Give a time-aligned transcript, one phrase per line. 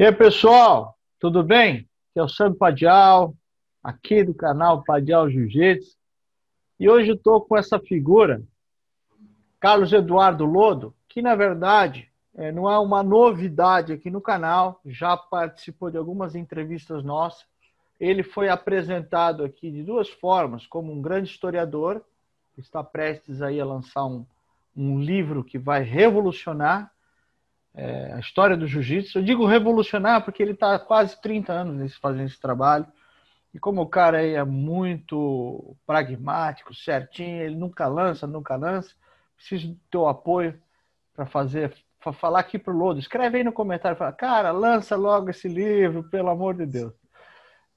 [0.00, 1.78] E aí, pessoal, tudo bem?
[1.78, 3.34] Aqui é o Sandro Padial,
[3.82, 5.96] aqui do canal Padial Jiu-Jitsu.
[6.78, 8.40] E hoje estou com essa figura,
[9.58, 15.16] Carlos Eduardo Lodo, que na verdade é, não é uma novidade aqui no canal, já
[15.16, 17.44] participou de algumas entrevistas nossas.
[17.98, 22.04] Ele foi apresentado aqui de duas formas, como um grande historiador,
[22.54, 24.24] que está prestes aí a lançar um,
[24.76, 26.88] um livro que vai revolucionar
[27.78, 29.18] é, a história do jiu-jitsu.
[29.18, 32.86] Eu digo revolucionar porque ele está quase 30 anos fazendo esse trabalho.
[33.54, 38.94] E como o cara aí é muito pragmático, certinho, ele nunca lança, nunca lança,
[39.36, 40.60] preciso do teu apoio
[41.14, 42.98] para fazer, para falar aqui pro Lodo.
[42.98, 46.92] Escreve aí no comentário, fala, cara, lança logo esse livro, pelo amor de Deus.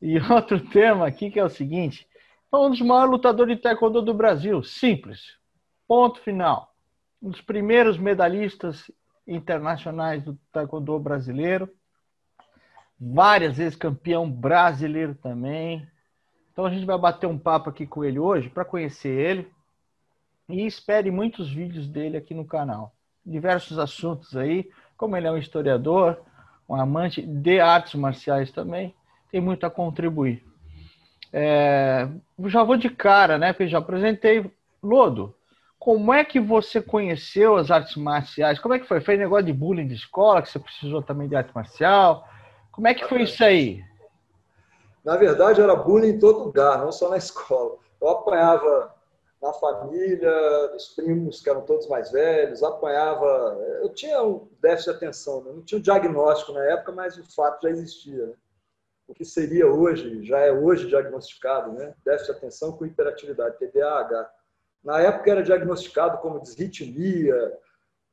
[0.02, 2.08] E outro tema aqui que é o seguinte:
[2.52, 5.38] um dos maiores lutadores de taekwondo do Brasil, simples,
[5.88, 6.74] ponto final.
[7.22, 8.90] Um dos primeiros medalhistas
[9.28, 11.70] internacionais do taekwondo brasileiro,
[13.00, 15.88] várias vezes campeão brasileiro também.
[16.52, 19.52] Então a gente vai bater um papo aqui com ele hoje para conhecer ele
[20.50, 22.94] e espere muitos vídeos dele aqui no canal.
[23.26, 26.20] Diversos assuntos aí, como ele é um historiador,
[26.68, 28.94] um amante de artes marciais também,
[29.32, 30.44] tem muito a contribuir.
[31.34, 32.10] É,
[32.46, 33.54] já vou de cara, né?
[33.54, 34.52] Porque já apresentei.
[34.84, 35.36] Lodo,
[35.82, 38.60] como é que você conheceu as artes marciais?
[38.60, 39.02] Como é que foi?
[39.02, 42.24] Foi negócio de bullying de escola, que você precisou também de arte marcial?
[42.72, 43.84] Como é que foi isso aí?
[45.04, 47.80] Na verdade, era bullying em todo lugar, não só na escola.
[48.00, 48.94] Eu apanhava
[49.42, 50.32] na família,
[50.76, 53.58] os primos que eram todos mais velhos, apanhava.
[53.82, 55.52] Eu tinha um déficit de atenção, né?
[55.52, 58.28] não tinha um diagnóstico na época, mas o fato já existia.
[58.28, 58.34] Né?
[59.08, 61.96] O que seria hoje, já é hoje diagnosticado, né?
[62.06, 64.41] déficit de atenção com hiperatividade, TDAH.
[64.84, 67.58] Na época era diagnosticado como desritmia,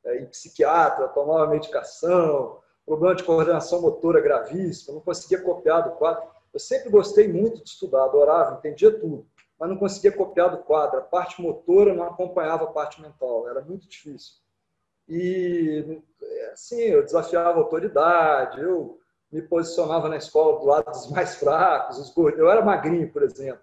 [0.05, 6.23] é, em psiquiatra, tomava medicação, problema de coordenação motora gravíssimo, não conseguia copiar do quadro.
[6.53, 9.27] Eu sempre gostei muito de estudar, adorava, entendia tudo,
[9.59, 10.99] mas não conseguia copiar do quadro.
[10.99, 14.35] A parte motora não acompanhava a parte mental, era muito difícil.
[15.07, 16.01] E,
[16.53, 18.99] assim, eu desafiava a autoridade, eu
[19.31, 22.39] me posicionava na escola do lado dos mais fracos, os gordos.
[22.39, 23.61] Eu era magrinho, por exemplo,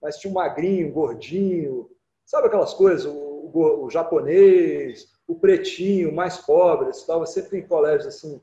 [0.00, 1.90] mas tinha um magrinho, um gordinho,
[2.26, 3.12] Sabe aquelas coisas, o,
[3.54, 8.40] o, o japonês, o pretinho, mais pobre, estava sempre em colégios assim,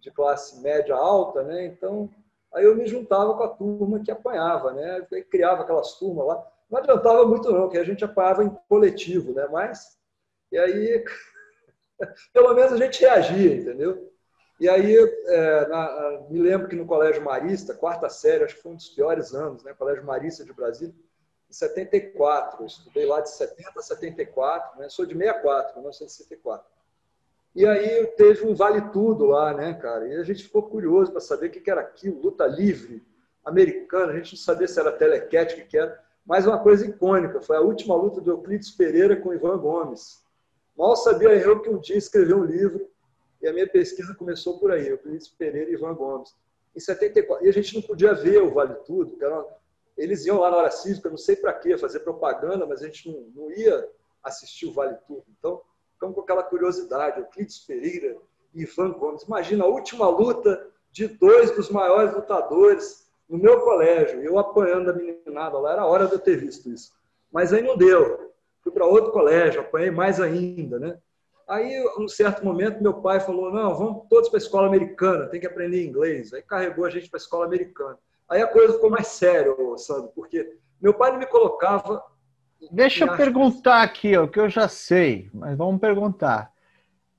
[0.00, 1.64] de classe média alta, né?
[1.64, 2.10] Então,
[2.54, 5.06] aí eu me juntava com a turma que apanhava, né?
[5.10, 6.46] Eu criava aquelas turmas lá.
[6.70, 9.48] Não adiantava muito não, que a gente apanhava em coletivo, né?
[9.50, 9.98] Mas,
[10.52, 11.02] e aí,
[12.34, 14.12] pelo menos a gente reagia, entendeu?
[14.60, 18.72] E aí, é, na, me lembro que no Colégio Marista, quarta série, acho que foi
[18.72, 19.72] um dos piores anos, né?
[19.72, 20.94] Colégio Marista de Brasília,
[21.50, 22.62] 74.
[22.62, 24.88] Eu estudei lá de 70 a 74, né?
[24.88, 26.66] sou de 64, 1964.
[27.54, 30.06] E aí teve um vale tudo lá, né, cara?
[30.06, 33.02] E a gente ficou curioso para saber o que era aquilo, luta livre
[33.42, 34.12] americana.
[34.12, 35.98] A gente não sabia se era telequete, o que era.
[36.26, 40.22] Mas uma coisa icônica, foi a última luta do Euclides Pereira com Ivan Gomes.
[40.76, 42.90] Mal sabia eu que um dia escreveu um livro
[43.40, 46.34] e a minha pesquisa começou por aí, Euclides Pereira e Ivan Gomes.
[46.74, 47.46] Em 74.
[47.46, 49.46] E a gente não podia ver o Vale Tudo, que era uma
[49.96, 53.10] eles iam lá na hora cívica, não sei para quê, fazer propaganda, mas a gente
[53.10, 53.88] não, não ia
[54.22, 55.24] assistir o Vale Tudo.
[55.38, 55.62] Então,
[55.92, 57.20] ficamos com aquela curiosidade.
[57.20, 58.16] Euclides Pereira
[58.54, 59.22] e Ivan Gomes.
[59.22, 64.22] Imagina a última luta de dois dos maiores lutadores no meu colégio.
[64.22, 66.92] Eu apanhando a meninada lá, era hora de eu ter visto isso.
[67.32, 68.32] Mas aí não deu.
[68.62, 70.98] Fui para outro colégio, apanhei mais ainda, né?
[71.46, 75.38] Aí, um certo momento, meu pai falou: não, vamos todos para a escola americana, tem
[75.38, 76.32] que aprender inglês.
[76.32, 77.98] Aí carregou a gente para a escola americana.
[78.28, 82.02] Aí a coisa ficou mais séria, Sandro, porque meu pai não me colocava.
[82.70, 86.50] Deixa eu perguntar aqui, o que eu já sei, mas vamos perguntar.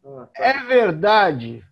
[0.05, 0.43] Ah, tá.
[0.43, 1.63] É verdade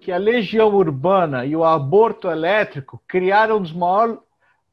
[0.00, 4.18] que a Legião Urbana e o aborto elétrico criaram um dos maiores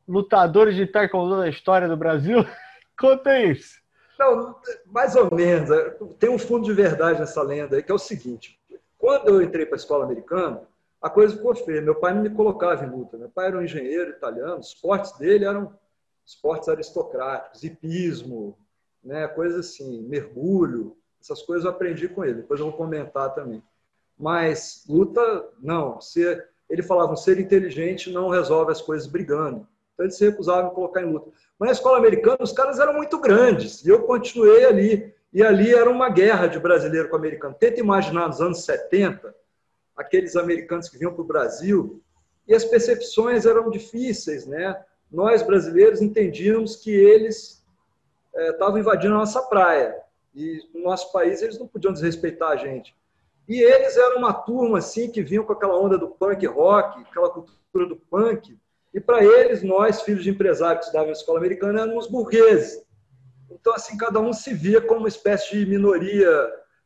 [0.07, 2.45] lutadores de taekwondo da história do Brasil?
[2.97, 3.77] Conta isso.
[4.17, 4.55] Não,
[4.87, 5.69] mais ou menos.
[6.17, 8.59] Tem um fundo de verdade nessa lenda aí, que é o seguinte.
[8.97, 10.63] Quando eu entrei para a escola americana,
[11.01, 11.81] a coisa ficou feia.
[11.81, 13.17] Meu pai não me colocava em luta.
[13.17, 15.73] Meu pai era um engenheiro italiano, os esportes dele eram
[16.25, 18.57] esportes aristocráticos, hipismo,
[19.03, 22.41] né, coisas assim, mergulho, essas coisas eu aprendi com ele.
[22.41, 23.63] Depois eu vou comentar também.
[24.17, 25.21] Mas luta,
[25.59, 26.01] não.
[26.01, 29.67] Ser, ele falava, ser inteligente não resolve as coisas brigando.
[29.93, 31.31] Então ele se recusava a me colocar em luta.
[31.57, 35.13] Mas na escola americana os caras eram muito grandes e eu continuei ali.
[35.33, 37.55] E ali era uma guerra de brasileiro com americano.
[37.57, 39.35] Tenta imaginar nos anos 70
[39.97, 42.01] aqueles americanos que vinham para o Brasil,
[42.47, 44.79] e as percepções eram difíceis, né?
[45.11, 47.65] Nós, brasileiros, entendíamos que eles
[48.35, 49.95] estavam é, invadindo a nossa praia,
[50.35, 52.95] e no nosso país eles não podiam desrespeitar a gente.
[53.47, 57.29] E eles eram uma turma assim que vinham com aquela onda do punk rock, aquela
[57.29, 58.57] cultura do punk.
[58.93, 62.85] E para eles, nós, filhos de empresários que estudavam na escola americana, éramos burgueses.
[63.49, 66.29] Então, assim, cada um se via como uma espécie de minoria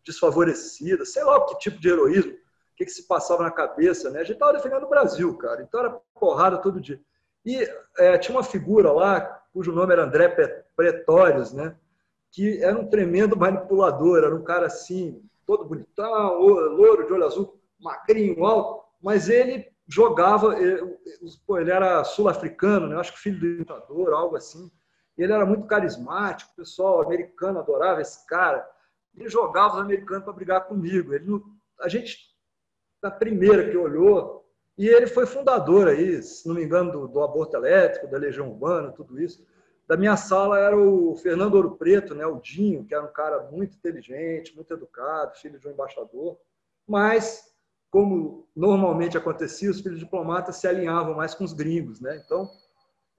[0.05, 2.33] desfavorecida, sei lá que tipo de heroísmo,
[2.81, 4.19] que, que se passava na cabeça, né?
[4.19, 5.61] A gente estava defendendo o Brasil, cara.
[5.61, 6.99] Então era porrada todo dia.
[7.45, 7.67] E
[7.97, 9.21] é, tinha uma figura lá,
[9.53, 10.29] cujo nome era André
[10.75, 11.75] Pretórios, né?
[12.31, 17.59] Que era um tremendo manipulador, era um cara assim, todo bonitão, louro, de olho azul,
[17.79, 20.97] magrinho, alto, mas ele jogava, ele,
[21.59, 22.95] ele era sul-africano, né?
[22.95, 24.71] acho que filho do ditador, algo assim.
[25.17, 28.65] Ele era muito carismático, o pessoal americano adorava esse cara.
[29.15, 31.13] Ele jogava os americanos para brigar comigo.
[31.13, 31.27] Ele,
[31.81, 32.30] a gente,
[33.01, 34.45] na primeira que olhou,
[34.77, 38.49] e ele foi fundador aí, se não me engano, do, do aborto elétrico, da Legião
[38.49, 39.45] Urbana, tudo isso.
[39.87, 43.49] Da minha sala era o Fernando Ouro Preto, né, o Dinho, que era um cara
[43.51, 46.37] muito inteligente, muito educado, filho de um embaixador.
[46.87, 47.53] Mas,
[47.89, 52.21] como normalmente acontecia, os filhos diplomatas se alinhavam mais com os gringos, né?
[52.25, 52.49] Então,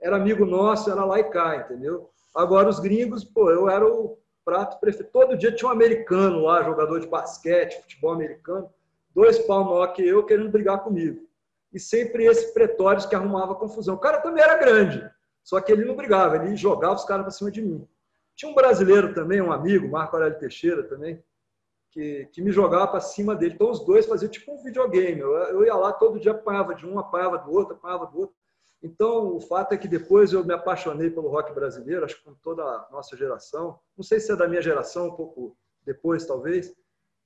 [0.00, 2.10] era amigo nosso, era lá e cá, entendeu?
[2.34, 5.12] Agora, os gringos, pô, eu era o prato preferido.
[5.12, 8.68] Todo dia tinha um americano lá, jogador de basquete, futebol americano,
[9.14, 11.26] dois pau maior que eu, querendo brigar comigo.
[11.72, 13.94] E sempre esse Pretórios que arrumava confusão.
[13.94, 15.10] O cara também era grande,
[15.42, 17.88] só que ele não brigava, ele jogava os caras para cima de mim.
[18.34, 21.22] Tinha um brasileiro também, um amigo, Marco Aurélio Teixeira também,
[21.90, 23.54] que, que me jogava para cima dele.
[23.54, 25.20] Então os dois faziam tipo um videogame.
[25.20, 28.36] Eu, eu ia lá todo dia, apanhava de um, apanhava do outro, apanhava do outro.
[28.82, 32.34] Então, o fato é que depois eu me apaixonei pelo rock brasileiro, acho que com
[32.34, 33.78] toda a nossa geração.
[33.96, 36.74] Não sei se é da minha geração, um pouco depois, talvez,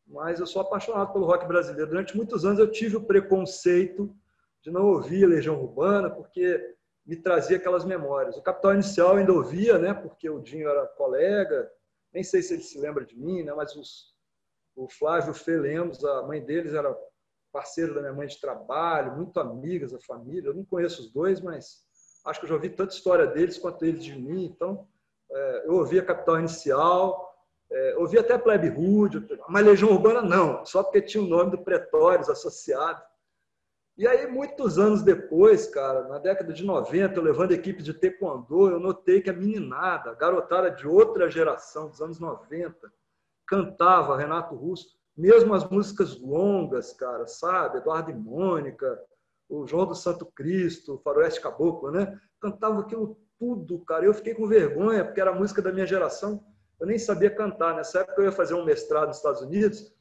[0.07, 1.91] mas eu sou apaixonado pelo rock brasileiro.
[1.91, 4.15] Durante muitos anos eu tive o preconceito
[4.63, 6.75] de não ouvir Legião Urbana, porque
[7.05, 8.37] me trazia aquelas memórias.
[8.37, 11.71] O Capital Inicial ainda ouvia, né, porque o Dinho era colega,
[12.13, 14.15] nem sei se ele se lembra de mim, né, mas os,
[14.75, 16.97] o Flávio Fê Lemos, a mãe deles era
[17.53, 20.49] parceiro da minha mãe de trabalho, muito amigas da família.
[20.49, 21.87] Eu não conheço os dois, mas
[22.27, 24.45] acho que eu já ouvi tanta história deles quanto eles de mim.
[24.45, 24.87] Então,
[25.31, 27.26] é, eu ouvia Capital Inicial,
[27.71, 31.59] é, ouvi até Plebe Rude, mas Legião Urbana não, só porque tinha o nome do
[31.59, 33.03] Pretórios associado.
[33.97, 37.95] E aí, muitos anos depois, cara, na década de 90, eu levando a equipe de
[37.95, 42.93] taekwondo, eu notei que a meninada, a garotada de outra geração, dos anos 90,
[43.47, 47.79] cantava Renato Russo mesmo as músicas longas, cara, sabe?
[47.79, 49.01] Eduardo e Mônica,
[49.49, 52.21] o João do Santo Cristo, o Faroeste Caboclo, né?
[52.39, 54.05] Cantava aquilo tudo, cara.
[54.05, 56.45] Eu fiquei com vergonha, porque era música da minha geração.
[56.79, 57.75] Eu nem sabia cantar.
[57.75, 59.95] Nessa época eu ia fazer um mestrado nos Estados Unidos.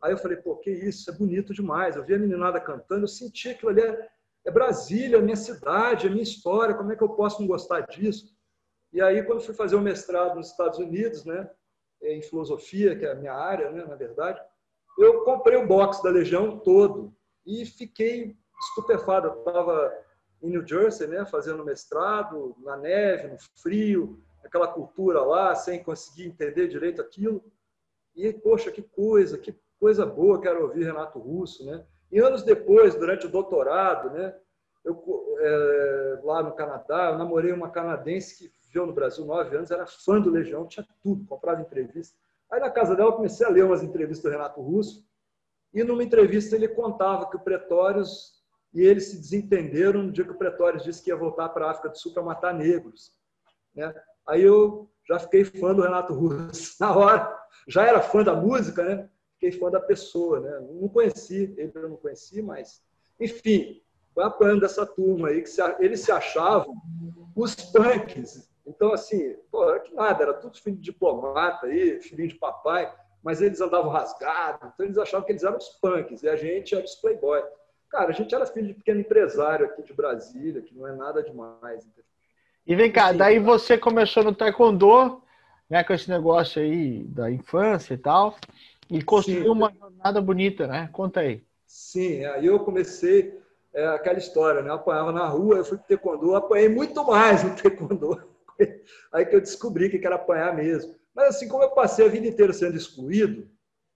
[0.00, 1.96] Aí eu falei, pô, que isso, é bonito demais.
[1.96, 4.08] Eu vi a meninada cantando, eu senti aquilo ali é,
[4.46, 7.80] é Brasília, a minha cidade, a minha história, como é que eu posso não gostar
[7.80, 8.36] disso?
[8.92, 11.50] E aí, quando fui fazer o mestrado nos Estados Unidos, né,
[12.00, 14.40] em filosofia, que é a minha área, né, na verdade,
[14.98, 19.28] eu comprei o box da Legião todo e fiquei estupefado.
[19.28, 19.92] Eu estava
[20.42, 26.26] em New Jersey, né, fazendo mestrado, na neve, no frio, aquela cultura lá, sem conseguir
[26.26, 27.44] entender direito aquilo.
[28.16, 31.84] E, poxa, que coisa, que coisa boa, quero ouvir Renato Russo, né?
[32.10, 34.34] E anos depois, durante o doutorado, né,
[34.84, 35.04] eu,
[35.38, 39.86] é, lá no Canadá, eu namorei uma canadense que viveu no Brasil nove anos, era
[39.86, 42.16] fã do Legião, tinha tudo, comprava entrevista.
[42.50, 45.06] Aí na casa dela eu comecei a ler umas entrevistas do Renato Russo
[45.74, 48.38] e numa entrevista ele contava que o Pretórios
[48.72, 51.70] e eles se desentenderam no dia que o Pretórios disse que ia voltar para a
[51.70, 53.12] África do Sul para matar negros.
[53.74, 53.94] Né?
[54.28, 56.76] Aí eu já fiquei fã do Renato Russo.
[56.80, 59.08] Na hora, já era fã da música, né?
[59.34, 60.66] Fiquei fã da pessoa, né?
[60.80, 62.82] Não conheci, ele eu não conheci, mas...
[63.18, 63.82] Enfim,
[64.14, 66.74] foi apanhando dessa turma aí, que se, eles se achavam
[67.34, 72.28] os punks então, assim, pô, era que nada, era tudo filho de diplomata aí, filhinho
[72.28, 76.28] de papai, mas eles andavam rasgados, então eles achavam que eles eram os punks e
[76.28, 77.42] a gente era os playboy.
[77.88, 81.22] Cara, a gente era filho de pequeno empresário aqui de Brasília, que não é nada
[81.22, 81.86] demais.
[81.86, 82.04] Entendeu?
[82.68, 85.22] E vem cá, daí você começou no taekwondo,
[85.70, 88.36] né, com esse negócio aí da infância e tal,
[88.90, 89.50] e construiu Sim.
[89.58, 90.86] uma jornada bonita, né?
[90.92, 91.42] Conta aí.
[91.66, 93.40] Sim, aí eu comecei
[93.72, 94.68] é, aquela história, né?
[94.68, 98.22] Eu apanhava na rua, eu fui pro taekwondo, apanhei muito mais no taekwondo.
[99.14, 100.94] Aí que eu descobri que era apanhar mesmo.
[101.14, 103.48] Mas assim, como eu passei a vida inteira sendo excluído,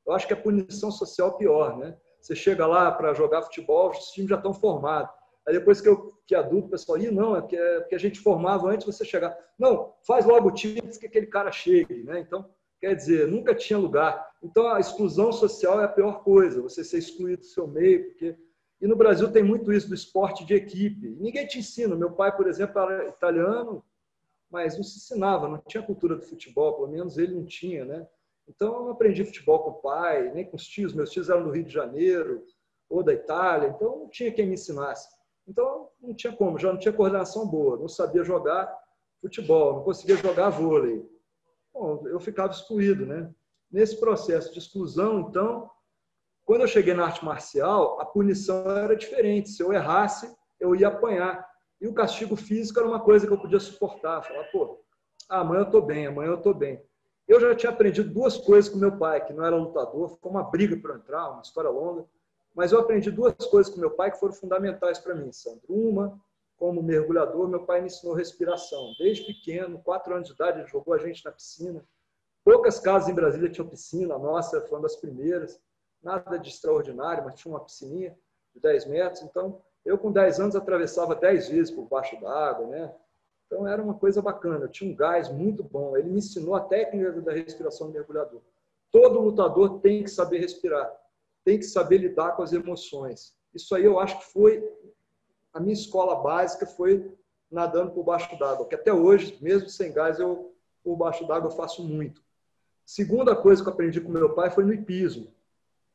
[0.07, 1.95] eu acho que a punição social é pior, né?
[2.23, 5.13] Você chega lá para jogar futebol, os times já estão formados.
[5.47, 8.01] Aí depois que eu que adulto, o pessoal, Ih, não, é porque, é porque a
[8.01, 9.37] gente formava antes você chegar.
[9.59, 12.21] Não, faz logo o time antes que aquele cara chegue, né?
[12.21, 12.49] Então,
[12.81, 14.31] quer dizer, nunca tinha lugar.
[14.43, 18.37] Então, a exclusão social é a pior coisa, você ser excluído do seu meio, porque...
[18.81, 21.11] E no Brasil tem muito isso do esporte de equipe.
[21.21, 21.95] Ninguém te ensina.
[21.95, 23.85] Meu pai, por exemplo, era italiano,
[24.51, 28.09] mas não se ensinava, não tinha cultura do futebol, pelo menos ele não tinha, né?
[28.49, 30.93] Então, eu não aprendi futebol com o pai, nem com os tios.
[30.93, 32.43] Meus tios eram do Rio de Janeiro
[32.89, 35.09] ou da Itália, então não tinha quem me ensinasse.
[35.47, 38.73] Então, não tinha como, já não tinha coordenação boa, não sabia jogar
[39.21, 41.05] futebol, não conseguia jogar vôlei.
[41.73, 43.31] Bom, eu ficava excluído, né?
[43.71, 45.71] Nesse processo de exclusão, então,
[46.45, 49.51] quando eu cheguei na arte marcial, a punição era diferente.
[49.51, 51.49] Se eu errasse, eu ia apanhar.
[51.81, 54.23] E o castigo físico era uma coisa que eu podia suportar.
[54.23, 54.85] Falar, pô,
[55.29, 56.83] amanhã eu estou bem, amanhã eu estou bem.
[57.27, 60.43] Eu já tinha aprendido duas coisas com meu pai, que não era lutador, foi uma
[60.43, 62.05] briga para entrar, uma história longa.
[62.55, 65.63] Mas eu aprendi duas coisas com meu pai que foram fundamentais para mim, Sandro.
[65.69, 66.21] Uma,
[66.57, 68.95] como mergulhador, meu pai me ensinou respiração.
[68.99, 71.85] Desde pequeno, quatro anos de idade, ele jogou a gente na piscina.
[72.45, 75.61] Poucas casas em Brasília tinham piscina, a nossa foi uma das primeiras
[76.03, 78.17] nada de extraordinário, mas tinha uma piscininha
[78.53, 79.23] de 10 metros.
[79.23, 82.95] Então, eu com 10 anos atravessava 10 vezes por baixo d'água, né?
[83.47, 84.65] Então, era uma coisa bacana.
[84.65, 85.97] Eu tinha um gás muito bom.
[85.97, 88.41] Ele me ensinou a técnica da respiração do mergulhador.
[88.91, 90.93] Todo lutador tem que saber respirar,
[91.45, 93.35] tem que saber lidar com as emoções.
[93.55, 94.63] Isso aí eu acho que foi
[95.53, 97.13] a minha escola básica foi
[97.51, 101.57] nadando por baixo d'água, que até hoje, mesmo sem gás, eu por baixo d'água eu
[101.57, 102.23] faço muito.
[102.85, 105.33] Segunda coisa que eu aprendi com meu pai foi no hipismo.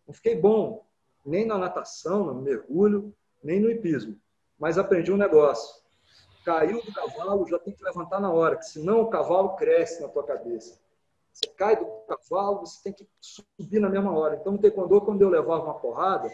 [0.05, 0.85] Não fiquei bom
[1.25, 3.13] nem na natação, no mergulho,
[3.43, 4.17] nem no hipismo.
[4.57, 5.83] Mas aprendi um negócio.
[6.45, 10.07] Caiu do cavalo, já tem que levantar na hora, que senão o cavalo cresce na
[10.07, 10.79] tua cabeça.
[11.38, 14.38] Você cai do cavalo, você tem que subir na mesma hora.
[14.41, 16.32] Então, no taekwondo, quando eu levava uma porrada,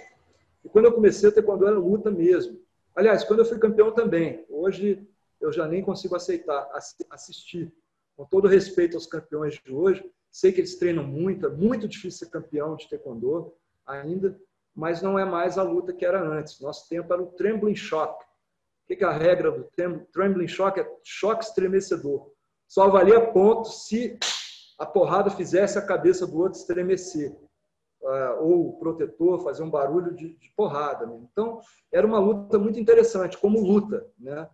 [0.63, 2.57] e quando eu comecei, o taekwondo era luta mesmo.
[2.95, 4.45] Aliás, quando eu fui campeão também.
[4.49, 5.05] Hoje,
[5.41, 6.69] eu já nem consigo aceitar,
[7.09, 7.69] assistir.
[8.15, 12.19] Com todo respeito aos campeões de hoje, sei que eles treinam muito, é muito difícil
[12.19, 13.53] ser campeão de taekwondo
[13.85, 14.39] ainda,
[14.73, 16.61] mas não é mais a luta que era antes.
[16.61, 18.23] Nosso tempo era o trembling shock.
[18.23, 19.69] O que é a regra do
[20.13, 20.79] trembling shock?
[20.79, 22.31] É choque estremecedor.
[22.69, 24.17] Só valia ponto se
[24.83, 27.33] a porrada fizesse a cabeça do outro estremecer.
[28.01, 31.05] Uh, ou o protetor fazer um barulho de, de porrada.
[31.05, 31.17] Né?
[31.31, 34.05] Então, era uma luta muito interessante, como luta.
[34.19, 34.49] Né?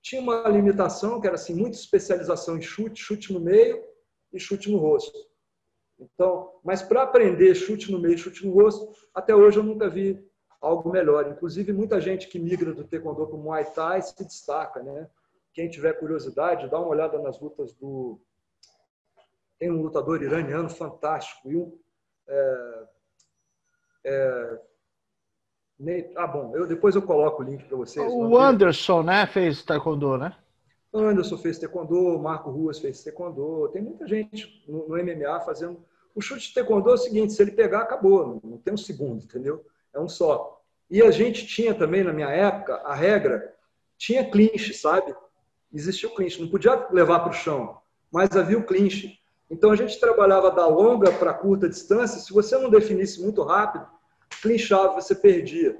[0.00, 3.82] Tinha uma limitação, que era assim, muita especialização em chute, chute no meio
[4.32, 5.18] e chute no rosto.
[5.98, 10.24] Então, mas para aprender chute no meio, chute no rosto, até hoje eu nunca vi
[10.60, 11.28] algo melhor.
[11.28, 15.08] Inclusive, muita gente que migra do taekwondo para o muay thai se destaca, né?
[15.52, 18.20] Quem tiver curiosidade, dá uma olhada nas lutas do
[19.58, 21.78] tem um lutador iraniano fantástico e um
[22.28, 22.84] é...
[24.04, 24.60] É...
[26.16, 28.06] Ah, bom, eu, depois eu coloco o link para vocês.
[28.10, 30.34] O Anderson, né, fez taekwondo, né?
[30.92, 33.68] Anderson fez taekwondo, Marco Ruas fez taekwondo.
[33.72, 35.84] Tem muita gente no, no MMA fazendo.
[36.14, 38.26] O chute de taekwondo é o seguinte: se ele pegar, acabou.
[38.26, 39.66] Não, não tem um segundo, entendeu?
[39.92, 40.62] É um só.
[40.88, 43.52] E a gente tinha também, na minha época, a regra
[43.98, 45.14] tinha clinch, sabe?
[45.72, 46.40] Existia o clinch.
[46.40, 47.78] Não podia levar para o chão,
[48.12, 49.18] mas havia o clinch.
[49.50, 52.20] Então a gente trabalhava da longa para curta distância.
[52.20, 53.86] Se você não definisse muito rápido,
[54.40, 55.76] clinchava, você perdia.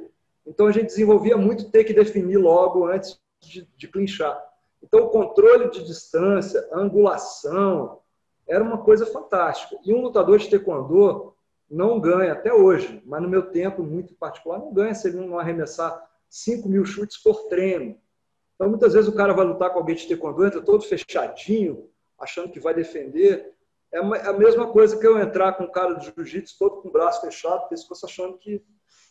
[0.47, 4.43] Então a gente desenvolvia muito ter que definir logo antes de, de clinchar.
[4.85, 8.01] Então, o controle de distância, a angulação,
[8.47, 9.81] era uma coisa fantástica.
[9.83, 11.35] E um lutador de taekwondo
[11.71, 15.39] não ganha, até hoje, mas no meu tempo muito particular, não ganha se ele não
[15.39, 17.97] arremessar 5 mil chutes por treino.
[18.55, 22.53] Então, muitas vezes o cara vai lutar com alguém de taekwondo, entra todo fechadinho, achando
[22.53, 23.54] que vai defender.
[23.95, 26.91] É a mesma coisa que eu entrar com um cara de jiu-jitsu todo com o
[26.91, 28.61] braço fechado, pescoço achando que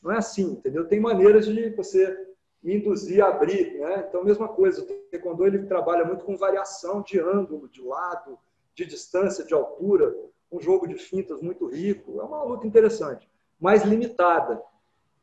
[0.03, 0.85] não é assim, entendeu?
[0.85, 2.13] Tem maneiras de você
[2.61, 3.79] me induzir a abrir.
[3.79, 4.05] Né?
[4.09, 8.37] Então, mesma coisa, o taekwondo ele trabalha muito com variação de ângulo, de lado,
[8.75, 10.13] de distância, de altura,
[10.51, 12.19] um jogo de fintas muito rico.
[12.19, 14.61] É uma luta interessante, mas limitada.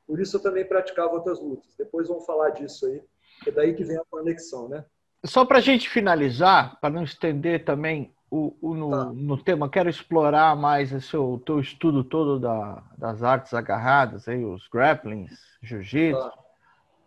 [0.07, 1.75] Por isso eu também praticava outras lutas.
[1.77, 3.03] Depois vamos falar disso aí,
[3.47, 4.87] é daí que vem a conexão, né?
[5.23, 9.05] Só para a gente finalizar, para não estender também o, o no, tá.
[9.07, 14.45] no, tema, quero explorar mais esse o teu estudo todo da, das artes agarradas, aí,
[14.45, 16.21] os grapplings, jiu-jitsu.
[16.21, 16.51] Tá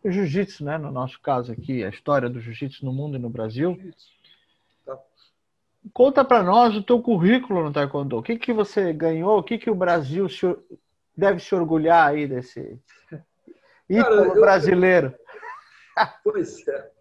[0.04, 0.78] o jiu-jitsu, né?
[0.78, 3.80] No nosso caso aqui, a história do jiu-jitsu no mundo e no Brasil.
[4.86, 5.00] Tá.
[5.94, 8.18] Conta para nós o teu currículo no Taekwondo.
[8.18, 9.40] O que, que você ganhou?
[9.40, 10.46] O que, que o Brasil se,
[11.16, 12.78] deve se orgulhar aí desse
[13.90, 15.14] ídolo brasileiro?
[16.24, 16.92] Pois é,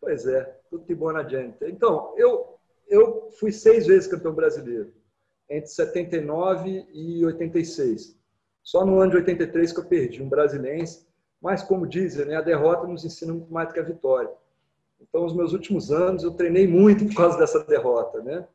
[0.00, 1.56] pois é, tudo de bom na gente.
[1.64, 2.55] Então, eu,
[2.88, 4.92] eu fui seis vezes campeão brasileiro,
[5.48, 8.16] entre 79 e 86.
[8.62, 10.84] Só no ano de 83 que eu perdi, um brasileiro
[11.40, 14.30] mas, como dizem, né, a derrota nos ensina muito mais do que a vitória.
[15.00, 18.22] Então, os meus últimos anos, eu treinei muito por causa dessa derrota.
[18.22, 18.46] Né?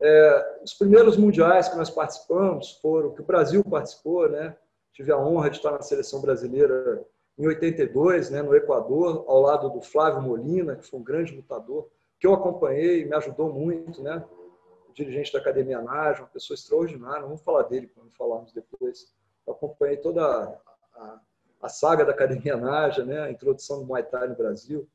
[0.00, 4.54] É, os primeiros mundiais que nós participamos foram, que o Brasil participou, né?
[4.92, 7.04] tive a honra de estar na seleção brasileira
[7.38, 11.88] em 82, né, no Equador, ao lado do Flávio Molina, que foi um grande lutador,
[12.18, 14.02] que eu acompanhei me ajudou muito.
[14.02, 14.24] Né?
[14.98, 17.22] dirigente da Academia Nage, uma pessoa extraordinária.
[17.22, 19.14] Vamos falar dele quando falarmos depois.
[19.46, 20.58] Eu acompanhei toda a,
[20.94, 21.20] a,
[21.62, 23.20] a saga da Academia Naja, né?
[23.20, 24.88] a introdução do Muay Thai no Brasil.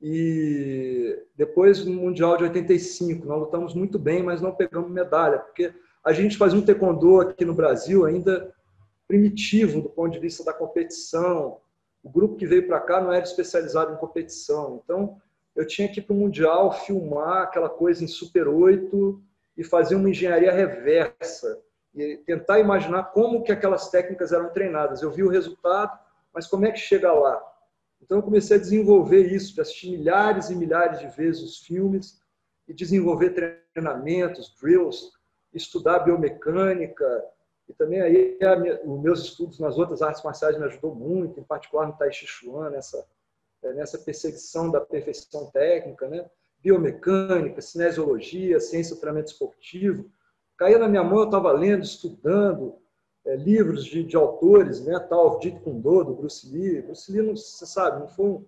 [0.00, 5.74] E depois, no Mundial de 85, nós lutamos muito bem, mas não pegamos medalha, porque
[6.04, 8.54] a gente fazia um taekwondo aqui no Brasil ainda
[9.08, 11.60] primitivo do ponto de vista da competição.
[12.02, 14.80] O grupo que veio para cá não era especializado em competição.
[14.84, 15.20] Então,
[15.58, 19.20] eu tinha que ir para o Mundial filmar aquela coisa em Super 8
[19.56, 21.60] e fazer uma engenharia reversa
[21.92, 25.02] e tentar imaginar como que aquelas técnicas eram treinadas.
[25.02, 25.98] Eu vi o resultado,
[26.32, 27.42] mas como é que chega lá?
[28.00, 32.22] Então eu comecei a desenvolver isso, de assistir milhares e milhares de vezes os filmes
[32.68, 35.10] e desenvolver treinamentos, drills,
[35.52, 37.24] estudar biomecânica
[37.68, 38.38] e também aí
[38.84, 42.28] os meus estudos nas outras artes marciais me ajudou muito, em particular no Tai Chi
[42.28, 43.04] Chuan, nessa
[43.62, 46.28] nessa perseguição da perfeição técnica, né?
[46.62, 50.10] biomecânica, cinesiologia, ciência do treinamento esportivo.
[50.56, 52.76] Caía na minha mão, eu estava lendo, estudando
[53.24, 54.98] é, livros de, de, autores, né?
[54.98, 56.82] tal Kune Do, do Bruce Lee.
[56.82, 58.44] Bruce Lee, não, você sabe, não foi um,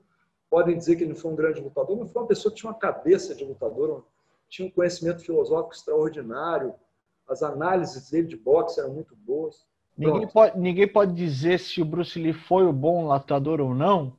[0.49, 2.71] podem dizer que ele não foi um grande lutador, mas foi uma pessoa que tinha
[2.71, 4.05] uma cabeça de lutador,
[4.49, 6.75] tinha um conhecimento filosófico extraordinário,
[7.29, 9.64] as análises dele de boxe eram muito boas.
[9.97, 14.19] Ninguém pode, ninguém pode dizer se o Bruce Lee foi o bom lutador ou não,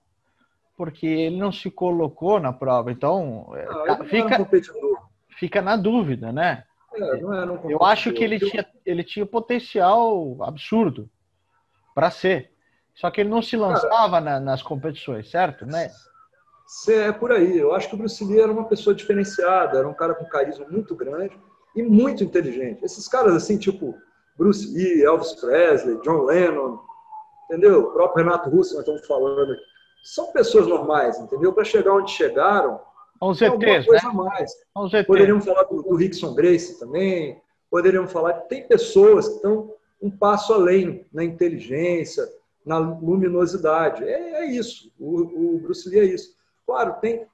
[0.82, 2.92] porque ele não se colocou na prova.
[2.92, 4.50] Então, é, não, fica,
[5.38, 6.64] fica na dúvida, né?
[6.96, 11.08] É, um Eu acho que ele tinha, ele tinha potencial absurdo
[11.94, 12.50] para ser.
[12.96, 15.68] Só que ele não se lançava Cara, na, nas competições, certo?
[15.68, 15.92] Né?
[16.90, 17.60] É por aí.
[17.60, 20.66] Eu acho que o Bruce Lee era uma pessoa diferenciada, era um cara com carisma
[20.68, 21.40] muito grande
[21.76, 22.84] e muito inteligente.
[22.84, 23.96] Esses caras assim, tipo
[24.36, 26.80] Bruce Lee, Elvis Presley, John Lennon,
[27.46, 27.82] entendeu?
[27.82, 29.71] O próprio Renato Russo, nós estamos falando aqui
[30.01, 31.53] são pessoas normais, entendeu?
[31.53, 32.79] Para chegar onde chegaram,
[33.22, 34.10] Os ETs, alguma coisa né?
[34.10, 34.51] a mais.
[35.05, 40.09] Poderíamos falar do, do Rickson Grace também, poderíamos falar que tem pessoas que estão um
[40.09, 42.27] passo além na inteligência,
[42.66, 44.03] na luminosidade.
[44.03, 46.35] É, é isso, o, o, Bruce Lee é isso.
[46.66, 47.25] Claro, tem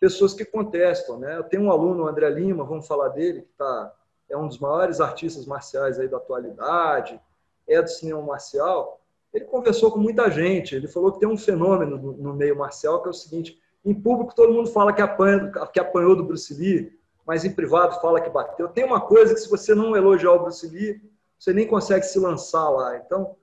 [0.00, 1.36] pessoas que contestam, né?
[1.36, 3.92] Eu tenho um aluno, o André Lima, vamos falar dele, que tá,
[4.30, 7.20] é um dos maiores artistas marciais aí da atualidade,
[7.68, 9.00] é do cinema marcial,
[9.32, 10.74] ele conversou com muita gente.
[10.74, 14.34] Ele falou que tem um fenômeno no, meio marcial que é o seguinte: em público
[14.34, 16.92] todo mundo fala que, apanha, que apanhou do Bruce Lee,
[17.26, 18.68] mas em privado fala que bateu.
[18.68, 21.00] Tem uma coisa que se você não elogiar o Bruce Lee,
[21.38, 22.96] você nem consegue se lançar lá.
[22.98, 23.36] Então,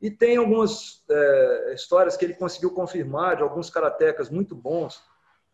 [0.00, 5.02] e tem algumas é, histórias que ele conseguiu confirmar de alguns karatecas muito bons.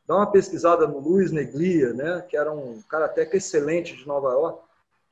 [0.06, 4.60] Dá uma pesquisada no Luiz Neglia, né, que era um karateca excelente de Nova York,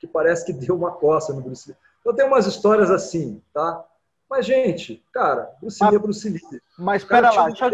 [0.01, 1.77] que parece que deu uma coça no Bruce Lee.
[2.01, 3.85] Então tem umas histórias assim, tá?
[4.31, 6.40] Mas, gente, cara, Bruce Lee é Bruce Lee.
[6.79, 7.71] Mas, espera lá, deixa,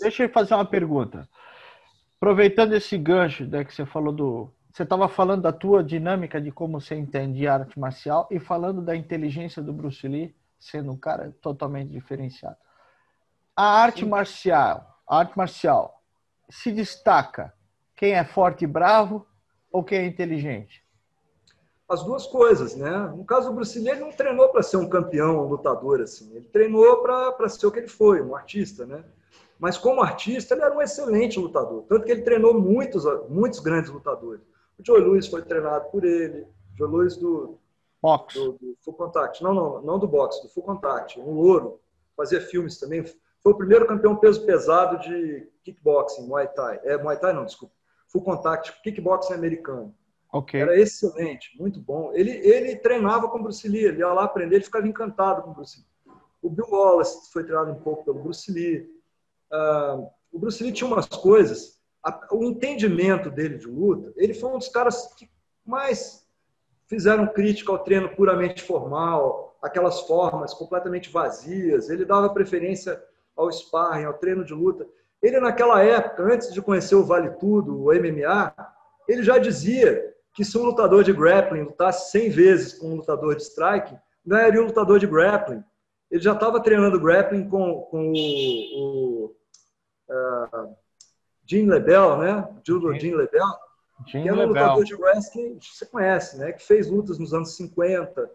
[0.00, 1.28] deixa eu fazer uma pergunta.
[2.16, 4.52] Aproveitando esse gancho né, que você falou do...
[4.72, 8.80] Você estava falando da tua dinâmica de como você entende a arte marcial e falando
[8.80, 12.56] da inteligência do Bruce Lee, sendo um cara totalmente diferenciado.
[13.56, 14.08] A arte Sim.
[14.08, 16.00] marcial, a arte marcial
[16.48, 17.52] se destaca
[17.96, 19.26] quem é forte e bravo
[19.72, 20.84] ou quem é inteligente?
[21.88, 23.12] As duas coisas, né?
[23.16, 26.30] No caso do Bruce Lee, ele não treinou para ser um campeão, um lutador, assim.
[26.34, 29.02] Ele treinou para ser o que ele foi, um artista, né?
[29.58, 31.84] Mas como artista, ele era um excelente lutador.
[31.88, 34.42] Tanto que ele treinou muitos, muitos grandes lutadores.
[34.78, 36.42] O Joe Louis foi treinado por ele.
[36.42, 37.58] O Joe Louis do,
[38.00, 38.34] box.
[38.34, 39.42] do, do Full Contact.
[39.42, 41.18] Não, não, não do boxe, do Full Contact.
[41.18, 41.80] Um louro.
[42.16, 43.04] Fazia filmes também.
[43.42, 46.80] Foi o primeiro campeão peso pesado de kickboxing, Muay Thai.
[46.84, 47.74] É, Muay Thai não, desculpa.
[48.08, 49.94] Full Contact, kickboxing americano.
[50.32, 50.60] Okay.
[50.60, 52.12] Era excelente, muito bom.
[52.12, 55.50] Ele, ele treinava com o Bruce Lee, ele ia lá aprender, ele ficava encantado com
[55.50, 56.14] o Bruce Lee.
[56.42, 58.90] O Bill Wallace foi treinado um pouco pelo Bruce Lee.
[59.50, 64.50] Uh, o Bruce Lee tinha umas coisas, a, o entendimento dele de luta, ele foi
[64.50, 65.28] um dos caras que
[65.64, 66.26] mais
[66.86, 71.90] fizeram crítica ao treino puramente formal, aquelas formas completamente vazias.
[71.90, 73.02] Ele dava preferência
[73.36, 74.86] ao sparring, ao treino de luta.
[75.22, 78.54] Ele, naquela época, antes de conhecer o Vale Tudo, o MMA,
[79.06, 83.34] ele já dizia que se um lutador de grappling lutasse 100 vezes com um lutador
[83.34, 85.64] de strike, ganharia um lutador de grappling.
[86.08, 88.14] Ele já estava treinando grappling com, com o,
[88.76, 89.36] o
[90.08, 90.76] uh,
[91.44, 92.48] Jim Lebel, né?
[92.64, 93.48] Judo Jim Lebel,
[94.06, 96.52] Jim que era um lutador de wrestling, você conhece, né?
[96.52, 98.30] Que fez lutas nos anos 50,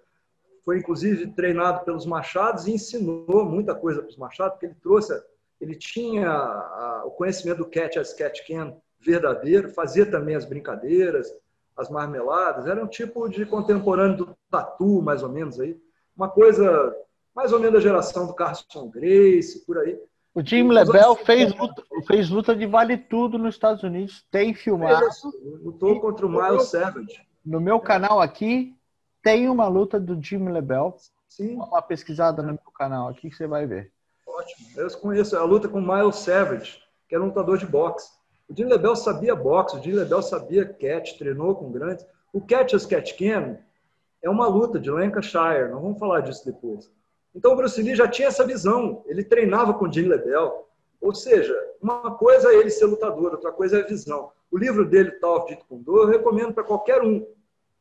[0.65, 5.13] foi inclusive treinado pelos Machados e ensinou muita coisa para os Machados, porque ele trouxe,
[5.61, 11.31] ele tinha a, o conhecimento do catch as catch can verdadeiro, fazia também as brincadeiras,
[11.75, 15.77] as marmeladas, era um tipo de contemporâneo do tatu, mais ou menos aí.
[16.15, 16.95] Uma coisa
[17.35, 19.99] mais ou menos da geração do Carson Grace, por aí.
[20.35, 25.05] O Jim Lebel fez luta, fez luta de vale tudo nos Estados Unidos, tem filmado.
[25.63, 27.21] lutou contra o Miles Savage.
[27.45, 28.75] No meu canal aqui
[29.21, 30.95] tem uma luta do Jim Lebel.
[31.29, 31.57] Sim.
[31.57, 33.91] Dá uma pesquisada no meu canal aqui que você vai ver.
[34.27, 34.67] Ótimo.
[34.75, 38.11] Eu conheço a luta com Miles Savage, que era um lutador de boxe.
[38.49, 42.05] O Jim Lebel sabia boxe, o Jim Lebel sabia catch, treinou com grandes.
[42.31, 43.57] O catch as catch can
[44.21, 46.91] é uma luta de Lancashire, nós vamos falar disso depois.
[47.35, 50.67] Então o Bruce Lee já tinha essa visão, ele treinava com o Jim Lebel.
[51.01, 54.31] Ou seja, uma coisa é ele ser lutador, outra coisa é a visão.
[54.49, 57.25] O livro dele, Tal of Jeet Kune Do, eu recomendo para qualquer um.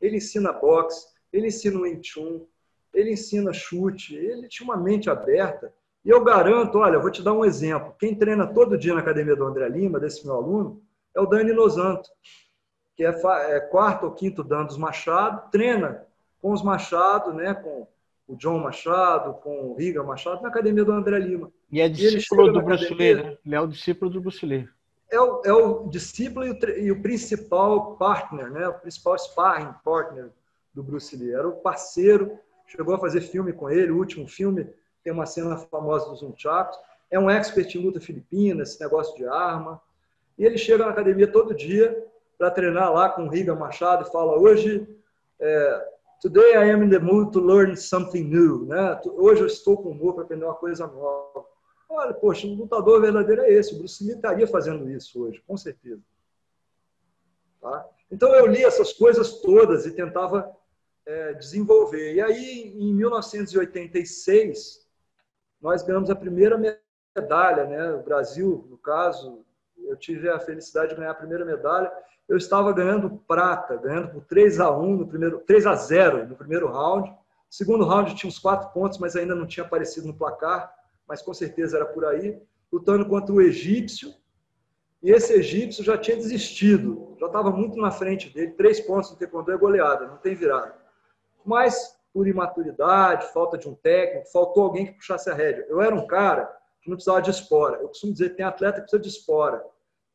[0.01, 2.45] Ele ensina boxe, ele ensina o Wing Chun,
[2.93, 5.73] ele ensina chute, ele tinha uma mente aberta.
[6.05, 7.95] E eu garanto, olha, vou te dar um exemplo.
[7.99, 10.83] Quem treina todo dia na academia do André Lima, desse meu aluno,
[11.15, 12.09] é o Dani Losanto,
[12.97, 13.11] que é,
[13.51, 16.05] é quarto ou quinto dan dos Machado, treina
[16.41, 17.87] com os Machado, né, com
[18.27, 21.53] o John Machado, com o Riga Machado, na academia do André Lima.
[21.71, 23.39] E é discípulo e do Lee, né?
[23.45, 24.69] Ele é o discípulo do Bruce Lee.
[25.11, 28.67] É o, é o discípulo e o, e o, principal partner, né?
[28.67, 30.31] o principal sparring partner
[30.73, 31.33] do Bruce Lee.
[31.33, 34.67] Era o parceiro, chegou a fazer filme com ele, o último filme
[35.03, 36.79] tem uma cena famosa dos Nunchakus.
[37.11, 39.81] É um expert em luta filipina, esse negócio de arma.
[40.39, 42.07] E ele chega na academia todo dia
[42.39, 44.89] para treinar lá com o Riga Machado e fala: hoje,
[45.39, 45.89] é,
[46.21, 48.65] today I am in the mood to learn something new.
[48.65, 49.01] Né?
[49.07, 51.45] Hoje eu estou com humor para aprender uma coisa nova.
[51.89, 53.75] Olha, poxa, um lutador verdadeiro é esse.
[53.75, 56.01] O Bruce Lee estaria fazendo isso hoje, com certeza.
[57.61, 57.87] Tá?
[58.11, 60.51] Então eu li essas coisas todas e tentava
[61.05, 62.15] é, desenvolver.
[62.15, 64.82] E aí, em 1986,
[65.63, 66.61] nós ganhamos a primeira
[67.15, 67.93] medalha, né?
[67.93, 69.45] O Brasil, no caso,
[69.79, 71.91] eu tive a felicidade de ganhar a primeira medalha.
[72.29, 76.35] Eu estava ganhando prata, ganhando por 3 a 1 no primeiro, 3 a 0 no
[76.35, 77.15] primeiro round.
[77.49, 80.75] Segundo round tinha uns quatro pontos, mas ainda não tinha aparecido no placar,
[81.07, 82.41] mas com certeza era por aí,
[82.73, 84.15] lutando contra o egípcio.
[85.03, 89.17] E esse egípcio já tinha desistido, já estava muito na frente dele, três pontos no
[89.17, 90.75] taekwondo é goleada, não tem virada.
[91.45, 95.67] Mas por imaturidade, falta de um técnico, faltou alguém que puxasse a rédea.
[95.69, 96.45] Eu era um cara
[96.83, 97.79] que não precisava de espora.
[97.79, 99.65] Eu costumo dizer, tem atleta que precisa de espora,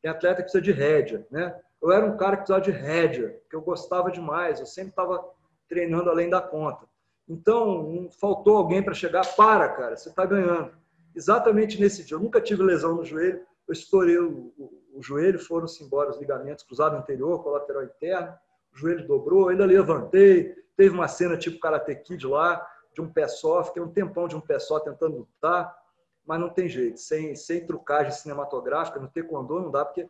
[0.00, 1.58] tem atleta que precisa de rédea, né?
[1.80, 5.24] Eu era um cara que precisava de rédea, que eu gostava demais, eu sempre estava
[5.68, 6.86] treinando além da conta.
[7.28, 10.72] Então, faltou alguém para chegar, para, cara, você está ganhando.
[11.14, 15.38] Exatamente nesse dia, eu nunca tive lesão no joelho, eu estourei o, o, o joelho,
[15.38, 18.32] foram-se embora os ligamentos cruzado anterior, colateral interno,
[18.72, 22.64] o joelho dobrou, ainda levantei, teve uma cena tipo Karate Kid lá,
[22.94, 25.76] de um pé só, fiquei um tempão de um pé só tentando lutar,
[26.24, 30.08] mas não tem jeito, sem, sem trucagem cinematográfica, no taekwondo não dá, porque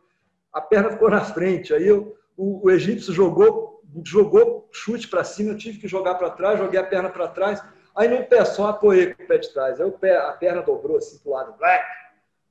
[0.53, 1.73] a perna ficou na frente.
[1.73, 6.29] Aí eu, o, o egípcio jogou, jogou chute para cima, eu tive que jogar para
[6.29, 7.63] trás, joguei a perna para trás.
[7.95, 9.81] Aí no pé só apoiei com o pé de trás.
[9.81, 11.55] Aí o pé, a perna dobrou assim pro lado.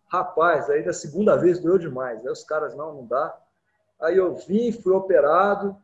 [0.08, 2.26] Rapaz, aí da segunda vez doeu demais.
[2.26, 3.38] Aí os caras, não, não dá.
[4.00, 5.76] Aí eu vim, fui operado.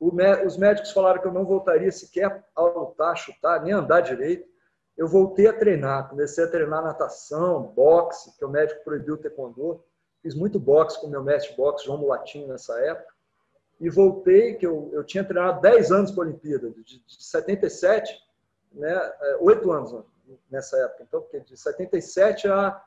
[0.00, 4.46] Os médicos falaram que eu não voltaria sequer a lutar, chutar, nem andar direito.
[4.96, 6.08] Eu voltei a treinar.
[6.08, 9.82] Comecei a treinar natação, boxe, que o médico proibiu o taekwondo.
[10.22, 13.12] Fiz muito boxe com meu mestre boxe, João Mulatinho, nessa época.
[13.80, 18.16] E voltei, que eu, eu tinha treinado 10 anos para a Olimpíada, de, de 77,
[18.72, 20.04] né, 8 é, anos
[20.50, 21.04] nessa época.
[21.06, 22.82] Então, de 77 a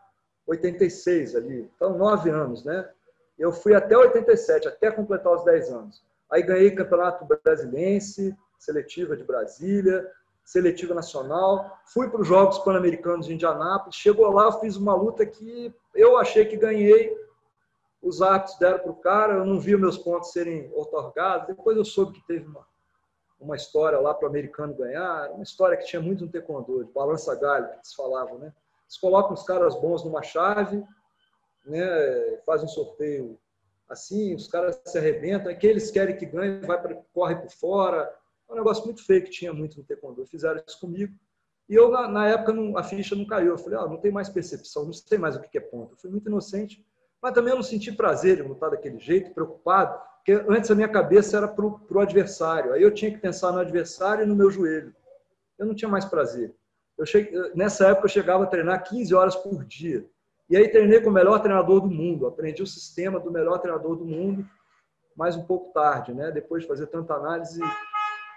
[0.47, 1.69] 86 ali.
[1.75, 2.89] Então, 9 anos, né?
[3.37, 6.03] Eu fui até 87, até completar os 10 anos.
[6.31, 10.09] Aí ganhei Campeonato Brasilense, seletiva de Brasília,
[10.43, 11.79] seletiva nacional.
[11.85, 13.95] Fui para os Jogos Pan-Americanos de Indianápolis.
[13.95, 17.15] Chegou lá, fiz uma luta que eu achei que ganhei
[18.01, 21.47] os árbitros deram para o cara, eu não vi meus pontos serem otorgados.
[21.47, 22.65] Depois eu soube que teve uma,
[23.39, 26.91] uma história lá para o americano ganhar, uma história que tinha muito no taekwondo, de
[26.91, 28.53] balança galho, que eles falavam, né?
[28.83, 30.81] Eles colocam os caras bons numa chave,
[31.65, 32.39] né?
[32.45, 33.37] fazem um sorteio
[33.89, 38.13] assim, os caras se arrebentam, que eles querem que ganhe, vai pra, corre por fora.
[38.49, 40.25] É um negócio muito feio que tinha muito no taekwondo.
[40.25, 41.13] Fizeram isso comigo.
[41.69, 43.49] E eu, na, na época, não, a ficha não caiu.
[43.49, 45.93] Eu falei, ah, não tem mais percepção, não sei mais o que é ponto.
[45.93, 46.85] Eu fui muito inocente
[47.21, 50.87] mas também eu não senti prazer em lutar daquele jeito, preocupado, porque antes a minha
[50.87, 52.73] cabeça era para o adversário.
[52.73, 54.93] Aí eu tinha que pensar no adversário e no meu joelho.
[55.57, 56.53] Eu não tinha mais prazer.
[56.97, 60.05] Eu cheguei, nessa época eu chegava a treinar 15 horas por dia.
[60.49, 62.27] E aí treinei com o melhor treinador do mundo.
[62.27, 64.47] Aprendi o sistema do melhor treinador do mundo,
[65.15, 66.31] mas um pouco tarde, né?
[66.31, 67.59] Depois de fazer tanta análise,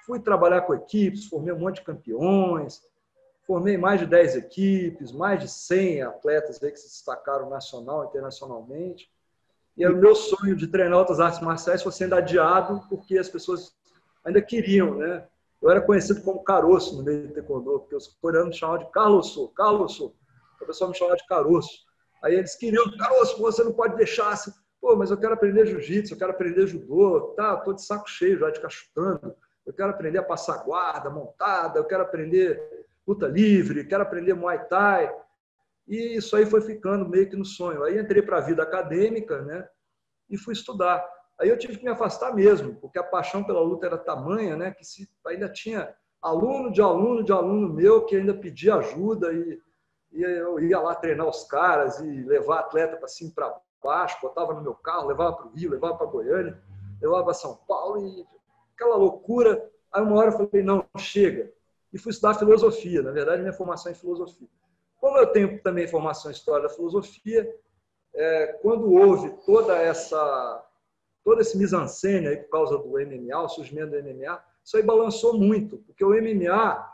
[0.06, 2.82] fui trabalhar com equipes, formei um monte de campeões,
[3.50, 9.10] Formei mais de 10 equipes, mais de 100 atletas aí que se destacaram nacional internacionalmente.
[9.76, 13.74] E o meu sonho de treinar outras artes marciais foi sendo adiado porque as pessoas
[14.24, 15.26] ainda queriam, né?
[15.60, 18.92] Eu era conhecido como caroço no meio do taekwondo, porque os coreanos me chamavam de
[18.92, 20.14] Carlosso, Carlosso.
[20.62, 21.86] O pessoal me chamava de caroço.
[22.22, 24.36] Aí eles queriam, caroço, você não pode deixar,
[24.80, 28.38] Pô, mas eu quero aprender jiu-jitsu, eu quero aprender judô, tá, tô de saco cheio
[28.38, 29.34] já de ficar chutando.
[29.66, 34.58] Eu quero aprender a passar guarda, montada, eu quero aprender luta livre, quero aprender Muay
[34.68, 35.14] Thai.
[35.86, 37.84] E isso aí foi ficando meio que no sonho.
[37.84, 39.68] Aí entrei para a vida acadêmica, né?
[40.30, 41.06] E fui estudar.
[41.38, 44.70] Aí eu tive que me afastar mesmo, porque a paixão pela luta era tamanha, né?
[44.70, 49.60] Que se, ainda tinha aluno de aluno de aluno meu que ainda pedia ajuda e,
[50.12, 54.52] e eu ia lá treinar os caras e levar atleta para cima para baixo, botava
[54.54, 56.60] no meu carro, levava para o Rio, levava para Goiânia,
[57.00, 58.26] levava para São Paulo e
[58.74, 59.70] aquela loucura.
[59.92, 61.52] Aí uma hora eu falei, não, chega.
[61.92, 63.02] E fui estudar filosofia.
[63.02, 64.48] Na verdade, minha formação é em filosofia.
[65.00, 67.52] Como eu tenho também formação em história da filosofia,
[68.14, 70.66] é, quando houve toda essa
[71.22, 75.38] todo esse mise-en-scène aí por causa do MMA, o surgimento do MMA, isso aí balançou
[75.38, 76.90] muito, porque o MMA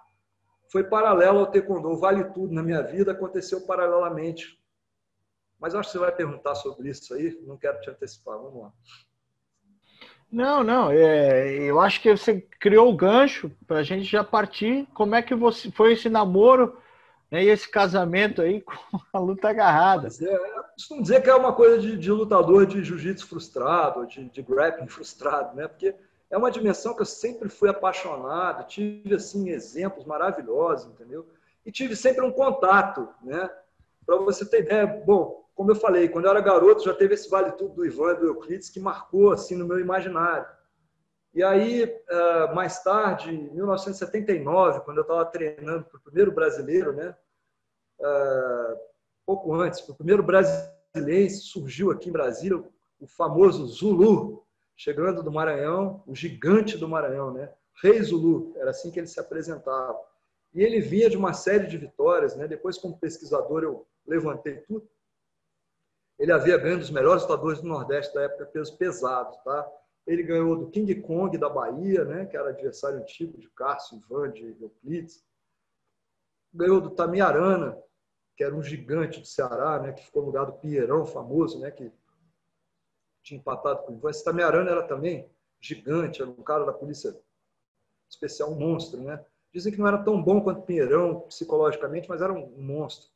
[0.70, 4.58] foi paralelo ao taekwondo, vale tudo na minha vida aconteceu paralelamente.
[5.58, 8.72] Mas acho que você vai perguntar sobre isso aí, não quero te antecipar, vamos lá.
[10.30, 14.86] Não, não, é, eu acho que você criou o gancho para a gente já partir.
[14.92, 16.76] Como é que você foi esse namoro
[17.30, 20.08] né, e esse casamento aí com a luta agarrada?
[20.08, 20.38] É,
[20.74, 24.88] costumo dizer que é uma coisa de, de lutador de jiu-jitsu frustrado, de, de grappling
[24.88, 25.68] frustrado, né?
[25.68, 25.94] Porque
[26.30, 31.26] é uma dimensão que eu sempre fui apaixonado, tive assim exemplos maravilhosos, entendeu?
[31.64, 33.50] E tive sempre um contato, né?
[34.04, 37.30] Para você ter ideia, bom, como eu falei, quando eu era garoto já teve esse
[37.30, 40.46] vale tudo do Ivan e do Euclides que marcou assim no meu imaginário.
[41.32, 46.92] E aí, eh, mais tarde, em 1979, quando eu estava treinando para o primeiro brasileiro,
[46.92, 47.14] né?
[48.00, 48.76] Eh,
[49.24, 52.62] pouco antes, o primeiro brasileiro surgiu aqui em Brasília,
[52.98, 54.45] o famoso Zulu,
[54.76, 57.52] chegando do Maranhão, o gigante do Maranhão, né?
[57.82, 59.98] Rei Zulu, era assim que ele se apresentava.
[60.54, 62.46] E ele vinha de uma série de vitórias, né?
[62.46, 64.88] Depois, como pesquisador, eu levantei tudo.
[66.18, 69.70] Ele havia ganho dos melhores lutadores do Nordeste da época, peso pesado, tá?
[70.06, 72.26] Ele ganhou do King Kong da Bahia, né?
[72.26, 75.22] Que era adversário antigo de Cássio, Ivan, de Euclides.
[76.54, 77.76] Ganhou do Tamiarana,
[78.36, 79.92] que era um gigante do Ceará, né?
[79.92, 81.70] Que ficou no lugar do Pierão, famoso, né?
[81.70, 81.92] Que
[83.26, 84.10] tinha empatado com o Ivan.
[84.70, 85.28] Era também
[85.60, 87.14] gigante, era um cara da polícia
[88.08, 89.22] especial, um monstro, né?
[89.52, 93.08] Dizem que não era tão bom quanto Pinheirão psicologicamente, mas era um monstro.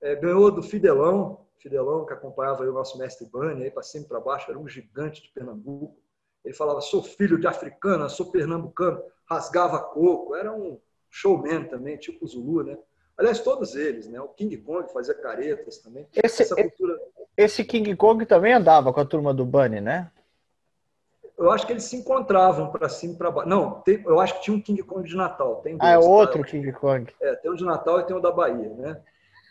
[0.00, 4.08] É, ganhou do Fidelão, Fidelão, que acompanhava o nosso mestre Bani, aí para cima e
[4.08, 5.96] para baixo, era um gigante de Pernambuco.
[6.44, 10.80] Ele falava, sou filho de africana, sou pernambucano, rasgava coco, era um
[11.10, 12.78] showman também, tipo o Zulu, né?
[13.16, 14.20] Aliás, todos eles, né?
[14.20, 16.06] O King Kong fazia caretas também.
[16.12, 17.00] Esse, cultura...
[17.36, 20.10] esse King Kong também andava com a turma do Bunny, né?
[21.38, 23.48] Eu acho que eles se encontravam para cima e para baixo.
[23.48, 25.56] Não, tem, eu acho que tinha um King Kong de Natal.
[25.56, 26.48] Tem dois, ah, é outro tá?
[26.48, 27.12] King Kong.
[27.20, 29.02] É, tem o de Natal e tem o da Bahia, né?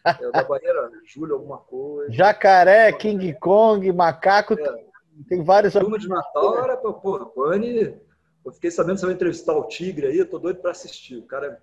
[0.03, 2.11] É, o da Bahia era Júlio alguma coisa.
[2.11, 4.85] Jacaré, King Kong, macaco, é.
[5.29, 5.73] tem vários...
[5.73, 8.03] Turma de Natal era, porra, Bunny...
[8.43, 11.17] Eu fiquei sabendo que você vai entrevistar o Tigre aí, eu tô doido para assistir.
[11.17, 11.57] O cara é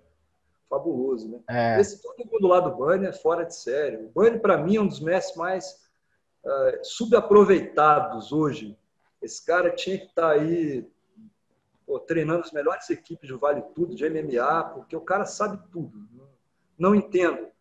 [0.69, 1.39] fabuloso, né?
[1.49, 1.79] É.
[1.79, 3.95] Esse todo mundo lá do Bunny é fora de série.
[3.95, 5.82] O Bunny, para mim, é um dos mestres mais
[6.43, 8.77] uh, subaproveitados hoje.
[9.21, 10.87] Esse cara tinha que estar tá aí
[11.85, 16.07] pô, treinando as melhores equipes de Vale Tudo, de MMA, porque o cara sabe tudo.
[16.77, 17.53] Não, entendo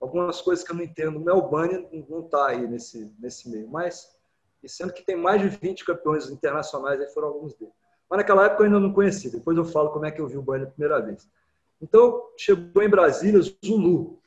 [0.00, 1.16] algumas coisas que eu não entendo.
[1.16, 3.68] O Melbani não está aí nesse, nesse meio.
[3.68, 4.16] Mas,
[4.62, 7.74] e sendo que tem mais de 20 campeões internacionais, aí foram alguns deles.
[8.08, 9.30] Mas naquela época eu ainda não conhecia.
[9.30, 11.28] Depois eu falo como é que eu vi o Bani a primeira vez.
[11.80, 14.18] Então, chegou em Brasília, Zulu.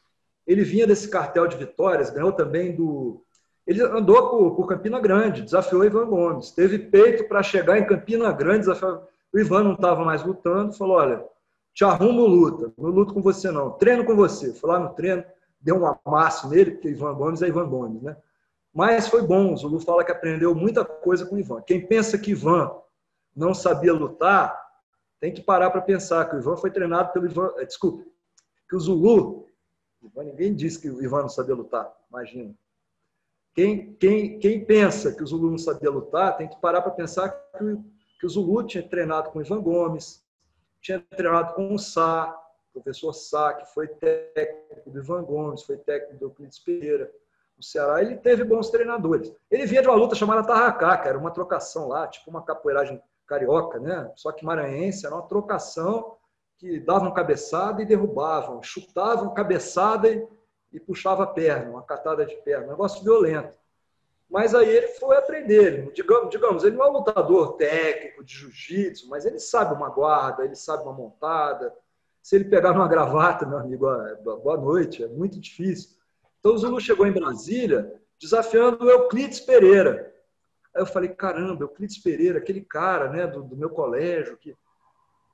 [0.45, 3.23] Ele vinha desse cartel de vitórias, ganhou também do.
[3.65, 6.51] Ele andou por, por Campina Grande, desafiou Ivan Gomes.
[6.51, 9.07] Teve peito para chegar em Campina Grande, desafiou.
[9.33, 11.23] O Ivan não estava mais lutando, falou: olha,
[11.73, 14.53] te arrumo luta, não luto com você não, treino com você.
[14.53, 15.23] Foi lá no treino,
[15.59, 18.17] deu um amasso nele, porque Ivan Gomes é Ivan Gomes, né?
[18.73, 21.61] Mas foi bom, o Zulu fala que aprendeu muita coisa com o Ivan.
[21.61, 22.71] Quem pensa que Ivan
[23.35, 24.57] não sabia lutar,
[25.19, 27.51] tem que parar para pensar que o Ivan foi treinado pelo Ivan.
[27.57, 28.09] Eh, desculpe,
[28.67, 29.45] que o Zulu.
[30.15, 32.55] Ninguém disse que o Ivan não sabia lutar, imagina.
[33.53, 37.29] Quem, quem, quem pensa que o Zulu não sabia lutar, tem que parar para pensar
[37.29, 37.83] que, o,
[38.19, 40.23] que o Zulu tinha treinado com o Ivan Gomes,
[40.79, 42.37] tinha treinado com o Sá,
[42.73, 47.11] professor Sá, que foi técnico do Ivan Gomes, foi técnico do Euclides Pereira.
[47.57, 49.31] No Ceará, ele teve bons treinadores.
[49.51, 53.79] Ele vinha de uma luta chamada Tarracá, era uma trocação lá, tipo uma capoeiragem carioca,
[53.79, 54.11] né?
[54.15, 56.17] Só que maranhense, era uma trocação
[56.57, 60.27] que davam cabeçada e derrubavam, chutavam cabeçada e,
[60.71, 63.57] e puxava a perna, uma catada de perna, um negócio violento.
[64.29, 65.91] Mas aí ele foi aprender.
[65.91, 70.45] Digamos, digamos, ele não é um lutador técnico de jiu-jitsu, mas ele sabe uma guarda,
[70.45, 71.73] ele sabe uma montada,
[72.21, 73.87] se ele pegar numa gravata, meu amigo,
[74.23, 75.89] boa noite, é muito difícil.
[76.39, 80.13] Então o Zulu chegou em Brasília desafiando o Euclides Pereira.
[80.73, 84.37] Aí eu falei, caramba, Euclides Pereira, aquele cara né, do, do meu colégio.
[84.37, 84.55] Que,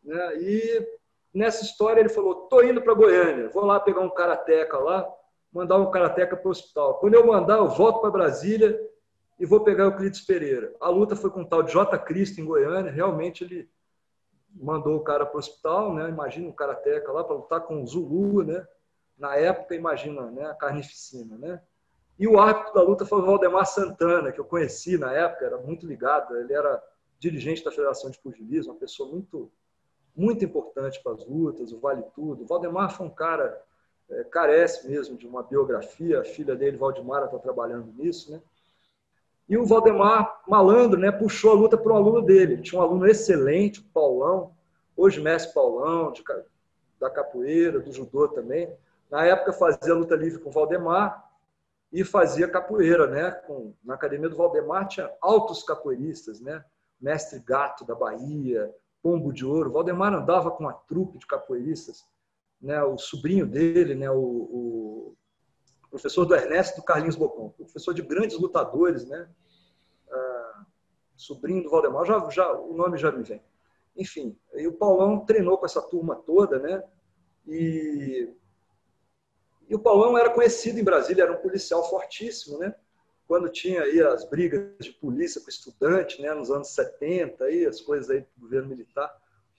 [0.03, 0.87] né, e
[1.33, 5.07] nessa história ele falou, tô indo para Goiânia, vou lá pegar um karateca lá,
[5.51, 6.99] mandar um karateca para o hospital.
[6.99, 8.79] Quando eu mandar, eu volto para Brasília
[9.39, 10.73] e vou pegar Euclides Pereira.
[10.79, 11.97] A luta foi com o tal de J.
[11.99, 13.69] Cristo em Goiânia, realmente ele
[14.53, 16.09] mandou o cara para o hospital, né?
[16.09, 18.65] Imagina um karateca lá para lutar com o Zulu, né?
[19.17, 20.45] Na época, imagina, né?
[20.45, 21.61] A carnificina, né?
[22.17, 25.57] E o árbitro da luta foi o Valdemar Santana, que eu conheci na época, era
[25.57, 26.81] muito ligado, ele era
[27.19, 29.51] dirigente da Federação de Pugilismo, uma pessoa muito
[30.15, 32.43] muito importante para as lutas, o Vale Tudo.
[32.43, 33.61] O Valdemar foi um cara,
[34.09, 38.41] é, carece mesmo de uma biografia, a filha dele, Valdemara, está trabalhando nisso, né?
[39.49, 42.53] E o Valdemar, malandro, né, puxou a luta para um aluno dele.
[42.53, 44.51] Ele tinha um aluno excelente, o Paulão,
[44.95, 46.21] hoje mestre Paulão, de,
[46.99, 48.69] da capoeira, do judô também.
[49.09, 51.31] Na época fazia luta livre com o Valdemar
[51.93, 53.31] e fazia capoeira, né?
[53.31, 56.63] Com, na academia do Valdemar tinha altos capoeiristas, né?
[56.99, 59.69] Mestre Gato da Bahia, Pombo de Ouro.
[59.69, 62.05] O Valdemar andava com uma trupe de capoeiristas,
[62.61, 62.81] né?
[62.83, 64.09] O sobrinho dele, né?
[64.09, 65.17] O, o
[65.89, 69.29] professor do Ernesto do Carlinhos Bocon, professor de grandes lutadores, né?
[70.09, 70.65] Ah,
[71.15, 73.41] sobrinho do Valdemar, já, já, o nome já me vem.
[73.95, 76.83] Enfim, e o Paulão treinou com essa turma toda, né?
[77.47, 78.31] E,
[79.67, 82.75] e o Paulão era conhecido em Brasília, era um policial fortíssimo, né?
[83.27, 86.33] Quando tinha aí as brigas de polícia com estudante, né?
[86.33, 89.11] Nos anos 70, aí, as coisas aí do governo militar.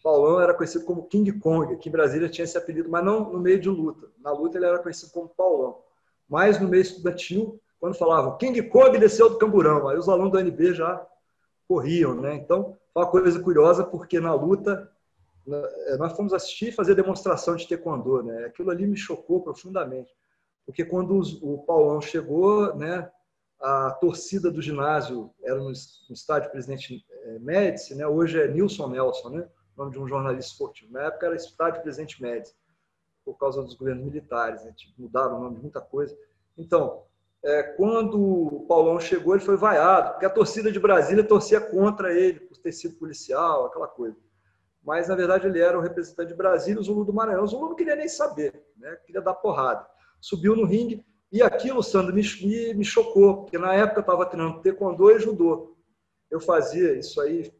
[0.02, 3.40] Paulão era conhecido como King Kong, aqui em Brasília tinha esse apelido, mas não no
[3.40, 4.08] meio de luta.
[4.20, 5.82] Na luta ele era conhecido como Paulão
[6.28, 10.38] mas no meio estudantil, quando falavam King Kong desceu do camburão, aí os alunos do
[10.38, 11.04] NB já
[11.66, 12.34] corriam, né?
[12.34, 14.90] Então, foi uma coisa curiosa, porque na luta,
[15.46, 18.44] eh, nós fomos assistir e fazer demonstração de taekwondo, né?
[18.44, 20.12] Aquilo ali me chocou profundamente,
[20.66, 23.10] porque quando o Paulão chegou, né?
[23.60, 28.06] A torcida do ginásio era no estádio Presidente eh, Médici, né?
[28.06, 29.48] Hoje é Nilson Nelson, né?
[29.78, 30.92] Nome de um jornalista esportivo.
[30.92, 32.52] Na época era estádio Presidente Médici
[33.24, 34.72] por causa dos governos militares, né?
[34.72, 36.18] tipo, mudaram o nome de muita coisa.
[36.56, 37.04] Então,
[37.44, 42.12] é, quando o Paulão chegou, ele foi vaiado, porque a torcida de Brasília torcia contra
[42.12, 44.16] ele por ter sido policial, aquela coisa.
[44.82, 47.44] Mas, na verdade, ele era o representante de Brasília, o Zulu do Maranhão.
[47.44, 48.96] O Zulu não queria nem saber, né?
[49.06, 49.86] queria dar porrada.
[50.20, 54.26] Subiu no ringue, e aquilo, Sandro, me, me, me chocou, porque na época eu estava
[54.26, 55.76] treinando taekwondo e judô.
[56.30, 57.52] Eu fazia isso aí,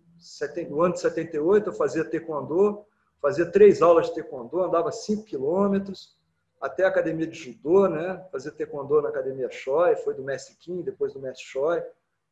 [0.68, 2.84] no ano de 78, eu fazia taekwondo,
[3.20, 6.16] fazia três aulas de taekwondo, andava cinco quilômetros,
[6.60, 8.24] até a academia de judô, né?
[8.32, 11.82] Fazia taekwondo na academia Choi, foi do mestre Kim, depois do mestre Choi,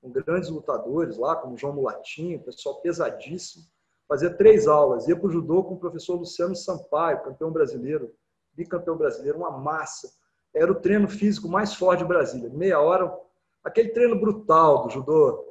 [0.03, 3.65] com grandes lutadores lá, como João Mulatinho, pessoal pesadíssimo.
[4.09, 8.15] Fazia três aulas, ia para o judô com o professor Luciano Sampaio, campeão brasileiro,
[8.53, 10.09] bicampeão brasileiro, uma massa.
[10.55, 13.13] Era o treino físico mais forte de Brasília, meia hora,
[13.65, 15.46] aquele treino brutal do judô,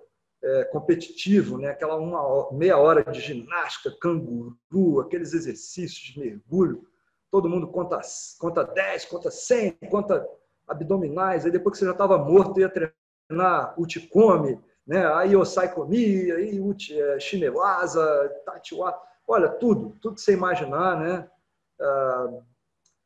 [0.46, 1.70] é, competitivo, né?
[1.70, 6.88] aquela uma, meia hora de ginástica, canguru, aqueles exercícios de mergulho,
[7.32, 8.00] todo mundo conta,
[8.40, 10.28] conta 10, conta 100, conta
[10.68, 15.12] abdominais, aí depois que você já estava morto, ia treinar uticome, né?
[15.16, 18.96] aí osaicomi, aí uti, é, chinelasa, tatiwa,
[19.28, 21.28] olha, tudo, tudo que você imaginar, né?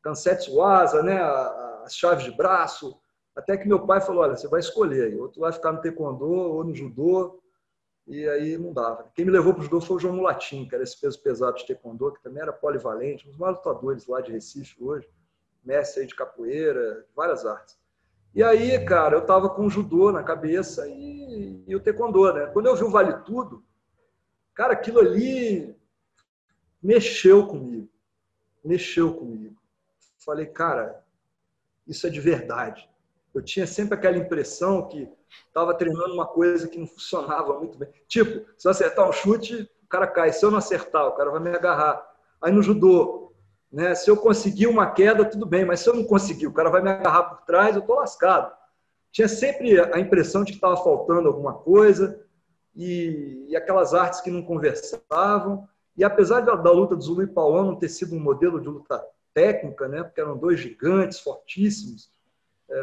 [0.02, 1.20] Kansetsuasa, né?
[1.84, 2.99] as chaves de braço,
[3.34, 5.80] até que meu pai falou: olha, você vai escolher aí, ou tu vai ficar no
[5.80, 7.40] taekwondo ou no judô.
[8.06, 9.08] E aí não dava.
[9.14, 11.56] Quem me levou para o judô foi o João Mulatim, que era esse peso pesado
[11.56, 15.08] de taekwondo, que também era polivalente, um dos maiores lutadores lá de Recife hoje,
[15.64, 17.78] mestre aí de capoeira, várias artes.
[18.34, 22.46] E aí, cara, eu tava com o judô na cabeça e, e o taekwondo, né?
[22.46, 23.64] Quando eu vi o Vale Tudo,
[24.54, 25.76] cara, aquilo ali
[26.82, 27.88] mexeu comigo.
[28.64, 29.56] Mexeu comigo.
[30.18, 31.04] Falei, cara,
[31.86, 32.89] isso é de verdade
[33.34, 35.08] eu tinha sempre aquela impressão que
[35.46, 37.88] estava treinando uma coisa que não funcionava muito bem.
[38.08, 40.32] Tipo, se eu acertar um chute, o cara cai.
[40.32, 42.04] Se eu não acertar, o cara vai me agarrar.
[42.42, 43.32] Aí no judô,
[43.70, 43.94] né?
[43.94, 46.82] Se eu conseguir uma queda, tudo bem, mas se eu não conseguir, o cara vai
[46.82, 48.52] me agarrar por trás, eu tô lascado.
[49.12, 52.20] Tinha sempre a impressão de que estava faltando alguma coisa
[52.74, 55.68] e, e, aquelas artes que não conversavam.
[55.96, 58.68] E apesar da, da luta do Zulu e Paulão não ter sido um modelo de
[58.68, 60.02] luta técnica, né?
[60.02, 62.10] Porque eram dois gigantes fortíssimos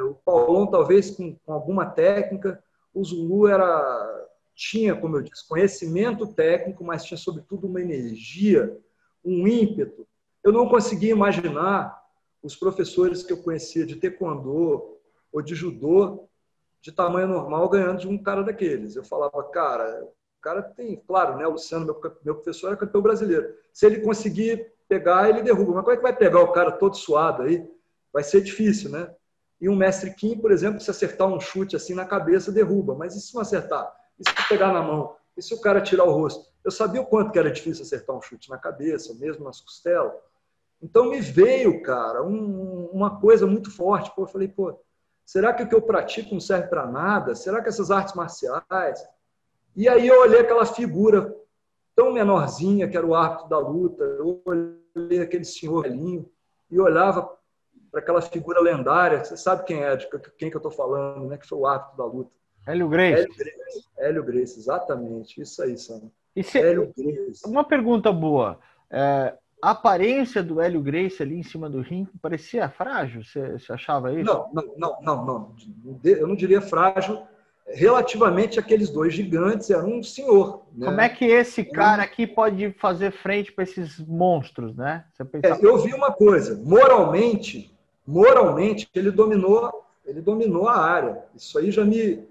[0.04, 2.62] o Paulão, talvez, com, com, alguma técnica.
[2.94, 8.78] O Zulu era, tinha, como eu disse, conhecimento técnico, mas tinha, sobretudo, uma energia,
[9.24, 10.08] um ímpeto.
[10.44, 12.02] Eu não conseguia imaginar
[12.42, 14.98] os professores que eu conhecia de taekwondo
[15.32, 16.28] ou de judô
[16.82, 18.96] de tamanho normal ganhando de um cara daqueles.
[18.96, 21.46] Eu falava, cara, o cara tem, claro, né?
[21.46, 23.54] O Luciano, meu, meu professor, é campeão brasileiro.
[23.74, 25.74] Se ele conseguir pegar, ele derruba.
[25.74, 27.70] Mas como é que vai pegar o cara todo suado aí?
[28.14, 29.14] Vai ser difícil, né?
[29.60, 32.96] E um mestre Kim, por exemplo, se acertar um chute assim na cabeça, derruba.
[32.96, 33.92] Mas e se não acertar?
[34.20, 35.16] E se pegar na mão?
[35.36, 36.46] E se o cara tirar o rosto?
[36.64, 40.14] Eu sabia o quanto que era difícil acertar um chute na cabeça, mesmo nas costelas.
[40.82, 44.14] Então me veio, cara, um, uma coisa muito forte.
[44.16, 44.80] Pô, eu falei, pô,
[45.26, 47.34] será que o que eu pratico não serve para nada?
[47.36, 49.04] Será que essas artes marciais?
[49.76, 51.36] E aí eu olhei aquela figura
[51.96, 56.30] tão menorzinha que era o árbitro da luta, eu olhei aquele senhor velhinho
[56.70, 57.28] e olhava
[57.92, 59.24] para aquela figura lendária.
[59.24, 60.08] Você sabe quem é, de
[60.38, 61.38] quem que eu estou falando, né?
[61.38, 62.32] Que foi o árbitro da luta.
[62.68, 63.22] Hélio Grace.
[63.22, 65.42] Hélio Grace, Hélio Grace exatamente.
[65.42, 66.12] Isso aí, Sam.
[66.36, 67.42] Hélio Grace.
[67.46, 68.60] Uma pergunta boa.
[68.92, 73.24] É, a aparência do Hélio Grace ali em cima do ringue parecia frágil?
[73.24, 74.26] Você, você achava isso?
[74.26, 75.56] Não, não, não, não, não.
[76.04, 77.22] Eu não diria frágil.
[77.70, 80.66] Relativamente àqueles dois gigantes, era um senhor.
[80.74, 80.86] Né?
[80.86, 85.04] Como é que esse cara aqui pode fazer frente para esses monstros, né?
[85.44, 86.56] É, eu vi uma coisa.
[86.64, 87.77] Moralmente,
[88.08, 91.26] moralmente, ele dominou, ele dominou a área.
[91.36, 92.26] Isso aí já me,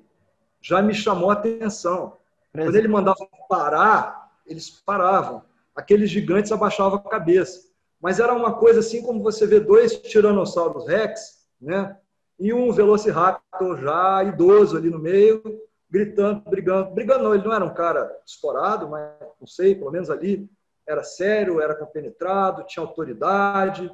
[0.61, 2.16] já me chamou a atenção.
[2.53, 5.43] Quando ele mandava parar, eles paravam
[5.77, 7.68] aqueles gigantes abaixavam a cabeça.
[8.01, 11.97] Mas era uma coisa assim como você vê dois tiranossauros rex, né?
[12.39, 15.43] E um velociraptor já idoso ali no meio,
[15.91, 16.91] gritando, brigando.
[16.93, 19.11] Brigando não, ele não era um cara esporado, mas
[19.41, 20.49] não sei, pelo menos ali
[20.87, 23.91] era sério, era compenetrado, tinha autoridade.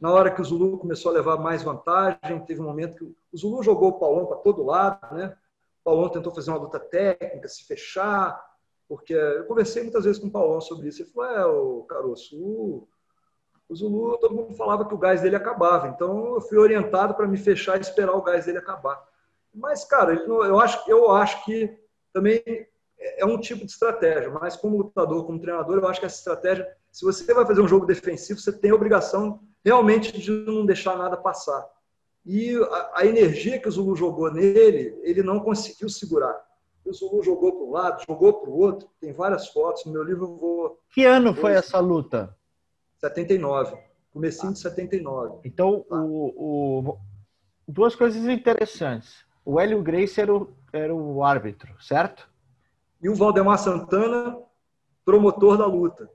[0.00, 3.36] Na hora que o Zulu começou a levar mais vantagem, teve um momento que o
[3.36, 5.36] Zulu jogou o Paulão para todo lado, né?
[5.80, 8.42] O Paulão tentou fazer uma luta técnica, se fechar,
[8.88, 11.02] porque eu conversei muitas vezes com o Paulão sobre isso.
[11.02, 12.88] Ele falou: é, o caroço, o,
[13.68, 15.88] o Zulu, todo mundo falava que o gás dele acabava.
[15.88, 19.06] Então eu fui orientado para me fechar e esperar o gás dele acabar.
[19.52, 21.78] Mas, cara, eu acho, eu acho que
[22.12, 22.42] também
[22.98, 26.66] é um tipo de estratégia, mas como lutador, como treinador, eu acho que essa estratégia,
[26.90, 30.96] se você vai fazer um jogo defensivo, você tem a obrigação realmente de não deixar
[30.96, 31.66] nada passar.
[32.24, 36.40] E a, a energia que o Zulu jogou nele, ele não conseguiu segurar
[36.84, 38.88] o Zulu jogou para um lado, jogou para o outro.
[39.00, 39.84] Tem várias fotos.
[39.84, 40.78] No meu livro eu vou.
[40.90, 42.36] Que ano foi essa luta?
[42.98, 43.76] 79.
[44.12, 45.40] Comecinho de 79.
[45.44, 45.96] Então, tá.
[45.96, 46.98] o, o,
[47.66, 49.24] duas coisas interessantes.
[49.44, 52.28] O Hélio Grace era o, era o árbitro, certo?
[53.00, 54.36] E o Valdemar Santana,
[55.04, 56.10] promotor da luta.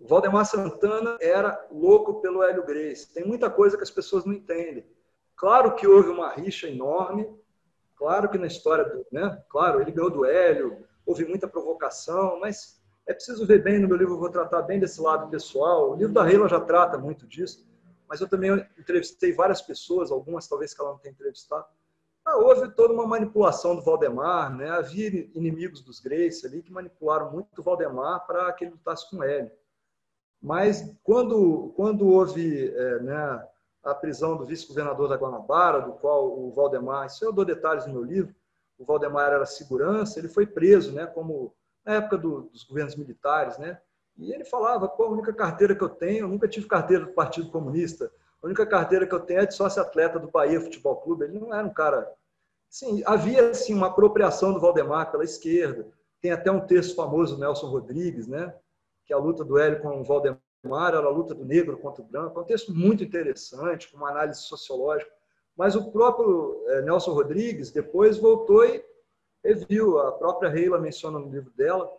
[0.00, 3.12] Valdemar Santana era louco pelo Hélio Grace.
[3.12, 4.86] Tem muita coisa que as pessoas não entendem.
[5.36, 7.28] Claro que houve uma rixa enorme,
[8.00, 9.42] Claro que na história, do, né?
[9.50, 13.98] Claro, ele ganhou do Hélio, houve muita provocação, mas é preciso ver bem, no meu
[13.98, 15.90] livro eu vou tratar bem desse lado pessoal.
[15.90, 17.68] O livro da Reila já trata muito disso,
[18.08, 21.66] mas eu também entrevistei várias pessoas, algumas talvez que ela não tenha entrevistado.
[22.24, 24.70] Ah, houve toda uma manipulação do Valdemar, né?
[24.70, 29.22] havia inimigos dos Grace ali que manipularam muito o Valdemar para que ele lutasse com
[29.22, 29.52] Hélio.
[30.42, 33.46] Mas quando, quando houve é, né,
[33.82, 37.92] a prisão do vice-governador da Guanabara, do qual o Valdemar, isso eu dou detalhes no
[37.92, 38.34] meu livro,
[38.78, 43.58] o Valdemar era segurança, ele foi preso, né, como na época do, dos governos militares,
[43.58, 43.78] né,
[44.16, 47.12] e ele falava, pô, a única carteira que eu tenho, eu nunca tive carteira do
[47.12, 48.10] Partido Comunista,
[48.42, 51.54] a única carteira que eu tenho é de sócio-atleta do Bahia Futebol Clube, ele não
[51.54, 52.10] era um cara...
[52.70, 55.88] Sim, havia, assim, uma apropriação do Valdemar pela esquerda,
[56.20, 58.54] tem até um texto famoso do Nelson Rodrigues, né,
[59.10, 61.76] que é a luta do Hélio com o Valdemar Mar, era a luta do negro
[61.78, 65.10] contra o branco, é um texto muito interessante, com uma análise sociológica.
[65.56, 68.84] Mas o próprio é, Nelson Rodrigues depois voltou e
[69.42, 71.90] reviu, a própria Reila menciona no livro dela,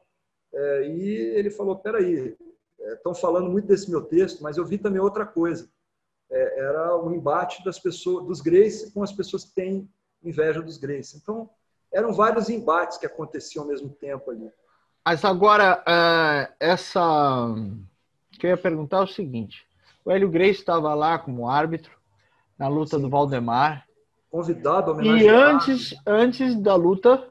[0.54, 2.38] é, e ele falou: peraí,
[2.80, 5.70] estão é, falando muito desse meu texto, mas eu vi também outra coisa.
[6.30, 9.90] Era o embate das pessoas, dos Grace com as pessoas que têm
[10.24, 11.18] inveja dos Grace.
[11.18, 11.50] Então,
[11.92, 14.50] eram vários embates que aconteciam ao mesmo tempo ali.
[15.06, 17.56] Mas agora, é, essa
[18.40, 19.66] que eu ia perguntar é o seguinte:
[20.06, 21.92] o Hélio Grace estava lá como árbitro
[22.58, 23.04] na luta Sim.
[23.04, 23.86] do Valdemar.
[24.30, 27.28] Convidado, E antes, antes da luta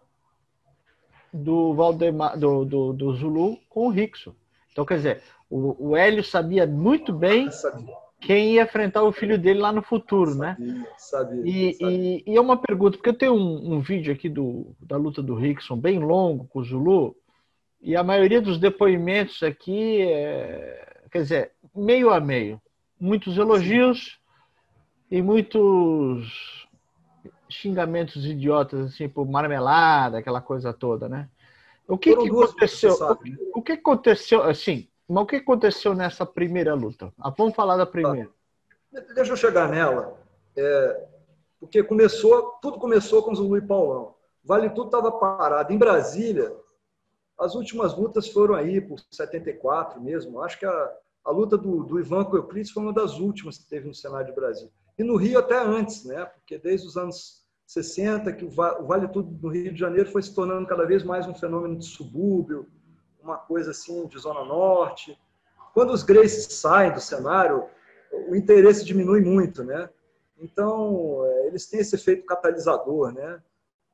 [1.33, 4.35] do Valdemar, do, do, do Zulu com o Rickson.
[4.71, 7.95] Então, quer dizer, o, o Hélio sabia muito bem sabia.
[8.21, 10.87] quem ia enfrentar o filho dele lá no futuro, sabia, né?
[10.99, 11.89] Sabia, e, sabia.
[11.89, 15.23] E, e, é uma pergunta, porque eu tenho um, um vídeo aqui do, da luta
[15.23, 17.17] do Rickson bem longo com o Zulu,
[17.81, 22.61] e a maioria dos depoimentos aqui é, quer dizer, meio a meio.
[22.99, 24.21] Muitos elogios
[25.09, 25.17] Sim.
[25.17, 26.69] e muitos
[27.49, 31.29] xingamentos idiotas, assim, por marmelada, aquela coisa toda, né?
[31.89, 32.93] O que, que aconteceu?
[32.93, 37.13] O que, o que, aconteceu, assim, mas o que aconteceu nessa primeira luta?
[37.19, 38.29] Ah, vamos falar da primeira.
[38.93, 39.01] Tá.
[39.15, 40.17] Deixa eu chegar nela.
[40.57, 41.09] É,
[41.59, 44.15] porque começou, tudo começou com o Zulu e Paulão.
[44.45, 45.73] Vale Tudo estava parado.
[45.73, 46.53] Em Brasília,
[47.41, 50.43] as últimas lutas foram aí, por 74 mesmo.
[50.43, 50.93] Acho que a,
[51.25, 54.27] a luta do, do Ivan com Euclides foi uma das últimas que teve no Senado
[54.27, 54.71] do Brasil.
[54.99, 56.27] E no Rio até antes, né?
[56.27, 60.35] porque desde os anos 60, que o Vale Tudo do Rio de Janeiro foi se
[60.35, 62.67] tornando cada vez mais um fenômeno de subúrbio,
[63.23, 65.19] uma coisa assim de zona norte.
[65.73, 67.65] Quando os Graces saem do cenário,
[68.29, 69.89] o interesse diminui muito, né?
[70.39, 73.41] Então, é, eles têm esse efeito catalisador, né?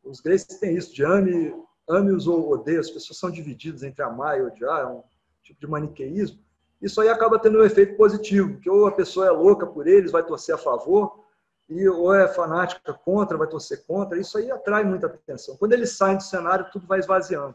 [0.03, 1.55] Os Graces têm isso de ame,
[1.89, 5.03] ame-os ou odeia, as pessoas são divididas entre amar e odiar, é um
[5.43, 6.39] tipo de maniqueísmo.
[6.81, 10.13] Isso aí acaba tendo um efeito positivo, que ou a pessoa é louca por eles,
[10.13, 11.25] vai torcer a favor,
[11.69, 14.19] e ou é fanática contra, vai torcer contra.
[14.19, 15.57] Isso aí atrai muita atenção.
[15.57, 17.55] Quando eles saem do cenário, tudo vai esvaziando.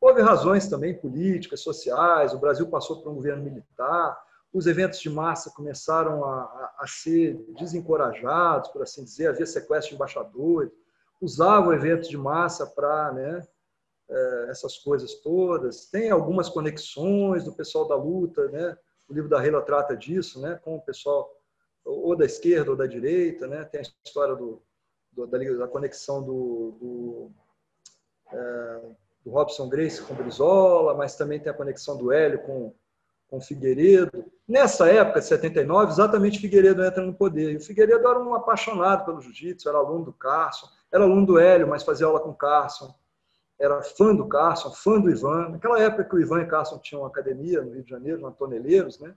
[0.00, 4.16] Houve razões também políticas, sociais, o Brasil passou por um governo militar,
[4.52, 9.90] os eventos de massa começaram a, a, a ser desencorajados, por assim dizer, havia sequestro
[9.90, 10.72] de embaixadores,
[11.20, 13.46] usavam eventos de massa para né,
[14.48, 15.86] essas coisas todas.
[15.86, 18.76] Tem algumas conexões do pessoal da luta, né?
[19.08, 20.58] o livro da Reila trata disso, né?
[20.62, 21.32] com o pessoal
[21.84, 23.64] ou da esquerda ou da direita, né?
[23.64, 24.60] tem a história do,
[25.12, 27.30] do da, da, conexão do, do,
[28.32, 28.80] é,
[29.24, 32.74] do Robson Grace com Brizola, mas também tem a conexão do Hélio com
[33.28, 34.24] com Figueiredo.
[34.46, 37.52] Nessa época, de 79, exatamente Figueiredo entra no poder.
[37.52, 41.38] E o Figueiredo era um apaixonado pelo jiu-jitsu, era aluno do Carson, era aluno do
[41.38, 42.94] Hélio, mas fazia aula com o Carson.
[43.58, 45.50] Era fã do Carson, fã do Ivan.
[45.50, 48.30] Naquela época que o Ivan e Carson tinham uma academia no Rio de Janeiro, na
[48.30, 49.14] Toneleiros, né?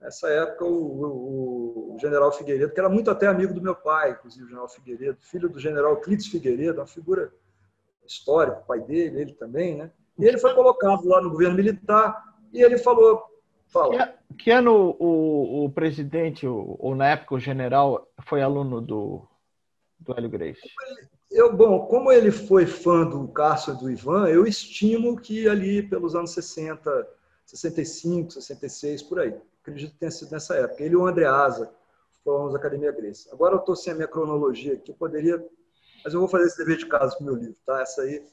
[0.00, 4.10] Nessa época, o, o, o, general Figueiredo, que era muito até amigo do meu pai,
[4.10, 7.32] inclusive o general Figueiredo, filho do general Clites Figueiredo, uma figura
[8.04, 9.92] histórica, o pai dele, ele também, né?
[10.18, 12.20] E ele foi colocado lá no governo militar
[12.52, 13.22] e ele falou:
[13.68, 14.12] fala.
[14.38, 19.28] Que, ano o, o presidente, ou na época o general, foi aluno do,
[20.00, 20.60] do Hélio Grace?
[21.32, 25.82] Eu, bom, como ele foi fã do Cássio e do Ivan, eu estimo que ali
[25.82, 27.08] pelos anos 60,
[27.46, 29.34] 65, 66, por aí.
[29.62, 30.82] Acredito que tenha sido nessa época.
[30.82, 31.72] Ele e o Andreasa
[32.22, 33.28] foram da Academia Grace.
[33.32, 35.44] Agora eu estou sem a minha cronologia aqui, eu poderia.
[36.04, 37.80] Mas eu vou fazer esse dever de casa com o meu livro, tá?
[37.80, 38.24] Essa aí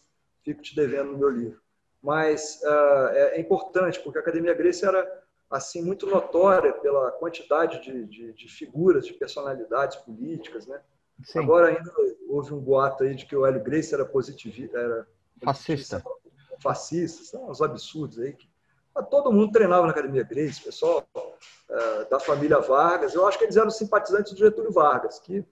[0.43, 1.59] fico te devendo no meu livro
[2.01, 8.05] mas uh, é, importante porque a Academia Grace era assim muito notória pela quantidade de,
[8.05, 10.79] de, de figuras, de personalidades políticas, né?
[11.23, 11.39] Sim.
[11.39, 11.91] Agora ainda
[12.29, 15.07] houve um boato aí de que o Hélio Grace era positivista, era
[15.43, 16.03] fascista,
[16.61, 18.33] fascista, são uns absurdos aí.
[18.33, 18.47] Que,
[19.09, 23.13] todo mundo treinava na Academia Grace, pessoal uh, da família Vargas.
[23.13, 25.45] Eu acho que eles eram simpatizantes do Getúlio Vargas, que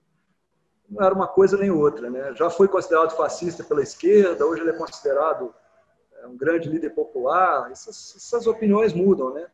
[0.89, 2.33] não era uma coisa nem outra, né?
[2.35, 5.53] Já foi considerado fascista pela esquerda, hoje ele é considerado
[6.19, 9.47] é um grande líder popular, essas, essas, opiniões mudam, né?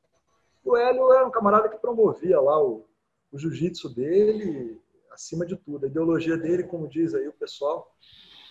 [0.64, 2.86] O Hélio era um camarada que promovia lá o,
[3.32, 4.82] o jiu-jitsu dele,
[5.14, 5.86] acima de tudo.
[5.86, 7.96] A ideologia dele, como diz aí o pessoal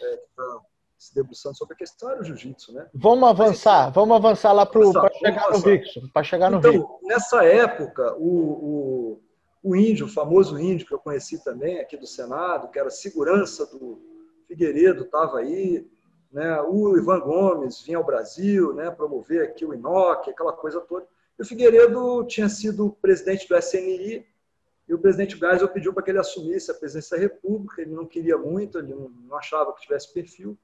[0.01, 0.61] é, que está
[0.99, 2.89] se debruçando sobre a questão, era o jiu-jitsu, né?
[2.95, 7.45] Vamos avançar, Mas, vamos avançar lá para chegar no Rickson, para chegar no então, Nessa
[7.45, 9.23] época, o, o,
[9.65, 13.67] o índio, o famoso índio que eu conheci também aqui do Senado, que era segurança
[13.67, 14.01] do
[14.47, 15.85] Figueiredo, estava aí,
[16.31, 16.61] né?
[16.63, 21.05] O Ivan Gomes vinha ao Brasil, né, promover aqui o INOC, aquela coisa toda.
[21.37, 24.25] E o Figueiredo tinha sido presidente do SNI
[24.89, 27.81] e o presidente Geisel pediu para que ele assumisse a presidência da República.
[27.81, 30.59] Ele não queria muito, ele não achava que tivesse perfil,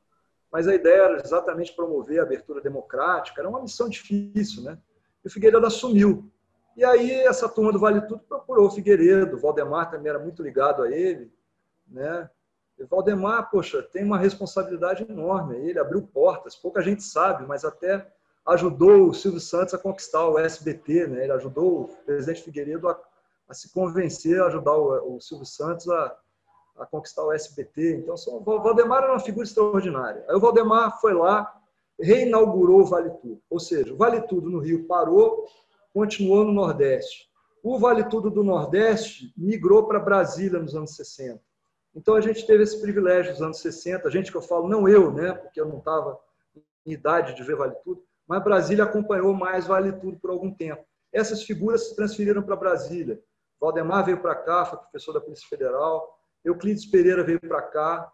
[0.51, 3.41] mas a ideia era exatamente promover a abertura democrática.
[3.41, 4.79] Era uma missão difícil, né?
[5.25, 6.31] E o Figueiredo assumiu.
[6.77, 10.43] E aí essa turma do Vale Tudo procurou o Figueiredo, o Valdemar também era muito
[10.43, 11.33] ligado a ele,
[11.87, 12.29] né?
[12.79, 15.57] E Valdemar, poxa, tem uma responsabilidade enorme.
[15.57, 18.07] Ele abriu portas, pouca gente sabe, mas até
[18.47, 21.25] ajudou o Silvio Santos a conquistar o SBT, né?
[21.25, 22.99] Ele ajudou o presidente Figueiredo a,
[23.49, 26.16] a se convencer, a ajudar o, o Silvio Santos a,
[26.76, 27.96] a, conquistar o SBT.
[27.96, 30.24] Então, o Valdemar era uma figura extraordinária.
[30.28, 31.53] Aí o Valdemar foi lá,
[31.99, 33.40] reinaugurou o Vale Tudo.
[33.49, 35.46] Ou seja, o Vale Tudo no Rio parou,
[35.92, 37.28] continuou no Nordeste.
[37.62, 41.40] O Vale Tudo do Nordeste migrou para Brasília nos anos 60.
[41.94, 45.12] Então a gente teve esse privilégio nos anos 60, gente que eu falo, não eu,
[45.12, 46.18] né, porque eu não estava
[46.86, 50.84] em idade de ver Vale Tudo, mas Brasília acompanhou mais Vale Tudo por algum tempo.
[51.12, 53.20] Essas figuras se transferiram para Brasília.
[53.61, 56.18] Valdemar veio para cá, foi professor da Polícia Federal.
[56.44, 58.12] Euclides Pereira veio para cá,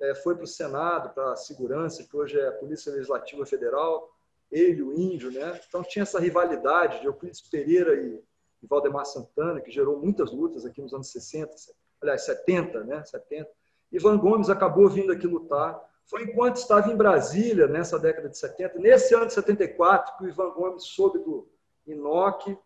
[0.00, 4.10] é, foi para o Senado, para a Segurança, que hoje é a Polícia Legislativa Federal.
[4.50, 5.60] Ele, o Índio, né?
[5.66, 8.22] Então tinha essa rivalidade de Euclides Pereira e,
[8.62, 11.54] Valdemar Santana, que gerou muitas lutas aqui nos anos 60,
[12.00, 13.04] aliás, 70, né?
[13.04, 13.50] 70.
[13.92, 15.78] Ivan Gomes acabou vindo aqui lutar.
[16.06, 20.28] Foi enquanto estava em Brasília, nessa década de 70, nesse ano de 74, que o
[20.28, 21.48] Ivan Gomes soube do
[21.86, 22.56] Inoc,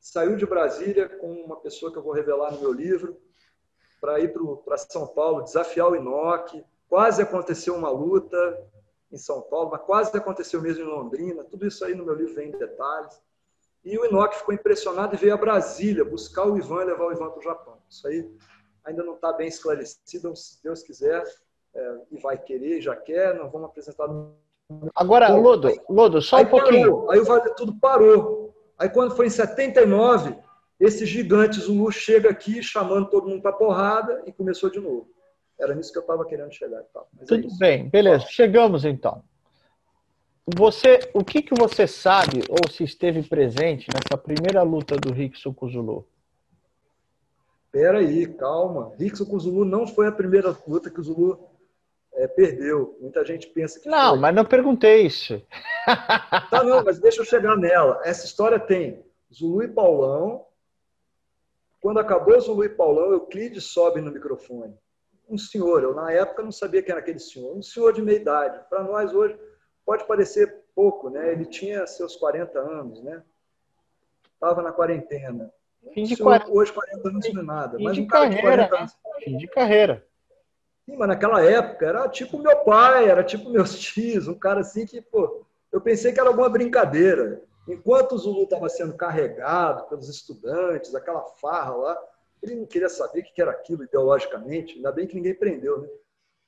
[0.00, 3.16] saiu de Brasília com uma pessoa que eu vou revelar no meu livro,
[4.00, 4.32] para ir
[4.64, 6.54] para São Paulo, desafiar o Inoc.
[6.88, 8.66] Quase aconteceu uma luta
[9.12, 11.44] em São Paulo, mas quase aconteceu mesmo em Londrina.
[11.44, 13.20] Tudo isso aí no meu livro vem em detalhes.
[13.84, 17.12] E o Inoc ficou impressionado e veio a Brasília buscar o Ivan e levar o
[17.12, 17.78] Ivan para o Japão.
[17.88, 18.30] Isso aí
[18.84, 21.22] ainda não está bem esclarecido, se Deus quiser,
[21.74, 24.08] é, e vai querer, já quer, nós vamos apresentar.
[24.94, 26.92] Agora, Lodo, aí, Lodo, só um pouquinho.
[26.92, 28.39] Parou, aí o Vale Tudo parou.
[28.80, 30.34] Aí quando foi em 79,
[30.80, 35.06] esse gigante Zulu chega aqui chamando todo mundo para porrada e começou de novo.
[35.60, 36.82] Era nisso que eu estava querendo chegar.
[36.84, 37.02] Tá?
[37.28, 38.24] Tudo é bem, beleza.
[38.30, 39.22] Chegamos então.
[40.56, 45.52] Você, o que, que você sabe ou se esteve presente nessa primeira luta do Rickson
[45.52, 46.08] com o Zulu?
[47.70, 48.94] Pera aí, calma.
[48.98, 51.49] Rickson com o Zulu não foi a primeira luta que o Zulu
[52.14, 52.96] é, perdeu.
[53.00, 54.18] Muita gente pensa que Não, foi.
[54.18, 55.42] mas não perguntei isso.
[56.50, 58.00] Tá, não, mas deixa eu chegar nela.
[58.04, 60.46] Essa história tem Zulu e Paulão.
[61.80, 64.76] Quando acabou Zulu e Paulão, Euclides sobe no microfone.
[65.28, 67.56] Um senhor, eu na época não sabia quem era aquele senhor.
[67.56, 68.60] Um senhor de meia idade.
[68.68, 69.38] Para nós hoje
[69.86, 71.32] pode parecer pouco, né?
[71.32, 73.22] Ele tinha seus 40 anos, né?
[74.34, 75.52] Estava na quarentena.
[75.94, 76.50] Fim de 40...
[76.50, 77.78] Hoje 40 anos não é nada.
[77.78, 78.98] Fim mas de um carreira, de anos...
[79.24, 80.06] Fim de carreira.
[80.84, 84.86] Sim, mas naquela época era tipo meu pai, era tipo meus tios, um cara assim
[84.86, 87.42] que, pô, eu pensei que era alguma brincadeira.
[87.68, 91.98] Enquanto o Zulu estava sendo carregado pelos estudantes, aquela farra lá,
[92.42, 95.88] ele não queria saber o que era aquilo ideologicamente, ainda bem que ninguém prendeu, né?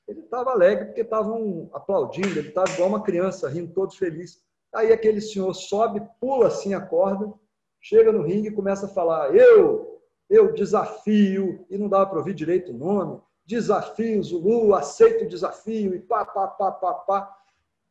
[0.08, 4.42] Ele estava alegre porque estavam aplaudindo, ele estava igual uma criança, rindo todo feliz.
[4.74, 7.32] Aí aquele senhor sobe, pula assim a corda,
[7.80, 12.34] chega no ringue e começa a falar: Eu, eu desafio, e não dava para ouvir
[12.34, 17.38] direito o nome, desafio Zulu, aceito o desafio, e pá, pá, pá, pá, pá.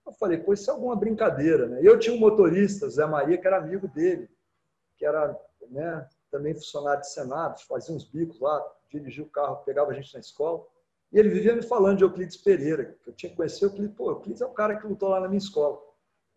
[0.05, 1.79] Eu falei, pô, isso é alguma brincadeira, né?
[1.83, 4.29] Eu tinha um motorista, Zé Maria, que era amigo dele,
[4.97, 5.37] que era
[5.69, 10.13] né, também funcionário de Senado, fazia uns bicos lá, dirigia o carro, pegava a gente
[10.13, 10.65] na escola.
[11.11, 13.95] E ele vivia me falando de Euclides Pereira, que eu tinha que conhecer o Euclides.
[13.95, 15.79] Pô, Euclides é o cara que lutou lá na minha escola.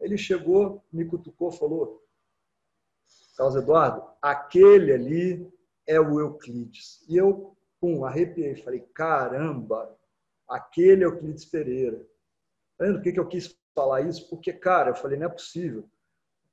[0.00, 2.02] Ele chegou, me cutucou, falou:
[3.36, 5.52] Carlos Eduardo, aquele ali
[5.86, 7.04] é o Euclides.
[7.08, 8.56] E eu, pum, arrepiei.
[8.56, 9.94] Falei: caramba,
[10.48, 11.98] aquele é Euclides Pereira.
[12.78, 14.28] Tá vendo por que eu quis falar isso?
[14.30, 15.84] Porque, cara, eu falei: não é possível.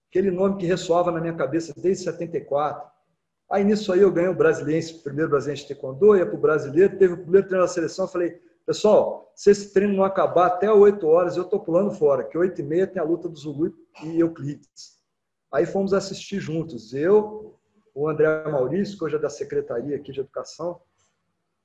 [0.09, 2.91] Aquele nome que ressoava na minha cabeça desde 74
[3.51, 6.39] Aí nisso aí eu ganhei o brasileiro, o primeiro brasileiro de taekwondo, ia para o
[6.39, 10.47] brasileiro, teve o primeiro treino da seleção, eu falei, pessoal, se esse treino não acabar
[10.47, 13.37] até 8 horas, eu estou pulando fora, que 8 e meia tem a luta do
[13.37, 13.73] Zulu
[14.05, 15.01] e Euclides.
[15.51, 17.59] Aí fomos assistir juntos, eu,
[17.93, 20.79] o André Maurício, que hoje é da Secretaria aqui de Educação,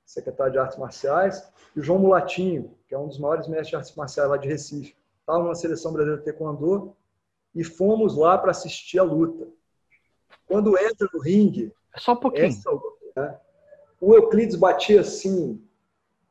[0.07, 3.75] secretário de Artes Marciais, e o João Mulatinho, que é um dos maiores mestres de
[3.75, 4.95] artes marciais lá de Recife.
[5.19, 6.95] Estava na seleção brasileira de taekwondo
[7.53, 9.45] e fomos lá para assistir a luta.
[10.47, 11.73] Quando entra no ringue.
[11.93, 12.45] É só um pouquinho.
[12.45, 12.71] Essa,
[13.15, 13.37] né,
[13.99, 15.61] o Euclides batia assim.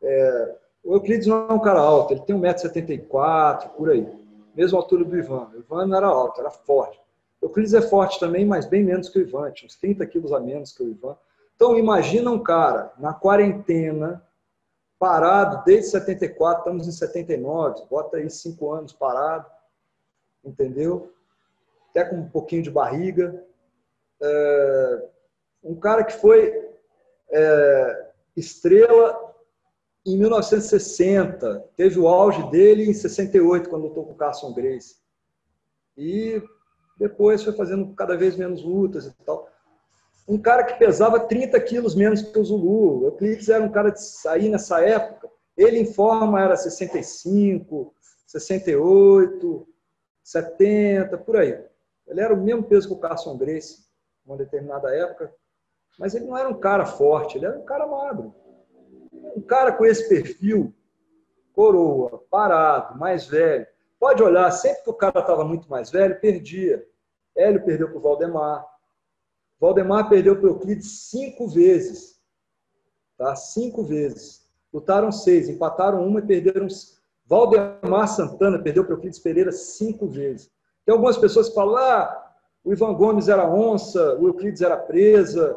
[0.00, 4.08] É, o Euclides não é um cara alto, ele tem 1,74m, por aí.
[4.54, 5.50] Mesma altura do Ivan.
[5.52, 6.98] O Ivan não era alto, era forte.
[7.42, 10.32] O Euclides é forte também, mas bem menos que o Ivan, tinha uns 30 quilos
[10.32, 11.16] a menos que o Ivan.
[11.56, 14.22] Então, imagina um cara na quarentena,
[14.98, 19.46] parado desde 74, estamos em 79, bota aí cinco anos parado,
[20.44, 21.12] entendeu?
[21.90, 23.42] Até com um pouquinho de barriga,
[24.22, 25.08] é,
[25.64, 26.70] um cara que foi
[27.30, 29.34] é, estrela
[30.04, 34.96] em 1960, teve o auge dele em 68, quando lutou com o Carson Grace.
[35.96, 36.40] E
[36.96, 39.48] depois foi fazendo cada vez menos lutas e tal.
[40.28, 43.02] Um cara que pesava 30 quilos menos que o Zulu.
[43.02, 45.30] O Euclides era um cara de sair nessa época.
[45.56, 47.94] Ele em forma era 65,
[48.26, 49.68] 68,
[50.22, 51.58] 70, por aí.
[52.06, 53.86] Ele era o mesmo peso que o Carson Grace
[54.26, 55.32] uma determinada época,
[55.98, 58.34] mas ele não era um cara forte, ele era um cara magro.
[59.12, 60.74] Um cara com esse perfil,
[61.54, 63.66] coroa, parado, mais velho.
[63.98, 66.84] Pode olhar, sempre que o cara estava muito mais velho, perdia.
[67.34, 68.66] Hélio perdeu para o Valdemar.
[69.60, 72.20] Valdemar perdeu para Euclides cinco vezes.
[73.16, 73.34] Tá?
[73.34, 74.46] Cinco vezes.
[74.72, 76.66] Lutaram seis, empataram uma e perderam.
[77.26, 80.50] Valdemar Santana perdeu para Euclides Pereira cinco vezes.
[80.84, 82.32] Tem algumas pessoas que falam, ah,
[82.62, 85.56] o Ivan Gomes era onça, o Euclides era presa.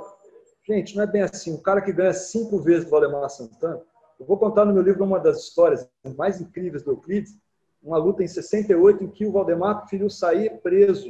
[0.66, 1.54] Gente, não é bem assim.
[1.54, 3.82] O cara que ganha cinco vezes do Valdemar Santana,
[4.20, 5.88] eu vou contar no meu livro uma das histórias
[6.18, 7.38] mais incríveis do Euclides,
[7.82, 11.10] uma luta em 68 em que o Valdemar preferiu sair preso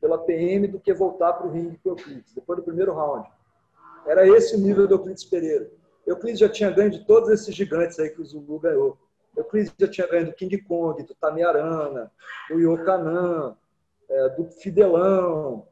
[0.00, 3.28] pela PM do que voltar para o ringue com Euclides, depois do primeiro round.
[4.06, 5.70] Era esse o nível do Euclides Pereira.
[6.06, 8.96] Euclides já tinha ganho de todos esses gigantes aí que o Zulu ganhou.
[9.36, 12.10] Euclides já tinha ganho do King Kong, do Tamiarana,
[12.48, 13.56] do Yokanan,
[14.08, 15.66] é, do Fidelão.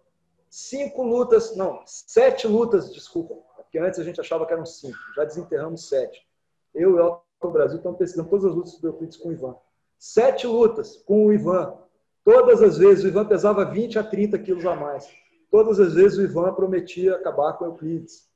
[0.50, 5.24] Cinco lutas, não, sete lutas, desculpa, porque antes a gente achava que eram cinco, já
[5.24, 6.26] desenterramos sete.
[6.74, 9.56] Eu e o Elton Brasil estamos pesquisando todas as lutas do Euclides com o Ivan.
[9.98, 11.76] Sete lutas com o Ivan.
[12.24, 15.06] Todas as vezes o Ivan pesava 20 a 30 quilos a mais.
[15.50, 18.28] Todas as vezes o Ivan prometia acabar com o Euclides.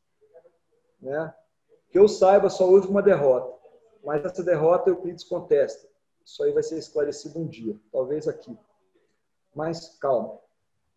[1.01, 1.34] Né?
[1.91, 3.57] Que eu saiba, só houve uma derrota.
[4.05, 5.89] Mas essa derrota Euclides contesta.
[6.24, 8.57] Isso aí vai ser esclarecido um dia, talvez aqui.
[9.55, 10.39] Mas calma.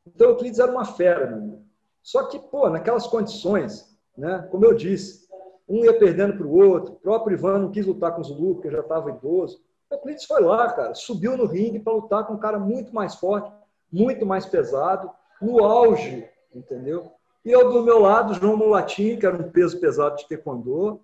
[0.06, 1.62] Então Euclides era uma fera, meu.
[2.04, 4.48] Só que, pô, naquelas condições, né?
[4.52, 5.30] Como eu disse,
[5.68, 8.56] um ia perdendo para o outro, o próprio Ivan não quis lutar com o Zulu,
[8.56, 9.64] porque já estava idoso.
[9.92, 13.16] O Euclides foi lá, cara, subiu no ringue para lutar com um cara muito mais
[13.16, 13.52] forte,
[13.92, 15.12] muito mais pesado,
[15.42, 16.26] no auge,
[16.56, 17.12] entendeu?
[17.44, 21.02] E eu, do meu lado, João Mulatim, que era um peso pesado de taekwondo,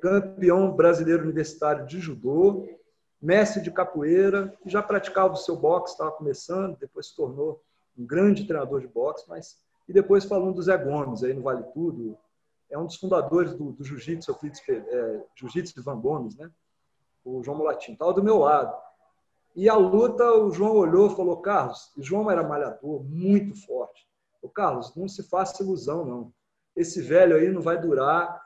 [0.00, 2.66] campeão brasileiro universitário de judô,
[3.22, 7.62] mestre de capoeira, que já praticava o seu boxe, estava começando, depois se tornou
[7.96, 9.56] um grande treinador de boxe, mas
[9.88, 12.18] e depois falando do Zé Gomes, aí no Vale Tudo,
[12.68, 14.36] é um dos fundadores do, do Jiu-Jitsu,
[14.68, 16.50] é, Jiu-Jitsu de Van Gomes, né?
[17.26, 18.72] O João Mulatim, estava do meu lado.
[19.56, 24.06] E a luta, o João olhou e falou, Carlos, o João era malhador, muito forte.
[24.40, 26.32] O Carlos, não se faça ilusão, não.
[26.76, 28.40] Esse velho aí não vai durar.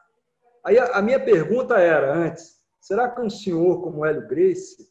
[0.64, 4.88] Aí a, a minha pergunta era antes, será que um senhor como Hélio Grace,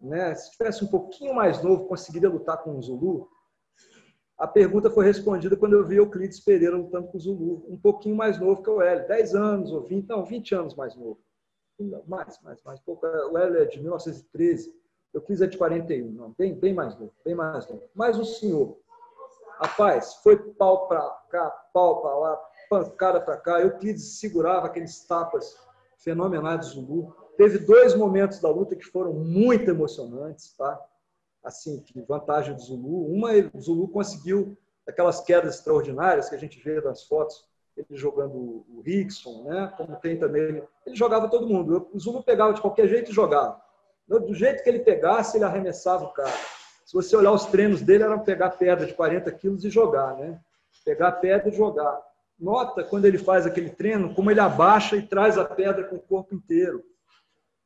[0.00, 3.28] né, se tivesse um pouquinho mais novo, conseguiria lutar com o Zulu?
[4.38, 8.16] A pergunta foi respondida quando eu vi Euclides Pereira lutando com o Zulu, um pouquinho
[8.16, 11.20] mais novo que o Hélio, 10 anos ou 20, não, 20 anos mais novo.
[12.06, 13.06] Mais, mais, mais pouco.
[13.06, 14.74] O Hélio é de 1913,
[15.12, 17.82] Euclides é de 41, não, bem, bem mais novo, bem mais novo.
[17.94, 18.78] Mas o senhor,
[19.60, 21.00] rapaz, foi pau para
[21.30, 23.60] cá, pau para lá, pancada para cá.
[23.60, 25.56] Euclides segurava aqueles tapas
[25.98, 27.16] fenomenais do Zulu.
[27.36, 30.80] Teve dois momentos da luta que foram muito emocionantes, tá?
[31.42, 33.06] assim, que vantagem do Zulu.
[33.06, 34.56] Uma, o Zulu conseguiu
[34.86, 37.44] aquelas quedas extraordinárias que a gente vê nas fotos,
[37.76, 38.34] ele jogando
[38.68, 39.72] o Rickson, né?
[39.76, 40.42] como tem também.
[40.42, 41.88] Ele, jogava todo mundo.
[41.92, 43.60] O Zulu pegava de qualquer jeito e jogava.
[44.06, 46.36] Do jeito que ele pegasse, ele arremessava o cara.
[46.84, 50.40] Se você olhar os treinos dele, era pegar pedra de 40 quilos e jogar, né?
[50.84, 52.00] Pegar pedra e jogar.
[52.38, 56.00] Nota quando ele faz aquele treino, como ele abaixa e traz a pedra com o
[56.00, 56.82] corpo inteiro.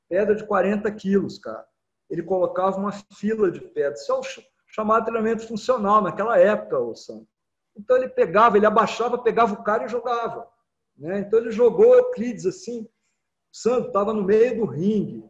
[0.09, 1.65] Pedra de 40 quilos, cara
[2.09, 4.03] ele colocava uma fila de pedras.
[4.03, 4.23] Isso é o
[4.67, 7.27] chamado treinamento funcional naquela época, o Santo.
[7.77, 10.49] Então ele pegava, ele abaixava, pegava o cara e jogava.
[10.97, 11.19] Né?
[11.21, 12.89] Então ele jogou Euclides assim.
[13.51, 15.25] Santo estava no meio do ringue,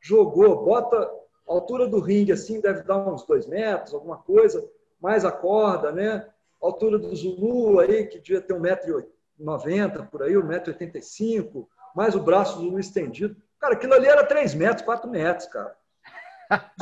[0.00, 4.68] jogou, bota a altura do ringue assim, deve dar uns dois metros, alguma coisa,
[5.00, 6.28] mais a corda, né?
[6.60, 10.72] A altura do Zulu aí, que devia ter um metro noventa por aí, um metro
[10.72, 13.36] oitenta e cinco, mais o braço do Zulu estendido.
[13.60, 15.76] Cara, aquilo ali era três metros, quatro metros, cara.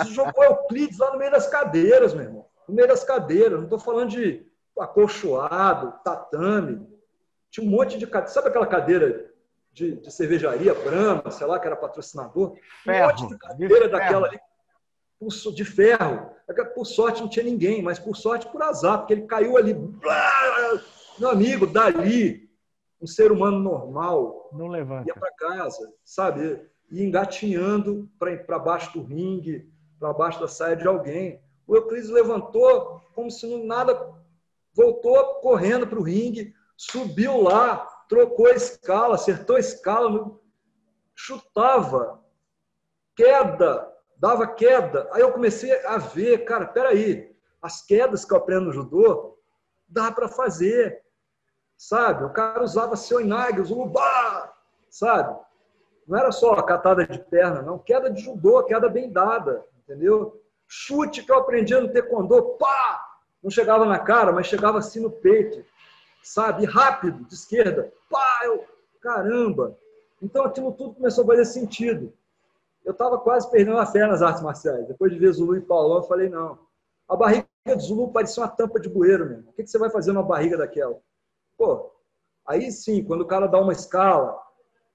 [0.07, 2.47] Jogou Euclides lá no meio das cadeiras, meu irmão.
[2.67, 3.59] No meio das cadeiras.
[3.59, 4.47] Não estou falando de
[4.81, 6.87] acolchoado, tatame.
[7.51, 8.33] Tinha um monte de cadeira.
[8.33, 9.31] Sabe aquela cadeira
[9.73, 12.57] de, de cervejaria, Brahma, sei lá, que era patrocinador?
[12.85, 14.41] Ferro, um monte de cadeira de daquela ali.
[15.55, 16.31] De ferro.
[16.75, 19.75] Por sorte não tinha ninguém, mas por sorte por azar, porque ele caiu ali.
[21.19, 22.51] Meu amigo, dali,
[23.01, 25.09] um ser humano normal, não levanta.
[25.09, 26.61] ia para casa, sabe?
[26.91, 29.69] e engatinhando para baixo do ringue,
[29.99, 31.41] para baixo da saia de alguém.
[31.67, 34.15] O Euclides levantou como se nada,
[34.77, 40.39] voltou correndo para o ringue, subiu lá, trocou a escala, acertou a escala,
[41.15, 42.23] chutava,
[43.17, 45.09] queda, dava queda.
[45.13, 49.39] Aí eu comecei a ver, cara, peraí, as quedas que eu aprendo no judô,
[49.89, 51.03] dá para fazer,
[51.77, 52.25] sabe?
[52.25, 54.53] O cara usava seu inag, usava,
[54.91, 55.41] sabe?
[56.07, 57.79] Não era só catada de perna, não.
[57.79, 60.41] Queda de judô, queda bem dada, entendeu?
[60.69, 63.16] Chute que eu aprendi no taekwondo, pá!
[63.47, 65.65] Não chegava na cara, mas chegava assim no peito,
[66.21, 66.65] sabe?
[66.65, 68.41] Rápido, de esquerda, pá!
[68.43, 68.65] Eu,
[69.01, 69.79] caramba!
[70.21, 72.13] Então aquilo tudo começou a fazer sentido.
[72.85, 74.89] Eu estava quase perdendo a fé nas artes marciais.
[74.89, 76.59] Depois de ver Zulu e Paulão, eu falei, não.
[77.09, 79.51] A barriga de Zulu parecia uma tampa de bueiro, mesmo.
[79.51, 80.99] O que você vai fazer numa barriga daquela?
[81.57, 81.93] Pô,
[82.45, 84.37] aí sim, quando o cara dá uma escala,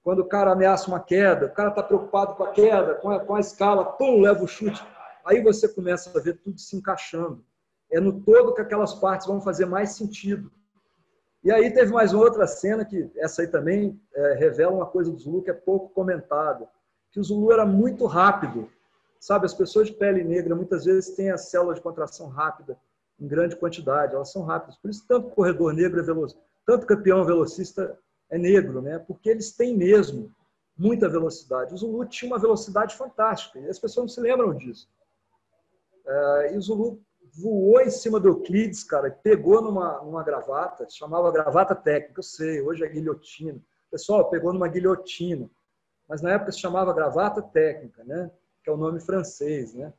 [0.04, 3.18] quando o cara ameaça uma queda, o cara está preocupado com a queda, com a,
[3.18, 4.84] com a escala, pum, leva o chute.
[5.24, 7.42] Aí você começa a ver tudo se encaixando.
[7.92, 10.50] É no todo que aquelas partes vão fazer mais sentido.
[11.44, 15.10] E aí teve mais uma outra cena que essa aí também é, revela uma coisa
[15.10, 16.68] do Zulu que é pouco comentada,
[17.10, 18.70] que o Zulu era muito rápido.
[19.20, 22.76] Sabe, as pessoas de pele negra muitas vezes têm a célula de contração rápida
[23.20, 24.76] em grande quantidade, elas são rápidas.
[24.76, 26.36] Por isso tanto corredor negro é veloz,
[26.66, 27.96] tanto campeão velocista
[28.30, 28.98] é negro, né?
[28.98, 30.32] porque eles têm mesmo
[30.76, 31.74] muita velocidade.
[31.74, 34.88] O Zulu tinha uma velocidade fantástica, e as pessoas não se lembram disso.
[36.04, 37.00] É, e o Zulu
[37.32, 42.60] voou em cima do Euclides, cara, pegou numa, numa gravata, chamava gravata técnica, eu sei,
[42.60, 43.58] hoje é guilhotina.
[43.90, 45.48] Pessoal, pegou numa guilhotina,
[46.08, 48.30] mas na época se chamava gravata técnica, né?
[48.62, 49.74] que é o nome francês.
[49.74, 49.92] Né?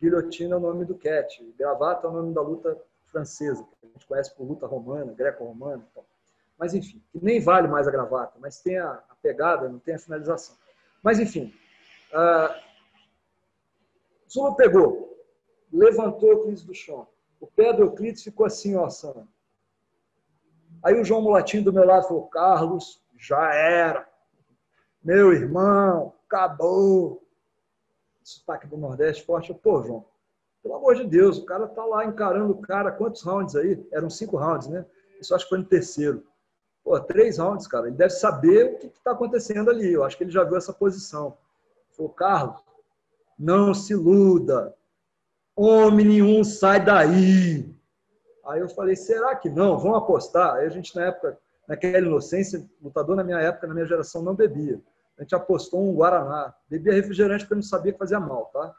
[0.00, 3.88] Guilhotina é o nome do cat, gravata é o nome da luta francesa, que a
[3.88, 5.84] gente conhece por luta romana, greco-romana.
[6.56, 9.98] Mas, enfim, nem vale mais a gravata, mas tem a, a pegada, não tem a
[9.98, 10.54] finalização.
[11.02, 11.52] Mas, enfim,
[12.12, 12.54] uh,
[14.30, 15.09] Zulu pegou,
[15.72, 17.06] levantou Euclides do chão.
[17.40, 19.26] O pé do Euclides ficou assim, ó, Sam.
[20.82, 24.08] Aí o João Mulatinho do meu lado falou, Carlos, já era.
[25.02, 27.22] Meu irmão, acabou.
[28.22, 29.50] Sotaque do Nordeste forte.
[29.50, 30.04] Eu, Pô, João,
[30.62, 32.92] pelo amor de Deus, o cara tá lá encarando o cara.
[32.92, 33.86] Quantos rounds aí?
[33.90, 34.84] Eram cinco rounds, né?
[35.20, 36.24] Isso acho que foi no terceiro.
[36.82, 37.88] Pô, três rounds, cara.
[37.88, 39.92] Ele deve saber o que está acontecendo ali.
[39.92, 41.36] Eu acho que ele já viu essa posição.
[41.90, 42.62] Falou, Carlos,
[43.38, 44.74] não se iluda.
[45.60, 47.74] Homem nenhum sai daí.
[48.46, 49.78] Aí eu falei, será que não?
[49.78, 50.54] Vamos apostar.
[50.54, 51.38] Aí a gente, na época,
[51.68, 54.80] naquela inocência, lutador na minha época, na minha geração, não bebia.
[55.18, 56.54] A gente apostou um Guaraná.
[56.68, 58.74] Bebia refrigerante porque não sabia que fazia mal, tá?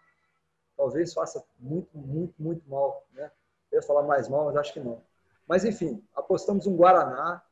[0.76, 3.30] Talvez faça muito, muito, muito mal, né?
[3.72, 5.04] Eu ia falar mais mal, mas acho que não.
[5.48, 7.44] Mas, enfim, apostamos um Guaraná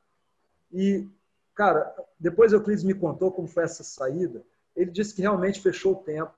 [0.72, 1.08] e,
[1.54, 4.44] cara, depois o Euclides me contou como foi essa saída.
[4.76, 6.34] Ele disse que realmente fechou o tempo.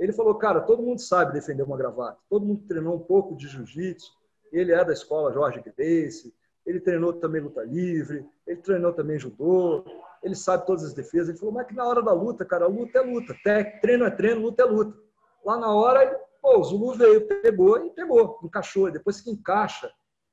[0.00, 2.18] Ele falou, cara, todo mundo sabe defender uma gravata.
[2.30, 4.10] Todo mundo treinou um pouco de jiu-jitsu.
[4.50, 6.34] Ele é da escola Jorge Grace.
[6.64, 8.26] Ele treinou também luta livre.
[8.46, 9.84] Ele treinou também judô.
[10.22, 11.28] Ele sabe todas as defesas.
[11.28, 13.36] Ele falou, mas que na hora da luta, cara, luta é luta.
[13.82, 14.98] Treino é treino, luta é luta.
[15.44, 18.90] Lá na hora, pô, o Zulu veio, pegou e pegou, encaixou.
[18.90, 19.92] Depois que encaixa,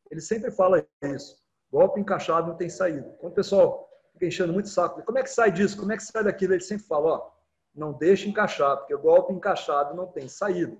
[0.09, 1.37] ele sempre fala isso.
[1.69, 3.13] Golpe encaixado não tem saída.
[3.19, 5.77] Quando o pessoal fica enchendo muito saco, como é que sai disso?
[5.77, 6.53] Como é que sai daquilo?
[6.53, 7.36] Ele sempre fala, ó,
[7.77, 10.75] não deixa encaixar, porque o golpe encaixado não tem saída.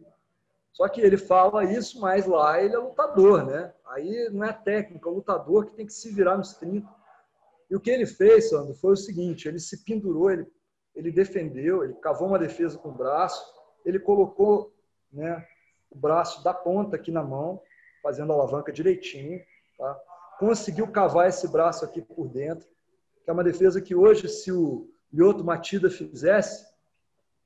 [0.74, 3.74] Só que ele fala isso, mas lá ele é lutador, né?
[3.88, 6.88] Aí não é técnico, é lutador que tem que se virar nos 30.
[7.70, 10.48] E o que ele fez, Sandro, foi o seguinte: ele se pendurou, ele,
[10.96, 13.44] ele defendeu, ele cavou uma defesa com o braço,
[13.86, 14.74] ele colocou
[15.12, 15.46] né,
[15.90, 17.62] o braço da ponta aqui na mão,
[18.04, 19.42] fazendo a alavanca direitinho,
[19.78, 20.00] tá?
[20.40, 22.68] conseguiu cavar esse braço aqui por dentro,
[23.24, 26.66] que é uma defesa que hoje, se o Lyoto Matida fizesse,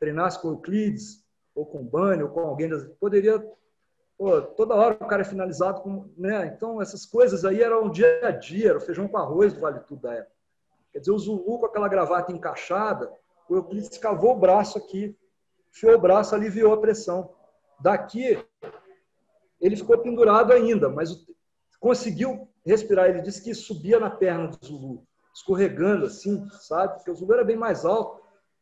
[0.02, 1.24] treinasse com o Euclides,
[1.54, 3.40] ou com o Bani, ou com alguém, poderia...
[4.18, 6.12] Pô, toda hora o cara é finalizado com...
[6.18, 6.48] Né?
[6.48, 9.80] Então, essas coisas aí eram dia a dia, era o feijão com arroz do Vale
[9.82, 10.36] Tudo da época.
[10.92, 13.12] Quer dizer, o Zulu com aquela gravata encaixada,
[13.48, 15.16] o Euclides cavou o braço aqui,
[15.70, 17.34] enfiou o braço, aliviou a pressão.
[17.80, 18.44] Daqui,
[19.60, 21.10] ele ficou pendurado ainda, mas
[21.80, 23.10] conseguiu respirar.
[23.10, 26.96] Ele disse que subia na perna do Zulu, escorregando assim, sabe?
[26.96, 28.21] Porque o Zulu era bem mais alto.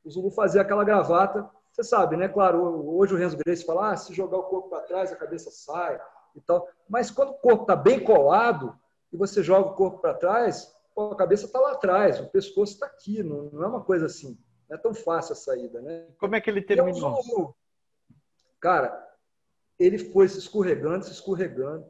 [0.10, 1.48] O Zulu fazia aquela gravata.
[1.72, 2.28] Você sabe, né?
[2.28, 2.60] Claro,
[2.98, 6.02] hoje o Renzo Grace fala: ah, se jogar o corpo para trás, a cabeça sai
[6.36, 6.68] e tal.
[6.90, 8.76] Mas quando o corpo está bem colado
[9.14, 12.88] e você joga o corpo para trás, a cabeça está lá atrás, o pescoço está
[12.88, 13.22] aqui.
[13.22, 14.36] Não, é uma coisa assim.
[14.68, 16.08] Não é tão fácil a saída, né?
[16.18, 17.22] Como é que ele terminou?
[17.22, 17.56] Zulu,
[18.60, 19.08] cara,
[19.78, 21.86] ele foi se escorregando, se escorregando.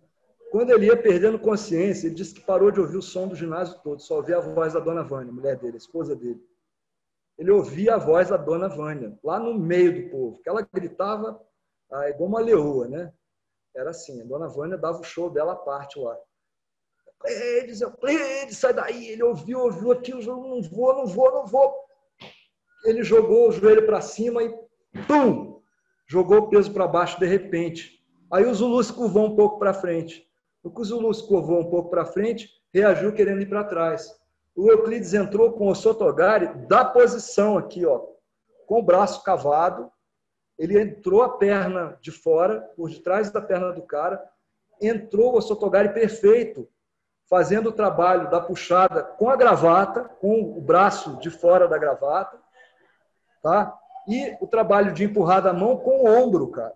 [0.51, 3.80] Quando ele ia perdendo consciência, ele disse que parou de ouvir o som do ginásio
[3.82, 6.43] todo, só ouvia a voz da dona Vânia, mulher dele, esposa dele.
[7.40, 11.42] Ele ouvia a voz da dona Vânia, lá no meio do povo, que ela gritava
[11.90, 13.14] ah, igual uma leoa, né?
[13.74, 16.18] Era assim, a dona Vânia dava o show dela à parte lá.
[17.24, 19.08] Euclides, Euclides, sai daí.
[19.08, 21.74] Ele ouviu, ouviu aquilo, não vou, não vou, não vou.
[22.84, 24.50] Ele jogou o joelho para cima e
[25.08, 25.62] pum!
[26.08, 28.04] Jogou o peso para baixo de repente.
[28.32, 30.28] Aí o Zulu se curvou um pouco para frente.
[30.62, 34.18] O Zulu se curvou um pouco para frente, reagiu querendo ir para trás.
[34.60, 38.01] O Euclides entrou com o Sotogari da posição aqui, ó,
[38.68, 39.89] com o braço cavado.
[40.57, 44.22] Ele entrou a perna de fora, por detrás da perna do cara.
[44.82, 46.68] Entrou o Sotogari perfeito,
[47.30, 52.38] fazendo o trabalho da puxada com a gravata, com o braço de fora da gravata,
[53.41, 53.74] tá?
[54.10, 56.74] E o trabalho de empurrar da mão com o ombro, cara.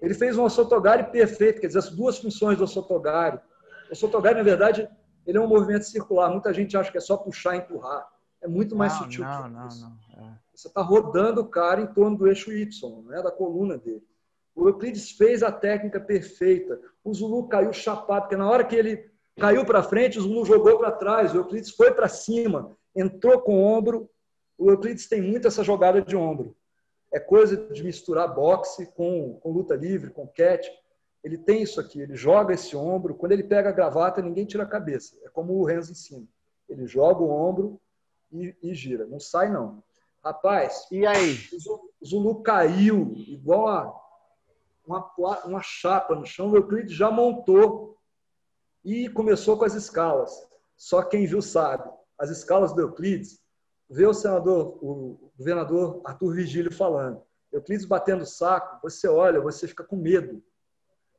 [0.00, 3.40] Ele fez um Osotogari perfeito, quer dizer, as duas funções do Osotogari.
[3.88, 4.88] O Osotogari, na verdade,
[5.30, 6.30] ele é um movimento circular.
[6.30, 8.06] Muita gente acha que é só puxar e empurrar.
[8.42, 9.82] É muito mais não, sutil não, que não, isso.
[10.16, 10.38] Não, é.
[10.54, 14.02] Você está rodando o cara em torno do eixo Y, né, da coluna dele.
[14.54, 16.80] O Euclides fez a técnica perfeita.
[17.04, 20.78] O Zulu caiu chapado, porque na hora que ele caiu para frente, o Zulu jogou
[20.78, 21.32] para trás.
[21.32, 24.10] O Euclides foi para cima, entrou com o ombro.
[24.58, 26.56] O Euclides tem muito essa jogada de ombro
[27.12, 30.66] é coisa de misturar boxe com, com luta livre, com catch.
[31.22, 33.14] Ele tem isso aqui, ele joga esse ombro.
[33.14, 35.16] Quando ele pega a gravata, ninguém tira a cabeça.
[35.22, 36.26] É como o Renzo ensina.
[36.68, 37.80] Ele joga o ombro
[38.32, 39.06] e, e gira.
[39.06, 39.82] Não sai, não.
[40.24, 41.36] Rapaz, e aí?
[42.00, 44.00] O Zulu caiu igual a
[44.86, 45.12] uma,
[45.44, 46.50] uma chapa no chão.
[46.50, 47.98] O Euclides já montou
[48.84, 50.30] e começou com as escalas.
[50.76, 51.90] Só quem viu sabe.
[52.18, 53.40] As escalas do Euclides
[53.88, 57.22] vê o senador, o governador Arthur Vigílio falando.
[57.52, 60.42] Euclides batendo o saco, você olha, você fica com medo.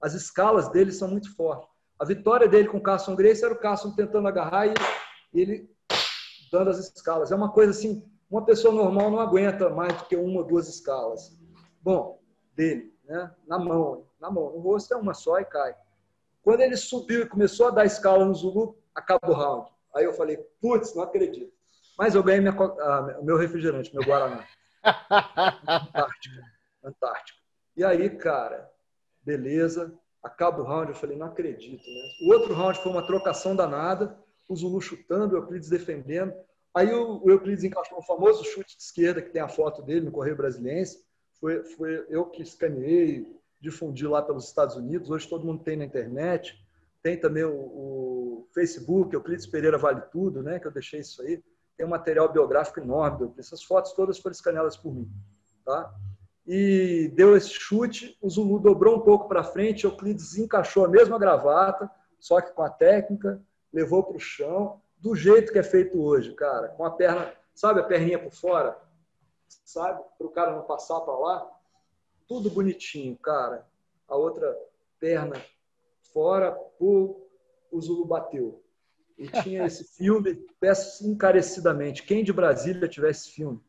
[0.02, 1.70] As escalas dele são muito fortes.
[2.00, 4.74] A vitória dele com o Carson Grace era o Carson tentando agarrar e
[5.34, 5.70] ele
[6.52, 7.32] dando as escalas.
[7.32, 10.68] É uma coisa assim, uma pessoa normal não aguenta mais do que uma ou duas
[10.68, 11.38] escalas.
[11.82, 12.20] Bom,
[12.56, 13.32] dele, né?
[13.48, 14.52] Na mão, na mão.
[14.52, 15.76] No rosto é uma só e cai.
[16.44, 19.70] Quando ele subiu e começou a dar escala no Zulu, acaba o round.
[19.96, 21.54] Aí eu falei, putz, não acredito.
[21.98, 24.44] Mas eu ganhei minha, ah, meu refrigerante, meu Guaraná.
[25.68, 26.44] Antártica.
[26.84, 27.40] Antártica.
[27.78, 28.72] E aí, cara,
[29.24, 29.94] beleza.
[30.22, 30.90] Acaba o round.
[30.90, 31.84] Eu falei, não acredito.
[31.84, 32.02] Né?
[32.24, 34.18] O outro round foi uma trocação danada.
[34.48, 36.34] O Zulu chutando, o Euclides defendendo.
[36.74, 40.12] Aí o, Euclides encaixou o famoso chute de esquerda, que tem a foto dele no
[40.12, 41.04] Correio Brasiliense.
[41.40, 43.28] Foi, foi eu que escaneei,
[43.60, 45.10] difundi lá pelos Estados Unidos.
[45.10, 46.56] Hoje todo mundo tem na internet.
[47.02, 50.60] Tem também o, o Facebook, Euclides Pereira Vale Tudo, né?
[50.60, 51.44] Que eu deixei isso aí.
[51.76, 53.34] Tem um material biográfico enorme.
[53.38, 55.10] Essas fotos todas foram escaneadas por mim,
[55.66, 55.94] tá?
[56.46, 61.20] E deu esse chute, o Zulu dobrou um pouco para frente, Euclides encaixou a mesma
[61.20, 61.90] gravata,
[62.20, 66.34] só que com a técnica, levou para o chão, do jeito que é feito hoje,
[66.34, 68.78] cara, com a perna, sabe a perninha por fora,
[69.66, 71.50] sabe, para o cara não passar para lá,
[72.28, 73.68] tudo bonitinho, cara.
[74.08, 74.56] A outra
[75.00, 75.42] perna
[76.14, 77.28] fora, o,
[77.72, 78.64] o Zulu bateu.
[79.18, 83.62] E tinha esse filme, peço encarecidamente, quem de Brasília tivesse esse filme,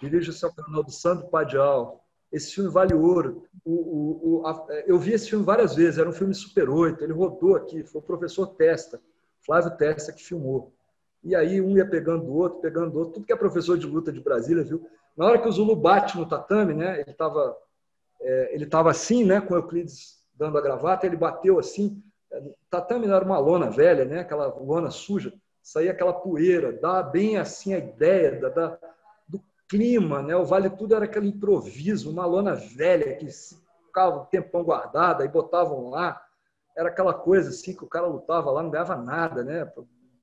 [0.00, 2.04] dirija-se ao canal do Sandro Padial.
[2.32, 3.44] Esse filme vale ouro.
[3.64, 7.02] O, o, o, a, eu vi esse filme várias vezes, era um filme Super 8,
[7.02, 9.00] ele rodou aqui, foi o professor Testa,
[9.44, 10.72] Flávio Testa, que filmou.
[11.22, 13.86] E aí um ia pegando o outro, pegando o outro, tudo que é professor de
[13.86, 14.86] luta de Brasília, viu?
[15.16, 17.56] Na hora que o Zulu bate no tatame, né, ele estava
[18.20, 22.02] é, ele tava assim, né, com o Euclides dando a gravata, ele bateu assim,
[22.70, 24.20] tatame era uma lona velha, né?
[24.20, 25.32] Aquela lona suja,
[25.62, 28.78] saía aquela poeira, dá bem assim a ideia da, da,
[29.68, 30.36] clima, né?
[30.36, 33.28] O Vale Tudo era aquele improviso, uma lona velha que
[33.86, 36.20] ficava um tempão guardada e botavam lá.
[36.76, 39.70] Era aquela coisa assim que o cara lutava lá, não ganhava nada, né?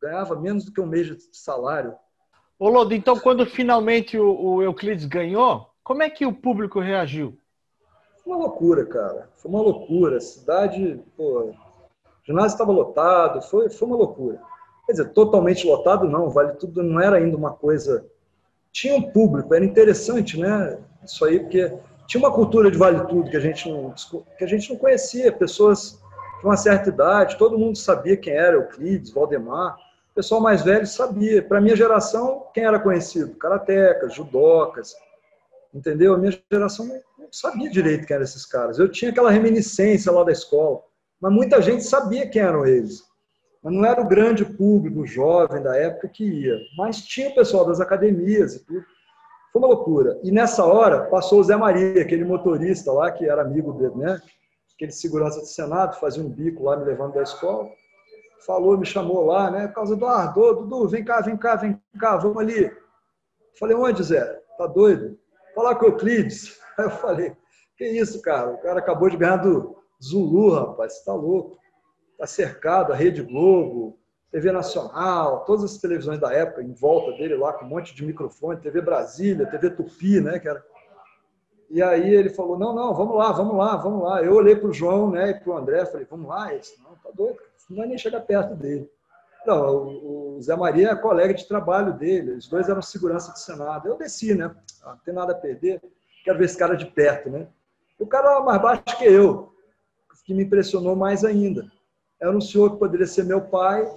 [0.02, 1.96] Ganhava menos do que um mês de salário.
[2.60, 7.38] Ô Lodo, então quando finalmente o, o Euclides ganhou, como é que o público reagiu?
[8.24, 9.30] Foi uma loucura, cara.
[9.38, 10.18] Foi uma loucura.
[10.18, 11.56] A cidade, pô, o
[12.24, 14.42] ginásio estava lotado, foi, foi uma loucura.
[14.86, 18.06] Quer dizer, totalmente lotado não, Vale Tudo não era ainda uma coisa.
[18.72, 20.78] Tinha um público, era interessante, né?
[21.04, 21.72] Isso aí, porque
[22.08, 23.94] tinha uma cultura de Vale Tudo que a gente não,
[24.38, 26.00] que a gente não conhecia, pessoas
[26.40, 29.76] de uma certa idade, todo mundo sabia quem era Euclides, Valdemar.
[30.12, 31.42] O pessoal mais velho sabia.
[31.42, 33.36] Para a minha geração, quem era conhecido?
[33.36, 34.96] Karatecas, judocas,
[35.74, 36.14] entendeu?
[36.14, 38.80] A minha geração não sabia direito quem eram esses caras.
[38.80, 40.82] Eu tinha aquela reminiscência lá da escola
[41.22, 43.04] mas muita gente sabia quem eram eles.
[43.64, 46.58] Mas não era o grande público jovem da época que ia.
[46.78, 48.84] Mas tinha o pessoal das academias e tudo.
[49.52, 50.20] Foi uma loucura.
[50.24, 54.22] E nessa hora passou o Zé Maria, aquele motorista lá que era amigo dele, né?
[54.76, 57.70] Aquele segurança do Senado, fazia um bico lá me levando da escola.
[58.46, 59.68] Falou, me chamou lá, né?
[59.68, 62.72] Por causa do Ardô, Dudu, vem cá, vem cá, vem cá, vamos ali.
[63.60, 64.24] Falei, onde, Zé?
[64.58, 65.20] Tá doido?
[65.54, 66.58] Falar com o Euclides.
[66.80, 67.36] Aí eu falei,
[67.78, 68.50] que isso, cara?
[68.50, 71.61] O cara acabou de ganhar do, Zulu, rapaz, está louco.
[72.22, 73.98] Está cercado, a Rede Globo,
[74.32, 78.06] TV Nacional, todas as televisões da época em volta dele lá, com um monte de
[78.06, 80.38] microfone, TV Brasília, TV Tupi, né?
[80.38, 80.64] Que era...
[81.68, 84.22] E aí ele falou, não, não, vamos lá, vamos lá, vamos lá.
[84.22, 86.52] Eu olhei para o João né, e para o André, falei, vamos lá.
[86.52, 88.88] Ele disse, não, tá doido, não vai nem chegar perto dele.
[89.44, 93.88] Não, o Zé Maria é colega de trabalho dele, os dois eram segurança do Senado.
[93.88, 94.56] Eu desci, né?
[94.84, 95.82] Ah, não tem nada a perder,
[96.24, 97.48] quero ver esse cara de perto, né?
[97.98, 99.56] O cara era mais baixo que eu,
[100.24, 101.66] que me impressionou mais ainda.
[102.22, 103.92] Era um senhor que poderia ser meu pai.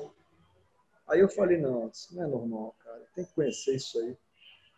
[1.07, 3.03] Aí eu falei, não, isso não é normal, cara.
[3.15, 4.17] Tem que conhecer isso aí.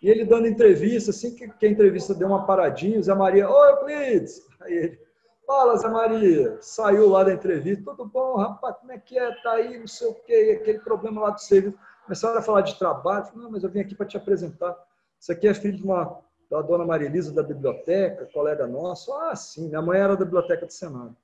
[0.02, 3.48] E ele dando entrevista, assim que, que a entrevista deu uma paradinha, o Zé Maria,
[3.48, 4.42] oi, Euclides!
[4.60, 5.00] Aí ele,
[5.46, 6.58] fala, Zé Maria.
[6.60, 9.30] Saiu lá da entrevista, tudo bom, rapaz, como é que é?
[9.42, 11.78] Tá aí, não sei o quê, aquele problema lá do serviço.
[12.04, 13.26] Começaram a falar de trabalho.
[13.34, 14.76] Não, mas eu vim aqui para te apresentar.
[15.18, 16.20] Isso aqui é filho de uma,
[16.50, 19.12] da dona Maria Elisa da biblioteca, colega nosso.
[19.14, 21.16] Ah, sim, minha mãe era da biblioteca do Senado.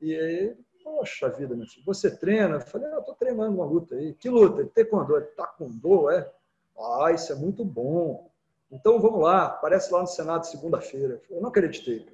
[0.00, 2.56] E aí, poxa vida, meu filho, você treina?
[2.56, 4.12] Eu falei, eu estou treinando uma luta aí.
[4.12, 4.64] Que luta?
[4.66, 5.16] Taekwondo.
[5.16, 6.30] Ele, taekwondo, é?
[6.78, 8.30] Ah, isso é muito bom.
[8.70, 11.22] Então vamos lá, aparece lá no Senado segunda-feira.
[11.30, 12.06] Eu não acreditei.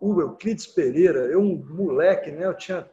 [0.00, 2.46] O Euclides Pereira, eu um moleque, né?
[2.46, 2.90] Eu tinha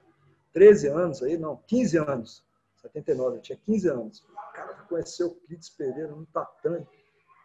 [0.54, 2.46] 13 anos aí, não, 15 anos.
[2.76, 4.20] 79, eu tinha 15 anos.
[4.20, 6.86] O cara conheceu o Euclides Pereira no tatame.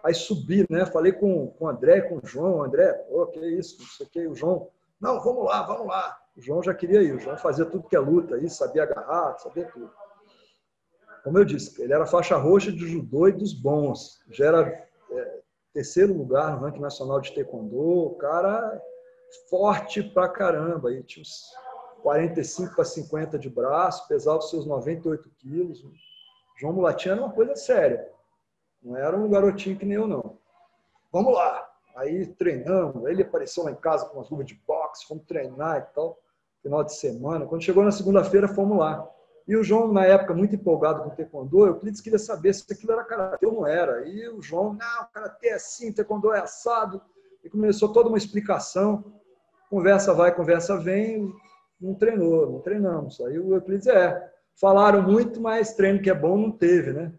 [0.05, 0.85] Aí subi, né?
[0.87, 2.63] Falei com, com o André, com o João.
[2.63, 4.27] André, oh, que isso, não sei o que.
[4.27, 4.69] O João,
[5.01, 6.21] não, vamos lá, vamos lá.
[6.39, 9.37] O João já queria ir, o João fazia tudo que é luta aí, sabia agarrar,
[9.39, 9.91] sabia tudo.
[11.25, 14.21] Como eu disse, ele era faixa roxa de judô e dos bons.
[14.31, 15.41] Já era é,
[15.75, 18.81] terceiro lugar no ranking nacional de taekwondo, cara
[19.51, 20.91] forte pra caramba.
[20.91, 21.53] Aí tinha uns
[22.03, 25.85] 45 para 50 de braço, pesava os seus 98 quilos.
[26.57, 28.09] João Mulatinho era uma coisa séria.
[28.81, 30.39] Não era um garotinho que nem eu, não.
[31.13, 31.69] Vamos lá.
[31.97, 33.05] Aí treinamos.
[33.07, 36.19] Ele apareceu lá em casa com umas luvas de boxe, fomos treinar e tal,
[36.63, 37.47] final de semana.
[37.47, 39.09] Quando chegou na segunda-feira, fomos lá.
[39.47, 42.93] E o João, na época, muito empolgado com o taekwondo, eu queria saber se aquilo
[42.93, 44.07] era karatê ou não era.
[44.07, 47.01] E o João, não, karatê é assim, taekwondo é assado.
[47.43, 49.03] E começou toda uma explicação.
[49.71, 51.33] Conversa vai, conversa vem.
[51.81, 53.21] Não treinou, não treinamos.
[53.23, 54.31] Aí o Euclides, é,
[54.61, 57.13] falaram muito, mas treino que é bom não teve, né?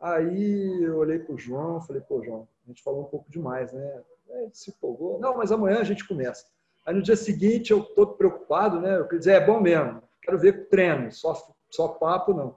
[0.00, 3.72] Aí eu olhei para o João, falei, pô, João, a gente falou um pouco demais,
[3.72, 4.02] né?
[4.28, 5.20] Ele se empolgou.
[5.20, 6.46] Não, mas amanhã a gente começa.
[6.84, 8.98] Aí no dia seguinte eu todo preocupado, né?
[8.98, 11.34] Eu queria dizer, é bom mesmo quero ver treino, só,
[11.70, 12.56] só papo não.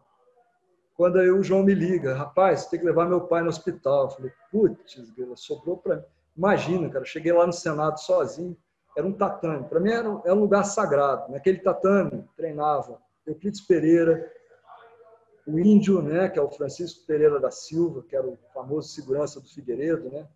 [0.96, 4.06] Quando aí o João me liga, rapaz, tem que levar meu pai no hospital.
[4.06, 4.98] Eu falei, putz,
[5.36, 6.04] sobrou para mim.
[6.36, 8.58] Imagina, cara, cheguei lá no Senado sozinho,
[8.96, 9.68] era um tatame.
[9.68, 11.32] Para mim era um, era um, lugar sagrado.
[11.32, 14.32] Naquele tatame treinava Euclides Pereira,
[15.46, 19.40] o índio, né, que é o Francisco Pereira da Silva, que era o famoso segurança
[19.40, 20.28] do Figueiredo, né?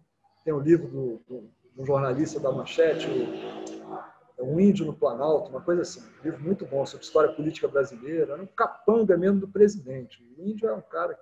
[0.43, 3.70] Tem o um livro do, do, do jornalista da Manchete, o
[4.43, 6.01] um índio no Planalto, uma coisa assim.
[6.01, 8.33] Um livro muito bom sobre história política brasileira.
[8.33, 10.23] Era um capanga mesmo do presidente.
[10.37, 11.21] O índio é um cara que.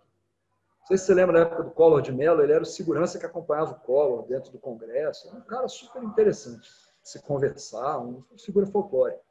[0.80, 3.20] Não sei se você lembra da época do Collor de Mello, ele era o segurança
[3.20, 5.28] que acompanhava o Collor dentro do Congresso.
[5.28, 6.68] Era um cara super interessante
[7.04, 9.22] se conversar, uma figura folclórica.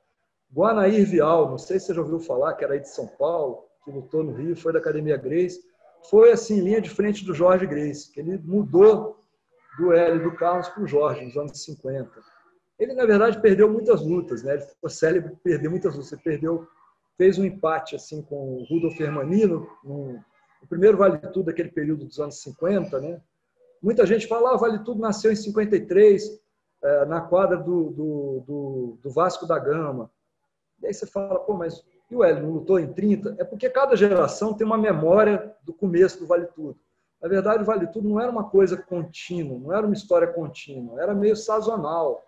[0.53, 3.67] Guanair Vial, não sei se você já ouviu falar, que era aí de São Paulo,
[3.85, 5.61] que lutou no Rio, foi da Academia Grace.
[6.09, 9.25] Foi, assim, linha de frente do Jorge Grace, que ele mudou
[9.79, 12.38] do Hélio do Carlos para o Jorge, nos anos 50
[12.79, 14.55] ele, na verdade, perdeu muitas lutas, né?
[14.55, 16.13] Ele ficou célebre perdeu muitas lutas.
[16.13, 16.67] Ele perdeu,
[17.17, 22.05] fez um empate assim com o Rudolf Hermanino, no, no primeiro Vale Tudo daquele período
[22.05, 23.21] dos anos 50, né?
[23.83, 26.41] Muita gente fala, ah, o Vale Tudo nasceu em 53,
[26.83, 30.11] é, na quadra do, do, do, do, Vasco da Gama.
[30.81, 33.37] E aí você fala, pô, mas e o Hélio não lutou em 30?
[33.39, 36.79] É porque cada geração tem uma memória do começo do Vale Tudo.
[37.21, 41.03] Na verdade, o Vale Tudo não era uma coisa contínua, não era uma história contínua,
[41.03, 42.25] era meio sazonal.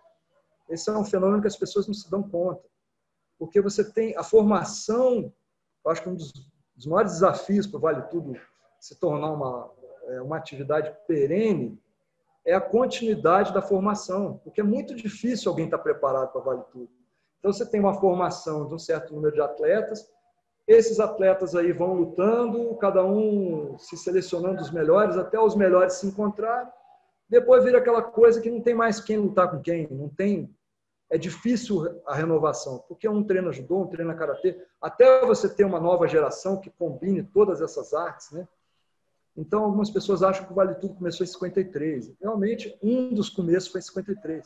[0.71, 2.63] Esse é um fenômeno que as pessoas não se dão conta.
[3.37, 5.33] Porque você tem a formação,
[5.83, 6.31] eu acho que um dos,
[6.75, 8.39] dos maiores desafios para o Vale Tudo
[8.79, 9.69] se tornar uma,
[10.07, 11.79] é, uma atividade perene
[12.45, 16.89] é a continuidade da formação, porque é muito difícil alguém estar preparado para Vale Tudo.
[17.39, 20.09] Então, você tem uma formação de um certo número de atletas,
[20.67, 26.07] esses atletas aí vão lutando, cada um se selecionando os melhores, até os melhores se
[26.07, 26.71] encontrarem.
[27.27, 30.55] Depois vira aquela coisa que não tem mais quem lutar com quem, não tem
[31.11, 35.79] é difícil a renovação, porque um treina judô, um treina karatê, até você ter uma
[35.79, 38.47] nova geração que combine todas essas artes, né?
[39.35, 42.13] Então, algumas pessoas acham que o Vale Tudo começou em 53.
[42.21, 44.45] Realmente, um dos começos foi em 53.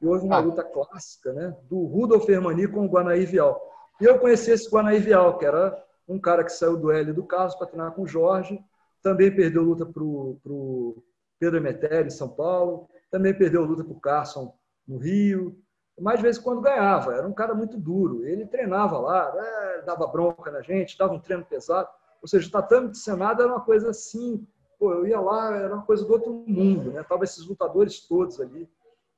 [0.00, 0.40] E houve uma ah.
[0.40, 1.56] luta clássica, né?
[1.68, 3.60] Do Rudolf Hermani com o Guanaí Vial.
[4.00, 7.24] E eu conheci esse Guanaí Vial, que era um cara que saiu do L do
[7.24, 8.62] Carlos para treinar com o Jorge.
[9.02, 11.02] Também perdeu luta para o
[11.38, 12.88] Pedro Emetério, em São Paulo.
[13.10, 14.54] Também perdeu luta para o Carson,
[14.86, 15.63] no Rio
[16.00, 17.14] mas de vez em quando ganhava.
[17.14, 18.26] Era um cara muito duro.
[18.26, 21.88] Ele treinava lá, é, dava bronca na gente, dava um treino pesado.
[22.20, 24.46] Ou seja, o tatame de Senado era uma coisa assim.
[24.78, 27.02] Pô, eu ia lá, era uma coisa do outro mundo, né?
[27.04, 28.68] Tava esses lutadores todos ali.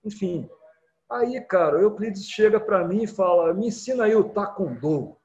[0.04, 0.48] Enfim.
[1.08, 5.16] Aí, cara, o Euclides chega para mim e fala: me ensina aí o taekwondo.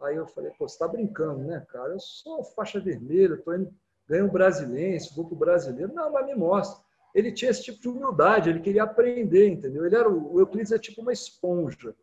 [0.00, 1.92] Aí eu falei: pô, você tá brincando, né, cara?
[1.92, 3.72] Eu sou faixa vermelha, tô indo,
[4.08, 5.92] ganho um brasileiro, vou pro brasileiro.
[5.94, 6.82] Não, mas me mostra
[7.14, 9.84] ele tinha esse tipo de humildade, ele queria aprender, entendeu?
[9.84, 11.94] Ele era o Euclides é tipo uma esponja.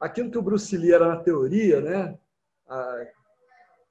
[0.00, 2.18] Aquilo que o Bruce Lee era na teoria, né?
[2.68, 3.06] A,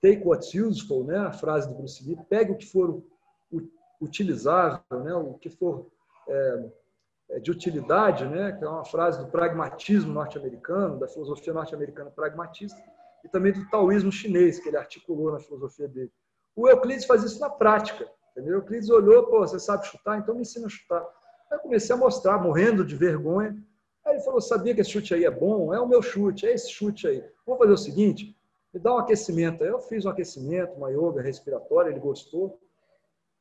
[0.02, 1.18] Take what's useful, né?
[1.18, 3.03] A frase do Bruce Lee, pegue o que for
[3.99, 5.14] utilizável, né?
[5.15, 5.88] O que for
[6.27, 6.69] é,
[7.31, 8.52] é, de utilidade, né?
[8.52, 12.80] Que é uma frase do pragmatismo norte-americano, da filosofia norte-americana pragmatista
[13.23, 16.11] e também do taoísmo chinês que ele articulou na filosofia dele.
[16.56, 18.10] O Euclides faz isso na prática.
[18.38, 18.57] Entendeu?
[18.57, 20.19] Euclides olhou, pô, você sabe chutar?
[20.19, 21.01] Então me ensina a chutar.
[21.49, 23.57] Aí eu comecei a mostrar, morrendo de vergonha.
[24.05, 25.73] Aí ele falou, sabia que esse chute aí é bom?
[25.73, 27.27] É o meu chute, é esse chute aí.
[27.47, 28.38] Vamos fazer o seguinte,
[28.72, 29.64] me dá um aquecimento.
[29.64, 32.59] Aí eu fiz um aquecimento, uma yoga respiratória, ele gostou.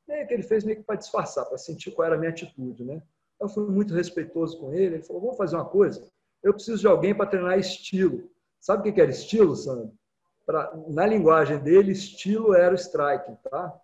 [0.09, 2.31] E aí que ele fez meio que para disfarçar, para sentir qual era a minha
[2.31, 3.03] atitude, né?
[3.39, 4.95] Eu fui muito respeitoso com ele.
[4.95, 6.09] Ele falou, vamos fazer uma coisa?
[6.43, 8.31] Eu preciso de alguém para treinar estilo.
[8.59, 9.93] Sabe o que era estilo, Sandro?
[10.47, 13.79] Pra, na linguagem dele, estilo era o striking, tá?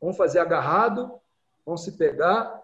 [0.00, 1.18] Vamos fazer agarrado,
[1.64, 2.62] vamos se pegar,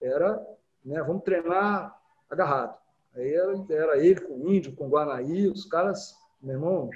[0.00, 0.44] era,
[0.84, 1.98] né, vamos treinar
[2.30, 2.76] agarrado.
[3.14, 6.90] Aí era, era ele com o índio, com o Guanaí, os caras, meu irmão,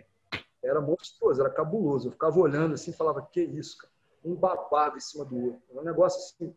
[0.62, 2.08] era monstruoso, era cabuloso.
[2.08, 3.92] Eu ficava olhando assim falava, que isso, cara?
[4.24, 5.62] Um babado em cima do outro.
[5.70, 6.54] Era um negócio assim,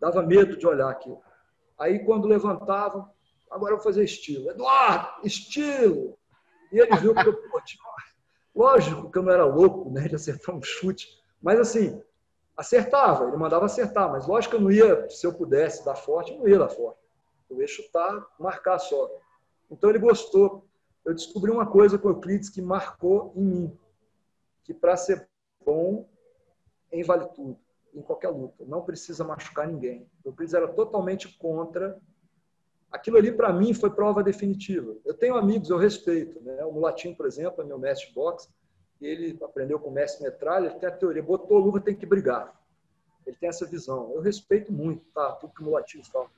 [0.00, 1.20] dava medo de olhar aquilo.
[1.78, 3.10] Aí quando levantava,
[3.50, 4.50] agora eu vou fazer estilo.
[4.50, 6.18] Eduardo, estilo!
[6.72, 7.84] E ele viu que eu, pô, tipo,
[8.54, 11.06] lógico que eu não era louco né, de acertar um chute,
[11.40, 12.02] mas assim,
[12.56, 16.32] acertava, ele mandava acertar, mas lógico que eu não ia, se eu pudesse dar forte,
[16.32, 16.98] eu não ia dar forte.
[17.50, 19.10] Eu ia chutar, marcar só.
[19.70, 20.66] Então ele gostou.
[21.04, 23.78] Eu descobri uma coisa com o Euclides que marcou em mim,
[24.64, 25.28] que para ser
[25.64, 26.08] bom
[26.90, 27.58] em vale tudo,
[27.94, 30.08] em qualquer luta, não precisa machucar ninguém.
[30.24, 32.00] O Euclides era totalmente contra.
[32.90, 34.96] Aquilo ali para mim foi prova definitiva.
[35.04, 36.64] Eu tenho amigos, eu respeito, né?
[36.64, 38.48] O Mulatinho, por exemplo, é meu mestre de boxe,
[39.00, 42.54] ele aprendeu com o mestre Metralha, ele tem a teoria, botou luva, tem que brigar.
[43.26, 44.12] Ele tem essa visão.
[44.14, 45.32] Eu respeito muito, tá?
[45.32, 46.30] Tudo que o Mulatinho fala.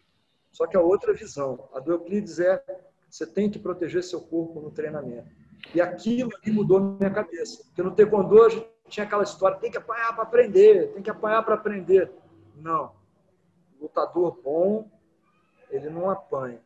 [0.51, 2.63] Só que a outra visão, a do Euclides é
[3.09, 5.29] você tem que proteger seu corpo no treinamento.
[5.75, 7.65] E aquilo ali mudou minha cabeça.
[7.65, 11.11] Porque no taekwondo a gente tinha aquela história, tem que apanhar para aprender, tem que
[11.11, 12.11] apanhar para aprender.
[12.57, 12.93] Não.
[13.81, 14.91] Lutador bom,
[15.71, 16.61] ele não apanha.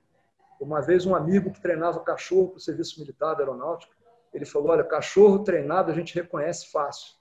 [0.60, 3.94] Uma vez um amigo que treinava cachorro para o serviço militar da aeronáutica,
[4.32, 7.14] ele falou, olha, cachorro treinado a gente reconhece fácil.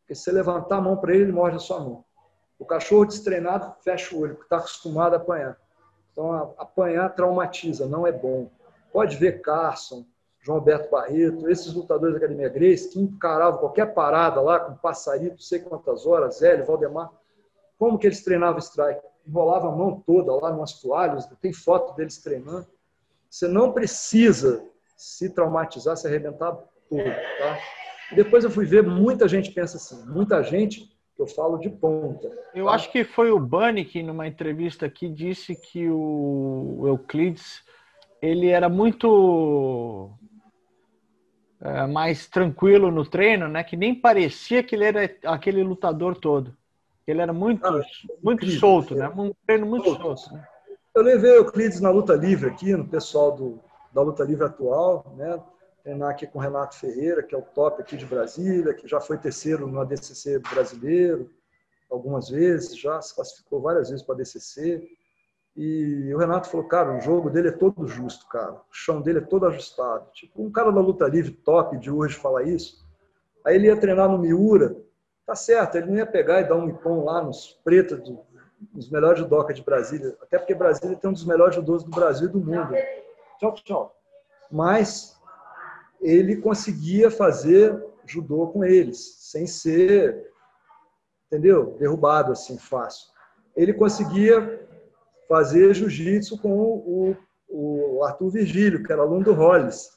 [0.00, 2.04] Porque se você levantar a mão para ele, ele morde a sua mão.
[2.58, 5.56] O cachorro destreinado fecha o olho, porque está acostumado a apanhar.
[6.10, 8.50] Então, apanhar traumatiza, não é bom.
[8.92, 10.04] Pode ver Carson,
[10.40, 15.42] João Alberto Barreto, esses lutadores da Academia Grace, que encaravam qualquer parada lá com Passarito,
[15.42, 17.12] sei quantas horas, Zélio, Valdemar.
[17.78, 19.00] Como que eles treinavam strike?
[19.26, 22.66] Enrolavam a mão toda lá nas toalhas, tem foto deles treinando.
[23.28, 24.64] Você não precisa
[24.98, 26.58] se traumatizar, se arrebentar
[26.88, 27.58] tudo, tá?
[28.10, 32.30] E depois eu fui ver, muita gente pensa assim, muita gente eu falo de ponta.
[32.54, 32.72] Eu tá?
[32.72, 37.62] acho que foi o Bunny que, numa entrevista aqui, disse que o Euclides
[38.20, 40.10] ele era muito
[41.60, 43.64] é, mais tranquilo no treino, né?
[43.64, 46.56] Que nem parecia que ele era aquele lutador todo.
[47.06, 47.82] Ele era muito, ah,
[48.22, 49.08] muito incrível, solto, né?
[49.08, 50.02] Um treino muito solto.
[50.02, 50.44] solto né?
[50.94, 53.60] Eu levei o Euclides na luta livre aqui, no pessoal do,
[53.92, 55.42] da luta livre atual, né?
[55.82, 59.16] Treinar aqui com Renato Ferreira, que é o top aqui de Brasília, que já foi
[59.16, 61.30] terceiro no ADCC brasileiro
[61.90, 64.88] algumas vezes, já se classificou várias vezes para ADCC.
[65.56, 68.52] E o Renato falou, cara, o jogo dele é todo justo, cara.
[68.52, 70.08] O chão dele é todo ajustado.
[70.12, 72.86] Tipo, um cara da luta livre top de hoje fala isso.
[73.44, 74.76] Aí ele ia treinar no Miura,
[75.26, 77.98] tá certo, ele não ia pegar e dar um ipom lá nos pretos,
[78.72, 80.16] nos melhores judoca de Brasília.
[80.22, 82.74] Até porque Brasília tem um dos melhores judôs do Brasil e do mundo.
[83.38, 83.96] Tchau, tchau.
[84.50, 85.18] Mas
[86.00, 90.32] ele conseguia fazer judô com eles, sem ser,
[91.26, 91.76] entendeu?
[91.78, 93.06] Derrubado assim, fácil.
[93.54, 94.66] Ele conseguia
[95.28, 97.16] fazer jiu-jitsu com o,
[97.48, 99.90] o, Arthur Virgílio, que era aluno do Hollis.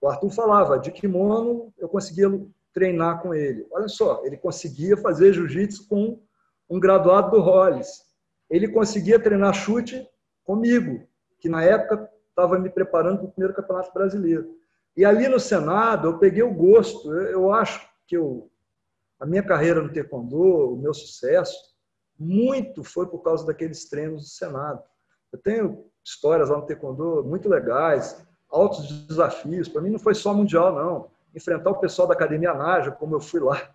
[0.00, 2.28] O Arthur falava, de kimono eu conseguia
[2.72, 3.66] treinar com ele.
[3.72, 6.20] Olha só, ele conseguia fazer jiu-jitsu com
[6.68, 8.02] um graduado do Hollis.
[8.50, 10.06] Ele conseguia treinar chute
[10.44, 11.06] comigo,
[11.40, 14.56] que na época estava me preparando para o primeiro campeonato brasileiro.
[14.96, 17.12] E ali no Senado eu peguei o gosto.
[17.12, 18.50] Eu, eu acho que eu,
[19.18, 21.70] a minha carreira no taekwondo, o meu sucesso,
[22.18, 24.82] muito foi por causa daqueles treinos do Senado.
[25.32, 29.68] Eu tenho histórias lá no Taekwondo muito legais, altos desafios.
[29.68, 31.10] Para mim não foi só mundial, não.
[31.34, 33.70] Enfrentar o pessoal da Academia Naja, como eu fui lá.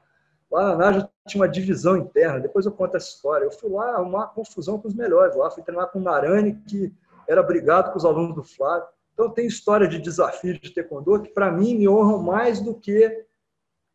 [0.51, 3.45] Lá na Naja tinha uma divisão interna, depois eu conto essa história.
[3.45, 5.49] Eu fui lá arrumar confusão com os melhores lá.
[5.49, 6.93] Fui treinar com o Narani, que
[7.27, 8.87] era brigado com os alunos do Flávio.
[9.13, 13.25] Então tem história de desafios de Taekwondo que, para mim, me honram mais do que,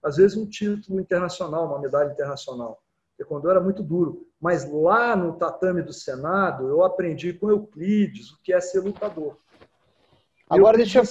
[0.03, 2.83] às vezes, um título internacional, uma medalha internacional.
[3.19, 4.27] Taekwondo era muito duro.
[4.41, 9.37] Mas lá no tatame do Senado, eu aprendi com Euclides o que é ser lutador.
[10.49, 11.05] Agora, deixa eu,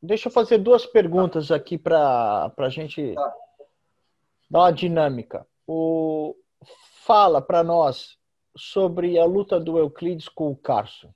[0.00, 3.34] deixa eu fazer duas perguntas aqui para a gente tá.
[4.48, 5.44] dar uma dinâmica.
[5.66, 6.36] O,
[7.04, 8.16] fala para nós
[8.56, 11.12] sobre a luta do Euclides com o Carson.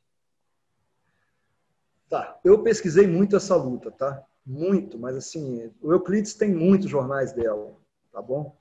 [2.12, 4.22] Tá, eu pesquisei muito essa luta, tá?
[4.44, 7.72] Muito, mas assim, o Euclides tem muitos jornais dela,
[8.12, 8.54] tá bom?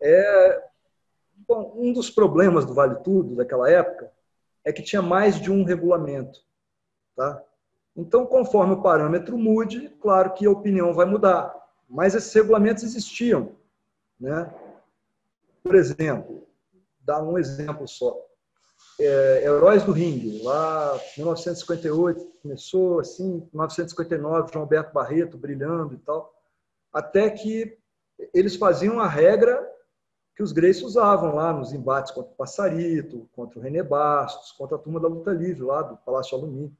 [0.00, 0.68] É,
[1.46, 4.12] Bom, um dos problemas do Vale Tudo daquela época
[4.62, 6.40] é que tinha mais de um regulamento.
[7.16, 7.42] Tá?
[7.96, 11.54] Então, conforme o parâmetro mude, claro que a opinião vai mudar.
[11.88, 13.52] Mas esses regulamentos existiam.
[14.20, 14.52] Né?
[15.62, 16.46] Por exemplo,
[17.00, 18.14] dar um exemplo só.
[19.00, 25.98] É, Heróis do Ringue, lá em 1958, começou assim, 1959, João Alberto Barreto brilhando e
[25.98, 26.34] tal,
[26.92, 27.78] até que
[28.34, 29.64] eles faziam a regra
[30.34, 34.76] que os Grace usavam lá nos embates contra o Passarito, contra o René Bastos, contra
[34.76, 36.76] a turma da luta livre lá do Palácio Alumínio.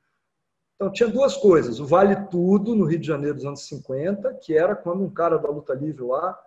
[0.77, 1.81] Então, tinha duas coisas.
[1.81, 5.39] O Vale Tudo, no Rio de Janeiro dos anos 50, que era quando um cara
[5.39, 6.39] da luta livre lá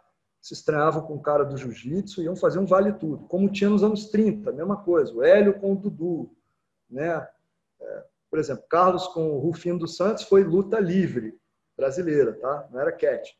[0.41, 3.25] se estranhava com um cara do jiu-jitsu e iam fazer um Vale Tudo.
[3.27, 5.13] Como tinha nos anos 30, a mesma coisa.
[5.13, 6.35] O Hélio com o Dudu.
[6.89, 7.27] Né?
[7.79, 11.39] É, Por exemplo, Carlos com o Rufino dos Santos foi luta livre
[11.77, 12.67] brasileira, tá?
[12.71, 13.37] Não era cat.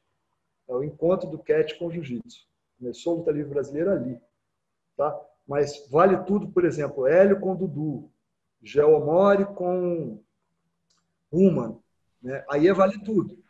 [0.70, 2.48] É o encontro do cat com o jiu-jitsu.
[2.78, 4.20] Começou a luta livre brasileira ali,
[4.96, 5.20] tá?
[5.48, 8.10] Mas vale tudo, por exemplo, Hélio com Dudu,
[8.62, 10.20] Geomori com
[11.32, 11.78] Human,
[12.22, 12.46] né?
[12.50, 13.41] Aí é vale tudo.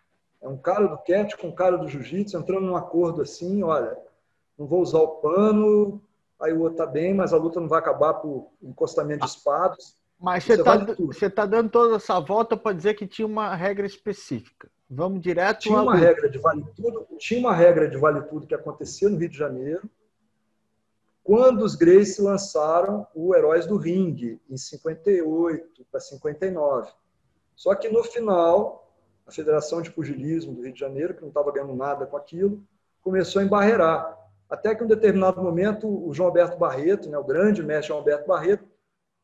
[0.42, 3.98] É um cara do cat com um cara do jiu-jitsu entrando num acordo assim, olha,
[4.58, 6.02] não vou usar o pano,
[6.40, 9.96] aí o outro tá bem, mas a luta não vai acabar por encostamento de espadas.
[10.20, 14.70] Mas você está tá dando toda essa volta para dizer que tinha uma regra específica.
[14.90, 15.62] Vamos direto.
[15.62, 19.18] Tinha uma regra de vale tudo, tinha uma regra de vale tudo que acontecia no
[19.18, 19.90] Rio de Janeiro,
[21.24, 26.92] quando os Grace lançaram o Heróis do Ringue, em 58 para 59.
[27.56, 28.81] Só que no final,
[29.32, 32.64] a Federação de Pugilismo do Rio de Janeiro, que não estava ganhando nada com aquilo,
[33.02, 34.18] começou a embarrear.
[34.50, 38.00] Até que em um determinado momento, o João Alberto Barreto, né, o grande mestre João
[38.00, 38.70] Alberto Barreto,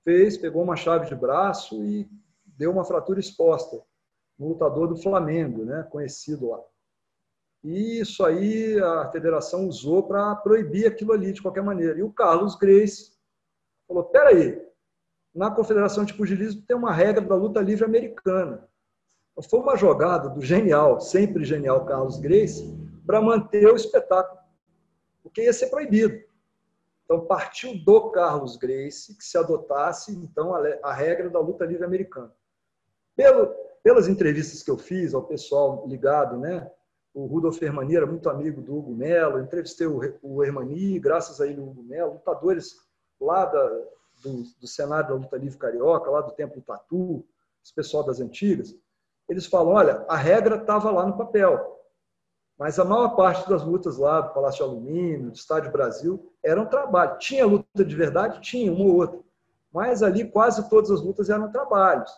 [0.03, 2.09] fez, pegou uma chave de braço e
[2.45, 3.81] deu uma fratura exposta
[4.39, 6.61] no lutador do Flamengo, né, conhecido lá.
[7.63, 11.99] E isso aí a federação usou para proibir aquilo ali de qualquer maneira.
[11.99, 13.11] E o Carlos Grace
[13.88, 14.65] falou: peraí,
[15.35, 18.67] na Confederação de Pugilismo tem uma regra da luta livre americana.
[19.43, 24.39] Foi uma jogada do genial, sempre genial Carlos Grace, para manter o espetáculo,
[25.22, 26.27] porque ia ser proibido.
[27.05, 30.53] Então, partiu do Carlos Grace que se adotasse então
[30.84, 32.34] a, regra da luta livre americana.
[33.15, 33.47] Pelo,
[33.81, 36.69] pelas entrevistas que eu fiz ao pessoal ligado, né,
[37.14, 41.61] o Rudolf Hermani era muito amigo do Hugo Melo, entrevistei o, Hermani, graças a ele,
[41.61, 42.76] o Hugo Melo, lutadores
[43.22, 43.68] lá da,
[44.22, 47.23] do, do da luta livre carioca, lá do Templo Tatu,
[47.64, 48.76] esse pessoal das antigas,
[49.28, 51.78] eles falam, olha, a regra estava lá no papel,
[52.58, 56.66] mas a maior parte das lutas lá do Palácio de Alumínio, do Estádio Brasil, eram
[56.66, 57.18] trabalho.
[57.20, 58.41] Tinha luta de verdade?
[58.41, 59.20] Tinha, uma ou outra.
[59.72, 62.12] Mas ali quase todas as lutas eram trabalhos.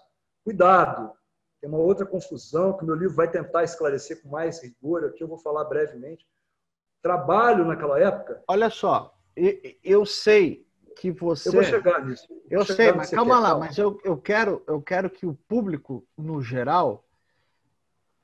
[0.46, 1.12] Cuidado,
[1.60, 5.28] tem uma outra confusão que meu livro vai tentar esclarecer com mais rigor, aqui eu
[5.28, 6.26] vou falar brevemente.
[7.02, 8.42] Trabalho naquela época.
[8.48, 9.14] Olha só,
[9.84, 10.69] eu sei
[11.00, 11.48] que você.
[11.48, 12.28] Eu vou chegar nisso.
[12.50, 15.34] Eu chegar sei, mas calma quer, lá, mas eu, eu, quero, eu quero que o
[15.48, 17.06] público, no geral,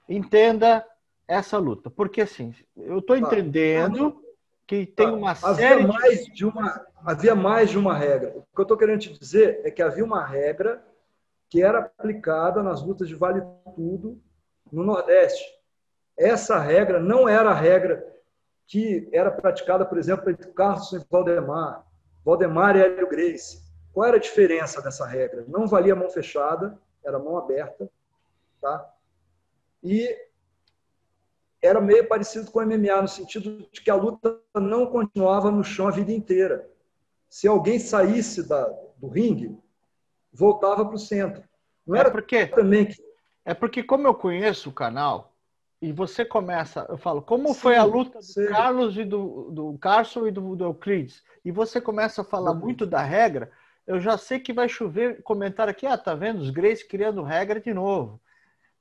[0.09, 0.85] entenda
[1.25, 1.89] essa luta.
[1.89, 4.19] Porque, assim, eu estou entendendo tá.
[4.67, 5.87] que tem uma havia série.
[5.87, 8.33] Mais de uma, havia mais de uma regra.
[8.35, 10.85] O que eu estou querendo te dizer é que havia uma regra
[11.49, 13.41] que era aplicada nas lutas de vale
[13.75, 14.21] tudo
[14.69, 15.45] no Nordeste.
[16.17, 18.05] Essa regra não era a regra
[18.67, 21.84] que era praticada, por exemplo, entre Carlos e Valdemar,
[22.25, 23.63] Valdemar e Hélio Grace.
[23.93, 25.45] Qual era a diferença dessa regra?
[25.47, 27.89] Não valia mão fechada, era mão aberta,
[28.59, 28.91] tá?
[29.83, 30.17] E
[31.61, 35.63] era meio parecido com o MMA, no sentido de que a luta não continuava no
[35.63, 36.67] chão a vida inteira.
[37.29, 38.65] Se alguém saísse da,
[38.97, 39.57] do ringue,
[40.33, 41.43] voltava para o centro.
[41.85, 42.95] Não é era porque também que...
[43.45, 45.35] É porque, como eu conheço o canal,
[45.81, 48.47] e você começa, eu falo, como sim, foi a luta do sim.
[48.47, 52.85] Carlos e do, do Carson e do, do Euclides, e você começa a falar muito
[52.85, 53.51] da regra,
[53.85, 57.61] eu já sei que vai chover comentário aqui, ah, tá vendo os Grace criando regra
[57.61, 58.19] de novo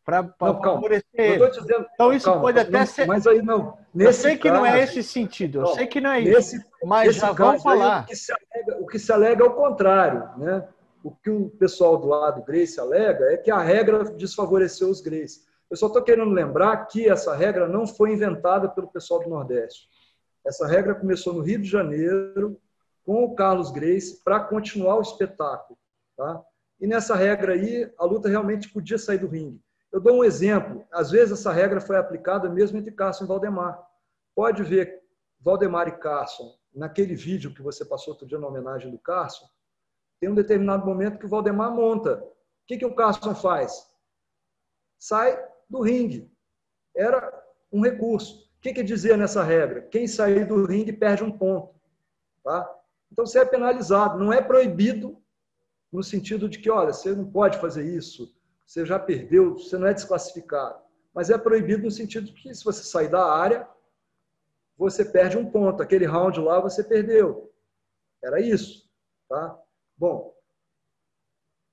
[0.05, 1.49] para favorecer ele.
[1.51, 3.07] Dizendo, então isso calma, pode até não, ser.
[3.07, 3.79] Mas aí não.
[3.95, 6.57] Nesse eu sei que caso, não é esse sentido, eu sei que não é nesse,
[6.57, 6.67] isso.
[6.85, 8.03] Mas já vamos falar.
[8.03, 10.29] O, que alega, o, que se alega, é o contrário.
[10.39, 10.67] Né?
[11.03, 15.43] O que o pessoal do lado Grace alega é que a regra desfavoreceu os Grace.
[15.71, 19.89] Eu só estou querendo lembrar que essa regra não foi inventada pelo pessoal do Nordeste.
[20.47, 22.61] Essa regra começou no Rio de Janeiro,
[23.05, 25.79] com o Carlos Grace, para continuar o espetáculo.
[26.17, 26.43] Tá?
[26.81, 29.61] E nessa regra aí, a luta realmente podia sair do ringue.
[29.93, 30.85] Eu dou um exemplo.
[30.93, 33.81] Às vezes essa regra foi aplicada mesmo entre Carson e Valdemar.
[34.35, 35.03] Pode ver
[35.41, 39.47] Valdemar e Carson, naquele vídeo que você passou outro dia na homenagem do Carson,
[40.19, 42.17] tem um determinado momento que o Valdemar monta.
[42.17, 43.87] O que, que o Carson faz?
[44.99, 45.39] Sai
[45.69, 46.33] do ringue.
[46.97, 48.44] Era um recurso.
[48.65, 49.83] Que, que dizia nessa regra?
[49.83, 51.73] Quem sair do ringue perde um ponto.
[52.43, 52.69] Tá?
[53.13, 54.19] Então você é penalizado.
[54.19, 55.23] Não é proibido
[55.93, 58.35] no sentido de que, olha, você não pode fazer isso
[58.67, 60.83] você já perdeu, você não é desclassificado.
[61.13, 63.69] Mas é proibido no sentido que se você sair da área,
[64.77, 65.83] você perde um ponto.
[65.83, 67.53] Aquele round lá você perdeu.
[68.23, 68.91] Era isso.
[69.29, 69.61] Tá?
[69.97, 70.35] Bom,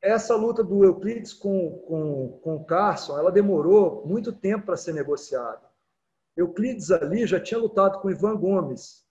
[0.02, 4.94] essa luta do Euclides com, com, com o Carson, ela demorou muito tempo para ser
[4.94, 5.71] negociada.
[6.36, 9.06] Euclides ali já tinha lutado com Ivan Gomes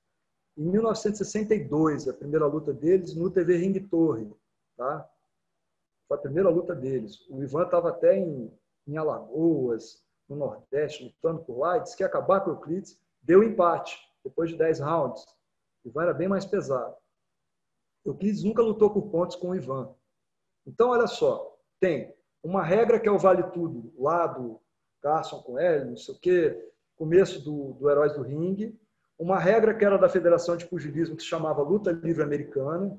[0.56, 4.30] em 1962, a primeira luta deles no TV Ring Torre.
[4.76, 5.08] Tá?
[6.08, 7.26] Foi a primeira luta deles.
[7.30, 8.52] O Ivan estava até em,
[8.86, 12.98] em Alagoas, no Nordeste, lutando por lá, e disse que ia acabar com o Euclides.
[13.22, 15.24] Deu empate, depois de 10 rounds.
[15.84, 16.94] O Ivan era bem mais pesado.
[18.04, 19.94] Euclides nunca lutou por pontos com o Ivan.
[20.66, 21.56] Então, olha só.
[21.78, 24.60] tem uma regra que é o vale tudo, lá do
[25.02, 26.69] Carson com L, não sei o quê,
[27.00, 28.78] começo do, do Heróis do Ringue,
[29.18, 32.94] uma regra que era da Federação de Pugilismo que se chamava Luta Livre Americana.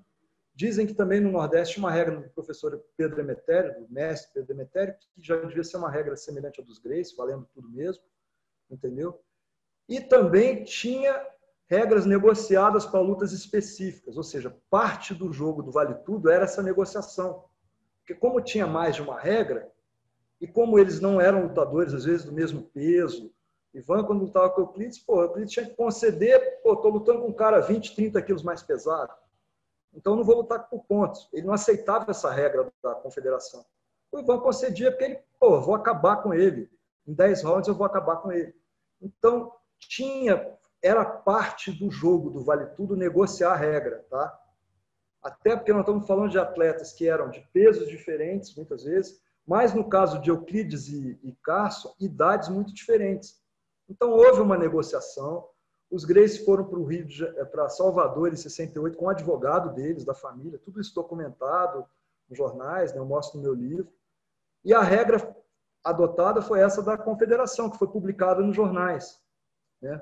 [0.56, 4.96] Dizem que também no Nordeste uma regra do professor Pedro Emetério, do mestre Pedro Emetério,
[5.14, 8.04] que já devia ser uma regra semelhante à dos Grace, valendo tudo mesmo,
[8.72, 9.22] entendeu?
[9.88, 11.24] E também tinha
[11.68, 16.64] regras negociadas para lutas específicas, ou seja, parte do jogo do Vale Tudo era essa
[16.64, 17.46] negociação.
[18.00, 19.72] Porque como tinha mais de uma regra,
[20.40, 23.32] e como eles não eram lutadores, às vezes, do mesmo peso,
[23.74, 27.28] Ivan, quando lutava com o Euclides, pô, Euclides tinha que conceder, pô, tô lutando com
[27.28, 29.14] um cara 20, 30 quilos mais pesado.
[29.94, 31.30] Então não vou lutar por pontos.
[31.34, 33.66] Ele não aceitava essa regra da confederação.
[34.12, 36.70] O Ivan concedia porque ele, pô, vou acabar com ele.
[37.08, 38.54] Em 10 rounds eu vou acabar com ele.
[39.02, 44.38] Então, tinha, era parte do jogo do Vale Tudo negociar a regra, tá?
[45.24, 49.74] Até porque nós estamos falando de atletas que eram de pesos diferentes, muitas vezes, mas
[49.74, 53.41] no caso de Euclides e, e Carson, idades muito diferentes.
[53.90, 55.48] Então, houve uma negociação.
[55.90, 60.06] Os Grace foram para o Rio, eh, para Salvador em 68 com o advogado deles,
[60.06, 61.86] da família, tudo isso documentado
[62.30, 63.00] nos jornais, né?
[63.00, 63.92] eu mostro no meu livro.
[64.64, 65.36] E a regra
[65.84, 69.20] adotada foi essa da confederação, que foi publicada nos jornais.
[69.82, 70.02] Né?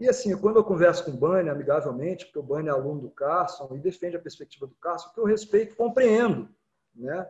[0.00, 3.10] E assim, quando eu converso com o Bani, amigavelmente, porque o Bani é aluno do
[3.10, 6.48] Carson e defende a perspectiva do Carson, que eu respeito compreendo.
[6.94, 7.28] Né?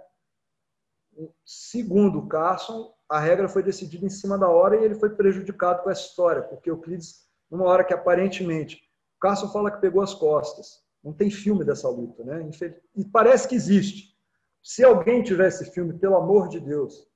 [1.44, 5.82] Segundo o Carson, a regra foi decidida em cima da hora e ele foi prejudicado
[5.82, 8.76] com essa história, porque Euclides, numa hora que aparentemente,
[9.16, 10.82] o Carson fala que pegou as costas.
[11.02, 12.48] Não tem filme dessa luta, né?
[12.94, 14.16] E parece que existe.
[14.62, 17.06] Se alguém tiver esse filme, pelo amor de Deus,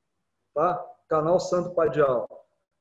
[0.55, 0.83] tá?
[1.09, 2.27] Canal Sandro Padial.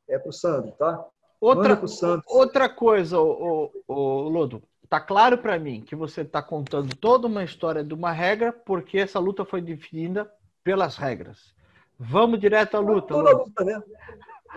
[0.07, 1.05] É pro Sandro, tá?
[1.39, 2.23] Outra, pro Sandro.
[2.27, 7.27] outra coisa, o, o, o Lodo, tá claro para mim que você está contando toda
[7.27, 10.31] uma história de uma regra, porque essa luta foi definida
[10.63, 11.53] pelas regras.
[11.99, 13.09] Vamos direto à luta.
[13.09, 13.83] Toda luta, luta né?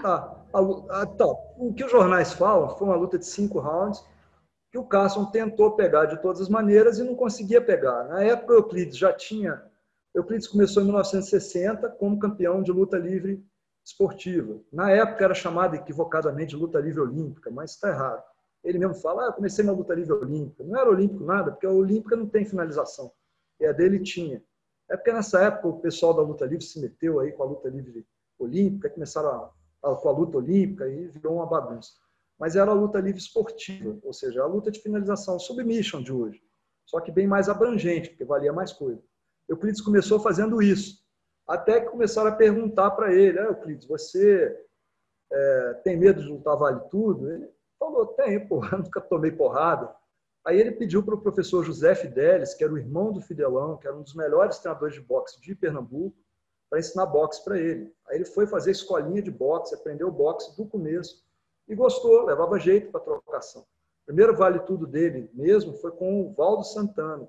[0.00, 0.44] Tá.
[0.52, 1.26] A, a, tá.
[1.56, 4.04] O que os jornais falam foi uma luta de cinco rounds
[4.70, 8.08] que o Carson tentou pegar de todas as maneiras e não conseguia pegar.
[8.08, 9.62] Na época, o Euclides já tinha.
[10.12, 13.44] Euclides começou em 1960 como campeão de luta livre
[13.84, 14.58] esportiva.
[14.72, 18.24] Na época era chamada equivocadamente de luta livre olímpica, mas está errado.
[18.64, 20.64] Ele mesmo fala: ah, eu comecei na luta livre olímpica.
[20.64, 23.12] Não era olímpico nada, porque a olímpica não tem finalização.
[23.60, 24.42] E a dele tinha.
[24.90, 27.68] É porque nessa época o pessoal da luta livre se meteu aí com a luta
[27.68, 28.06] livre
[28.38, 31.92] olímpica, começaram a, a, com a luta olímpica e virou uma bagunça.
[32.38, 36.42] Mas era a luta livre esportiva, ou seja, a luta de finalização, submission de hoje.
[36.84, 39.02] Só que bem mais abrangente, porque valia mais coisa.
[39.48, 41.02] Euclides começou fazendo isso.
[41.46, 44.58] Até que começaram a perguntar para ele, ah, Euclides, você
[45.32, 47.30] é, tem medo de lutar vale tudo?
[47.30, 47.48] Ele
[47.78, 49.94] falou, tem, porra, nunca tomei porrada.
[50.44, 53.86] Aí ele pediu para o professor José Fidelis, que era o irmão do Fidelão, que
[53.86, 56.16] era um dos melhores treinadores de boxe de Pernambuco,
[56.68, 57.94] para ensinar boxe para ele.
[58.08, 61.24] Aí ele foi fazer escolinha de boxe, aprendeu boxe do começo
[61.66, 63.62] e gostou, levava jeito para trocação.
[63.62, 67.26] O primeiro vale tudo dele mesmo foi com o Valdo Santana.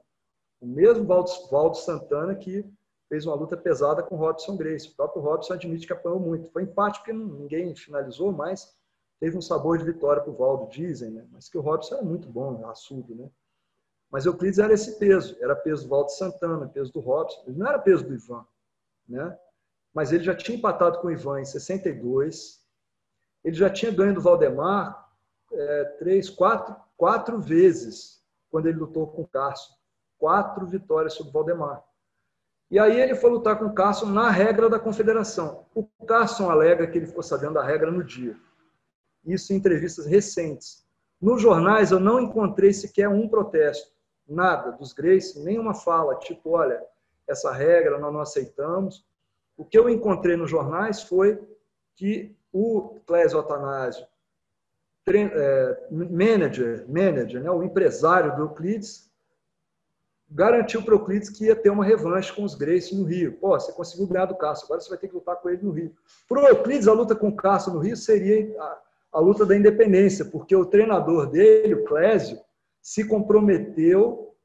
[0.59, 2.65] O mesmo Valdo, Valdo Santana que
[3.07, 4.89] fez uma luta pesada com o Robson Grace.
[4.89, 6.49] O próprio Robson admite que apanhou muito.
[6.51, 8.75] Foi empate porque ninguém finalizou, mas
[9.19, 11.25] teve um sabor de vitória para o Valdo, dizem, né?
[11.31, 13.29] mas que o Robson era muito bom, raçudo, né?
[14.11, 17.67] Mas Euclides era esse peso, era peso do Valdo Santana, peso do Robson, ele não
[17.67, 18.45] era peso do Ivan,
[19.07, 19.37] né?
[19.93, 22.63] Mas ele já tinha empatado com o Ivan em 62,
[23.43, 25.09] ele já tinha ganho do Valdemar
[25.51, 29.73] é, três, quatro, quatro vezes quando ele lutou com o Carson,
[30.17, 31.83] quatro vitórias sobre o Valdemar.
[32.69, 35.65] E aí ele foi lutar com o Carson na regra da confederação.
[35.73, 38.35] O Carson alega que ele ficou sabendo da regra no dia
[39.26, 40.85] isso em entrevistas recentes.
[41.22, 43.91] Nos jornais eu não encontrei sequer um protesto,
[44.27, 46.81] nada dos Grace, nenhuma fala, tipo, olha,
[47.27, 49.06] essa regra nós não aceitamos.
[49.57, 51.41] O que eu encontrei nos jornais foi
[51.95, 54.06] que o Clésio Atanásio,
[55.07, 59.11] é, manager, manager né, o empresário do Euclides,
[60.30, 63.34] garantiu para o Euclides que ia ter uma revanche com os Grace no Rio.
[63.34, 65.72] Pô, você conseguiu ganhar do Cássio, agora você vai ter que lutar com ele no
[65.72, 65.95] Rio.
[66.27, 68.56] Para o Euclides, a luta com o Cássio no Rio seria
[69.15, 72.37] a luta da independência, porque o treinador dele, o Clésio,
[72.81, 74.35] se comprometeu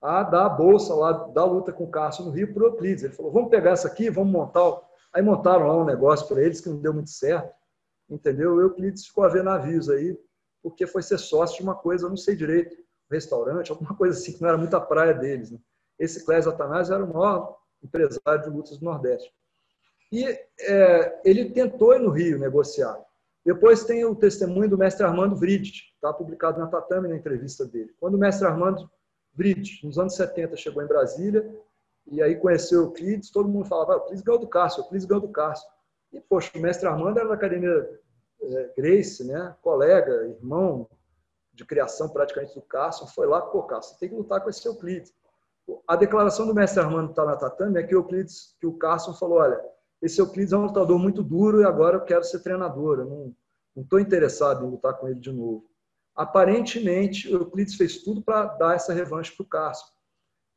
[0.00, 3.02] a dar a bolsa lá da luta com o Cássio no Rio para o Euclides.
[3.02, 4.80] Ele falou: vamos pegar essa aqui, vamos montar.
[5.12, 7.52] Aí montaram lá um negócio para eles que não deu muito certo,
[8.08, 8.54] entendeu?
[8.54, 10.16] O Euclides ficou a ver navios aí,
[10.62, 14.16] porque foi ser sócio de uma coisa, eu não sei direito, um restaurante, alguma coisa
[14.16, 15.50] assim, que não era muita praia deles.
[15.50, 15.58] Né?
[15.98, 19.34] Esse Clésio Atanásio era o maior empresário de lutas do Nordeste.
[20.12, 20.24] E
[20.60, 22.96] é, ele tentou ir no Rio negociar.
[23.44, 27.94] Depois tem o testemunho do mestre Armando Vridt, está publicado na Tatame, na entrevista dele.
[27.98, 28.90] Quando o mestre Armando
[29.32, 31.48] Vridt, nos anos 70, chegou em Brasília
[32.06, 35.22] E aí conheceu o Euclides, todo mundo falava, ah, Euclides ganhou do Cássio, Euclides ganhou
[35.22, 35.68] do Cássio.
[36.12, 38.00] E, poxa, o mestre Armando era da Academia
[38.42, 39.54] é, Grace, né?
[39.62, 40.88] colega, irmão
[41.52, 45.12] de criação praticamente do Cássio, foi lá, pô, Cássio, tem que lutar com esse Euclides.
[45.86, 49.12] A declaração do mestre Armando está na tatame é que o Euclides, que o Cássio
[49.14, 49.60] falou, olha,
[50.02, 53.82] esse Euclides é um lutador muito duro e agora eu quero ser treinador, eu não
[53.82, 55.68] estou interessado em lutar com ele de novo.
[56.14, 59.86] Aparentemente, o Euclides fez tudo para dar essa revanche para o Cássio.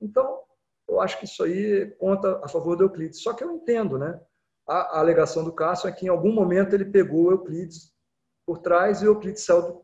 [0.01, 0.39] Então,
[0.87, 3.21] eu acho que isso aí conta a favor do Euclides.
[3.21, 4.19] Só que eu entendo, né?
[4.67, 7.93] A, a alegação do Cássio é que em algum momento ele pegou o Euclides
[8.45, 9.83] por trás e o Euclides saiu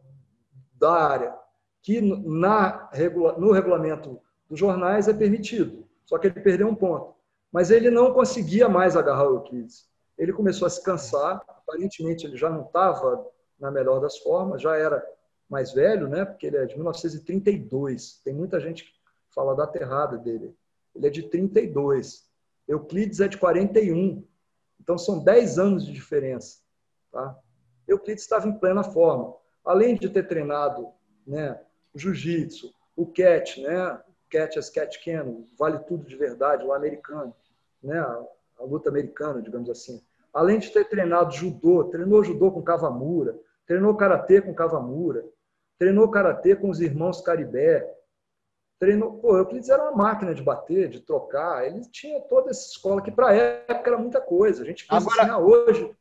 [0.74, 1.36] da área,
[1.82, 2.90] que na,
[3.38, 4.20] no regulamento
[4.50, 5.88] dos jornais é permitido.
[6.06, 7.19] Só que ele perdeu um ponto.
[7.52, 9.88] Mas ele não conseguia mais agarrar o Euclides.
[10.18, 13.26] Ele começou a se cansar, aparentemente ele já não estava
[13.60, 15.04] na melhor das formas, já era
[15.50, 16.26] mais velho, né?
[16.26, 18.22] Porque ele é de 1932.
[18.24, 18.92] Tem muita gente que
[19.34, 20.56] fala da terrada dele.
[20.96, 22.28] Ele é de 32.
[22.68, 24.24] Euclides é de 41.
[24.80, 26.60] Então são 10 anos de diferença,
[27.12, 27.38] tá?
[27.88, 29.36] Euclides estava em plena forma.
[29.66, 30.88] Além de ter treinado,
[31.26, 31.60] né,
[31.96, 34.02] jiu-jitsu, o catch, né?
[34.30, 37.34] Catch as catch can, vale tudo de verdade, o americano,
[37.82, 38.00] né?
[38.00, 40.02] A luta americana, digamos assim.
[40.34, 45.26] Além de ter treinado judô, treinou judô com Kawamura, treinou karatê com Kawamura,
[45.78, 47.92] treinou karatê com os irmãos Caribé,
[48.80, 49.14] treinou.
[49.20, 51.66] Pô, Euclides era uma máquina de bater, de trocar.
[51.66, 54.64] Ele tinha toda essa escola que, para época, era muita coisa.
[54.64, 55.96] A gente pensa agora, assim, ah, hoje.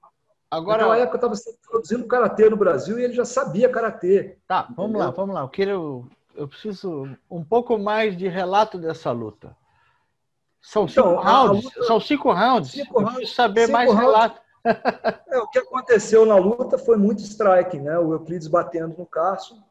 [0.51, 1.35] Agora, Naquela época estava
[1.69, 4.39] produzindo karatê no Brasil e ele já sabia karatê.
[4.47, 4.77] Tá, entendeu?
[4.77, 5.41] vamos lá, vamos lá.
[5.43, 5.71] Eu quero.
[5.71, 9.57] Eu preciso um pouco mais de relato dessa luta.
[10.61, 11.65] São então, cinco rounds.
[11.65, 12.71] Luta, são cinco rounds.
[12.71, 14.07] Cinco rounds saber mais rounds.
[14.07, 14.41] relato.
[15.29, 17.99] É, o que aconteceu na luta foi muito striking, né?
[17.99, 19.63] O Euclides batendo no Carson,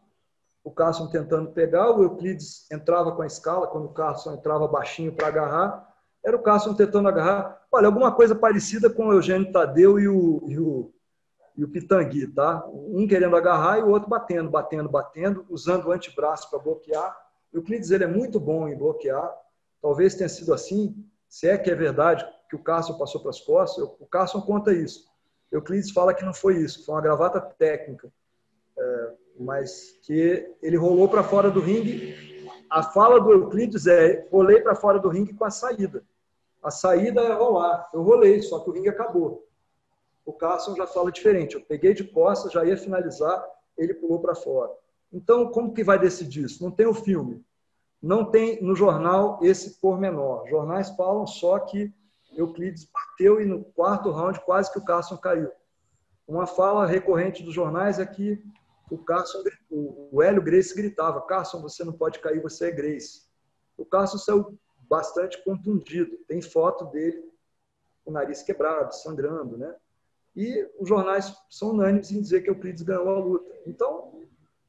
[0.64, 5.14] o Carson tentando pegar, o Euclides entrava com a escala, quando o Carson entrava baixinho
[5.14, 5.88] para agarrar,
[6.26, 7.62] era o Carson tentando agarrar.
[7.72, 10.92] Olha, alguma coisa parecida com o Eugênio Tadeu e o, e o,
[11.58, 12.64] e o Pitangui, tá?
[12.72, 17.18] Um querendo agarrar e o outro batendo, batendo, batendo, usando o antebraço para bloquear.
[17.52, 19.36] Euclides ele é muito bom em bloquear,
[19.82, 23.42] talvez tenha sido assim, se é que é verdade que o Carson passou para as
[23.42, 25.08] costas, o Carson conta isso.
[25.52, 28.12] Euclides fala que não foi isso, foi uma gravata técnica,
[28.78, 32.48] é, mas que ele rolou para fora do ringue.
[32.70, 36.04] A fala do Euclides é: rolei para fora do ringue com a saída.
[36.62, 37.90] A saída é rolar.
[37.94, 39.47] Eu rolei, só que o ringue acabou.
[40.28, 41.56] O Carson já fala diferente.
[41.56, 43.42] Eu peguei de costas, já ia finalizar,
[43.78, 44.74] ele pulou para fora.
[45.10, 46.62] Então, como que vai decidir isso?
[46.62, 47.46] Não tem o filme.
[48.02, 50.46] Não tem no jornal esse pormenor.
[50.50, 51.94] Jornais falam só que
[52.36, 55.50] Euclides bateu e no quarto round quase que o Carson caiu.
[56.28, 58.44] Uma fala recorrente dos jornais é que
[58.92, 59.42] o Carson,
[59.72, 63.22] o Hélio Grace gritava: Carson, você não pode cair, você é Grace.
[63.78, 64.60] O Carson saiu
[64.90, 66.18] bastante contundido.
[66.28, 67.24] Tem foto dele
[68.04, 69.74] com o nariz quebrado, sangrando, né?
[70.38, 73.52] E os jornais são unânimes em dizer que Euclides ganhou a luta.
[73.66, 74.22] Então,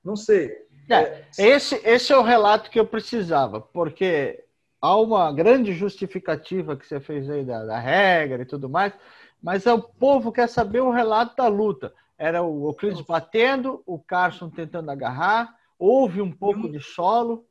[0.02, 0.66] não sei.
[0.88, 4.42] É, esse, esse é o relato que eu precisava, porque
[4.80, 8.94] há uma grande justificativa que você fez aí da, da regra e tudo mais,
[9.42, 11.92] mas é o povo quer saber o relato da luta.
[12.16, 17.44] Era o Euclides batendo, o Carson tentando agarrar, houve um pouco de solo.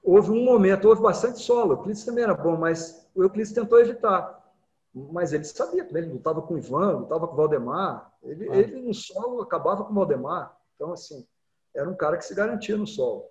[0.00, 1.70] Houve um momento, houve bastante solo.
[1.70, 4.37] O Euclides também era bom, mas o Euclides tentou evitar.
[5.12, 8.12] Mas ele sabia, ele lutava com o Ivan, lutava com o Valdemar.
[8.22, 8.56] Ele, ah.
[8.56, 10.56] ele no solo acabava com o Valdemar.
[10.74, 11.26] Então, assim,
[11.74, 13.26] era um cara que se garantia no solo.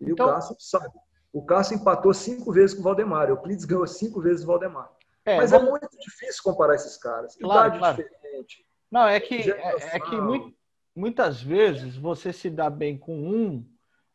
[0.00, 0.88] E então, o Cássio sabe.
[1.32, 3.28] O Cássio empatou cinco vezes com o Valdemar.
[3.28, 4.90] O Euclides ganhou cinco vezes o Valdemar.
[5.24, 5.68] É, Mas é vamos...
[5.68, 7.36] é muito difícil comparar esses caras.
[7.36, 7.96] Claro, Idade claro.
[7.96, 8.66] diferente.
[8.90, 10.54] Não, é que, é, é, que muito,
[10.94, 13.64] muitas vezes você se dá bem com um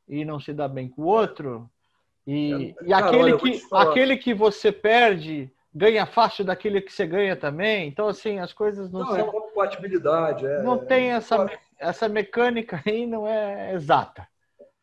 [0.08, 1.70] e não se dá bem com o outro.
[2.26, 6.92] E, é, e cara, aquele, olha, que, aquele que você perde ganha fácil daquele que
[6.92, 7.88] você ganha também.
[7.88, 9.28] Então, assim, as coisas não, não é são.
[9.28, 10.46] É compatibilidade.
[10.46, 14.28] É, não tem essa, essa mecânica aí, não é exata.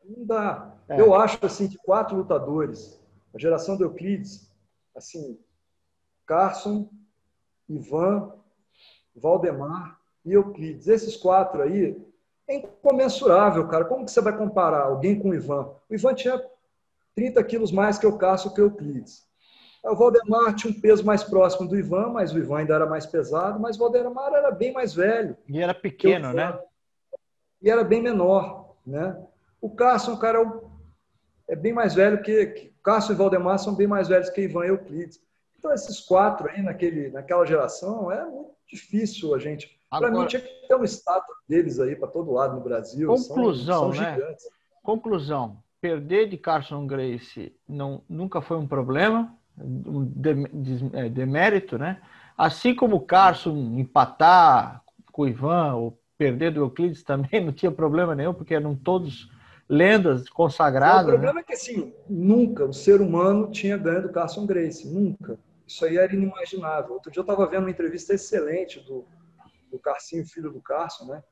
[0.04, 0.72] Não dá.
[0.88, 1.00] É.
[1.00, 3.00] Eu acho assim que quatro lutadores,
[3.34, 4.48] a geração do Euclides,
[4.94, 5.38] assim,
[6.24, 6.88] Carson,
[7.68, 8.32] Ivan,
[9.16, 12.00] Valdemar e Euclides, esses quatro aí,
[12.46, 13.84] é incomensurável, cara.
[13.84, 15.70] Como que você vai comparar alguém com o Ivan?
[15.90, 16.40] O Ivan tinha
[17.14, 19.23] 30 quilos mais que o Carson que o Euclides.
[19.84, 23.04] O Valdemar tinha um peso mais próximo do Ivan, mas o Ivan ainda era mais
[23.04, 25.36] pesado, mas o Valdemar era bem mais velho.
[25.46, 26.58] E era pequeno, né?
[27.60, 29.16] E era bem menor, né?
[29.60, 30.40] O Carson, cara,
[31.48, 34.42] é, é bem mais velho que, que Carson e Valdemar são bem mais velhos que
[34.42, 35.20] Ivan e Euclides.
[35.58, 39.78] Então, esses quatro aí naquele, naquela geração é muito difícil a gente.
[39.90, 43.08] Para mim, tinha que ter uma estátua deles aí para todo lado no Brasil.
[43.08, 44.36] Conclusão, são, são né?
[44.82, 49.34] Conclusão: perder de Carson Grace não, nunca foi um problema.
[49.58, 50.12] Um
[50.92, 52.00] é, demérito, né?
[52.36, 54.82] Assim como o Carson empatar
[55.12, 59.30] com o Ivan ou perder do Euclides também não tinha problema nenhum, porque eram todos
[59.68, 61.06] lendas consagradas.
[61.06, 61.40] O problema né?
[61.40, 65.38] é que assim, nunca o ser humano tinha ganho do Carson Grace, nunca.
[65.66, 66.94] Isso aí era inimaginável.
[66.94, 69.06] Outro dia eu estava vendo uma entrevista excelente do,
[69.70, 71.22] do Carcinho, filho do Carson, né?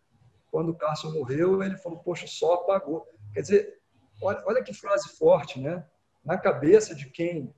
[0.50, 3.06] Quando o Carson morreu, ele falou, poxa, só apagou.
[3.34, 3.78] Quer dizer,
[4.22, 5.84] olha, olha que frase forte, né?
[6.24, 7.54] Na cabeça de quem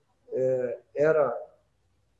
[0.94, 1.36] era,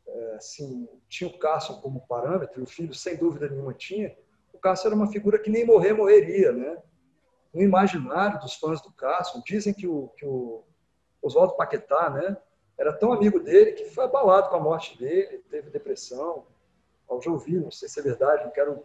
[0.07, 4.17] é, assim, tinha o Carson como parâmetro, o filho sem dúvida nenhuma tinha,
[4.53, 6.79] o Carson era uma figura que nem morrer, morreria, né?
[7.53, 10.65] No imaginário dos fãs do Carson, dizem que o, que o
[11.23, 12.37] Oswaldo Paquetá, né?
[12.77, 16.47] Era tão amigo dele que foi abalado com a morte dele, teve depressão.
[17.09, 18.85] Eu já ouvi, não sei se é verdade, não quero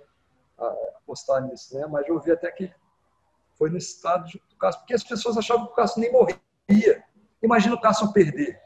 [0.98, 1.88] apostar nisso, né?
[1.88, 2.72] Mas já ouvi até que
[3.58, 7.04] foi no estado do Cássio, porque as pessoas achavam que o Cássio nem morria.
[7.42, 8.62] Imagina o Cássio perder.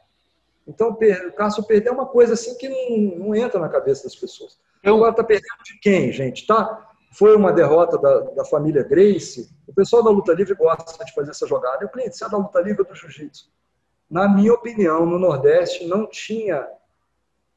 [0.66, 4.16] Então, o Cássio perder é uma coisa assim que não, não entra na cabeça das
[4.16, 4.58] pessoas.
[4.82, 4.96] Eu...
[4.96, 6.46] Agora está perdendo de quem, gente?
[6.46, 6.90] Tá?
[7.12, 9.48] Foi uma derrota da, da família Grace.
[9.68, 11.84] O pessoal da luta livre gosta de fazer essa jogada.
[11.84, 13.52] Eu, cliente, você é da luta livre ou do jiu-jitsu?
[14.10, 16.66] Na minha opinião, no Nordeste não tinha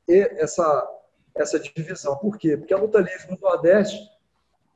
[0.07, 0.87] essa,
[1.35, 2.17] essa divisão.
[2.17, 2.55] Por quê?
[2.55, 3.99] Porque a luta livre no Nordeste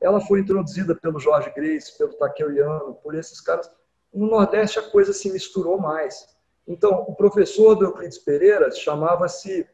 [0.00, 3.70] ela foi introduzida pelo Jorge Grace, pelo Takeo Yano, por esses caras.
[4.12, 6.26] No Nordeste a coisa se misturou mais.
[6.66, 9.66] Então, o professor do Euclides Pereira chamava-se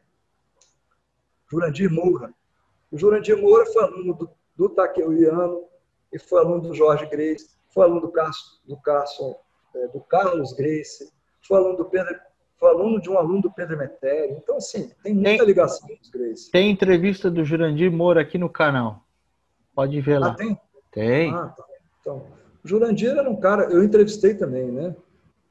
[1.51, 2.33] Jurandir Moura.
[2.91, 4.75] O Jurandir Moura foi aluno do, do
[6.13, 9.37] e foi aluno do Jorge Grace, foi aluno do, Carson, do, Carson,
[9.75, 11.13] é, do Carlos Grace,
[11.47, 12.19] foi aluno do Pedro,
[12.57, 14.37] foi aluno de um aluno do Pedro Metério.
[14.43, 16.51] Então, assim, tem muita tem, ligação com os Grace.
[16.51, 19.05] Tem entrevista do Jurandir Moura aqui no canal.
[19.75, 20.29] Pode ver lá.
[20.29, 20.61] Ah, tem?
[20.91, 21.35] Tem.
[21.35, 21.65] Ah, tá.
[22.01, 22.27] Então,
[22.65, 24.97] o Jurandir era um cara, eu entrevistei também, né?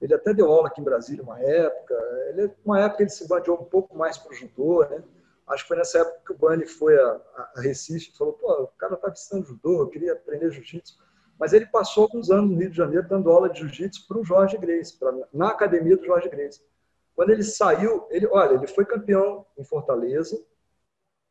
[0.02, 1.94] Ele até deu aula aqui em Brasília uma época.
[2.30, 5.04] Ele, uma época ele se bandeou um pouco mais para o judô, né?
[5.48, 7.22] Acho que foi nessa época que o Bani foi a,
[7.56, 10.98] a Recife e falou: pô, o cara está visitando judô, eu queria aprender jiu-jitsu.
[11.40, 14.26] Mas ele passou alguns anos no Rio de Janeiro dando aula de jiu-jitsu para o
[14.26, 16.62] Jorge Grace, pra, na academia do Jorge Grace.
[17.16, 20.40] Quando ele saiu, ele, olha, ele foi campeão em Fortaleza,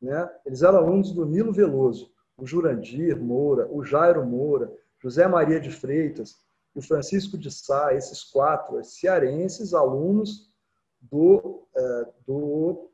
[0.01, 0.31] né?
[0.45, 5.71] Eles eram alunos do Nilo Veloso o Jurandir Moura, o Jairo Moura, José Maria de
[5.71, 6.39] Freitas
[6.77, 10.53] e o Francisco de Sá, esses quatro cearenses, alunos
[11.01, 12.91] do, é, do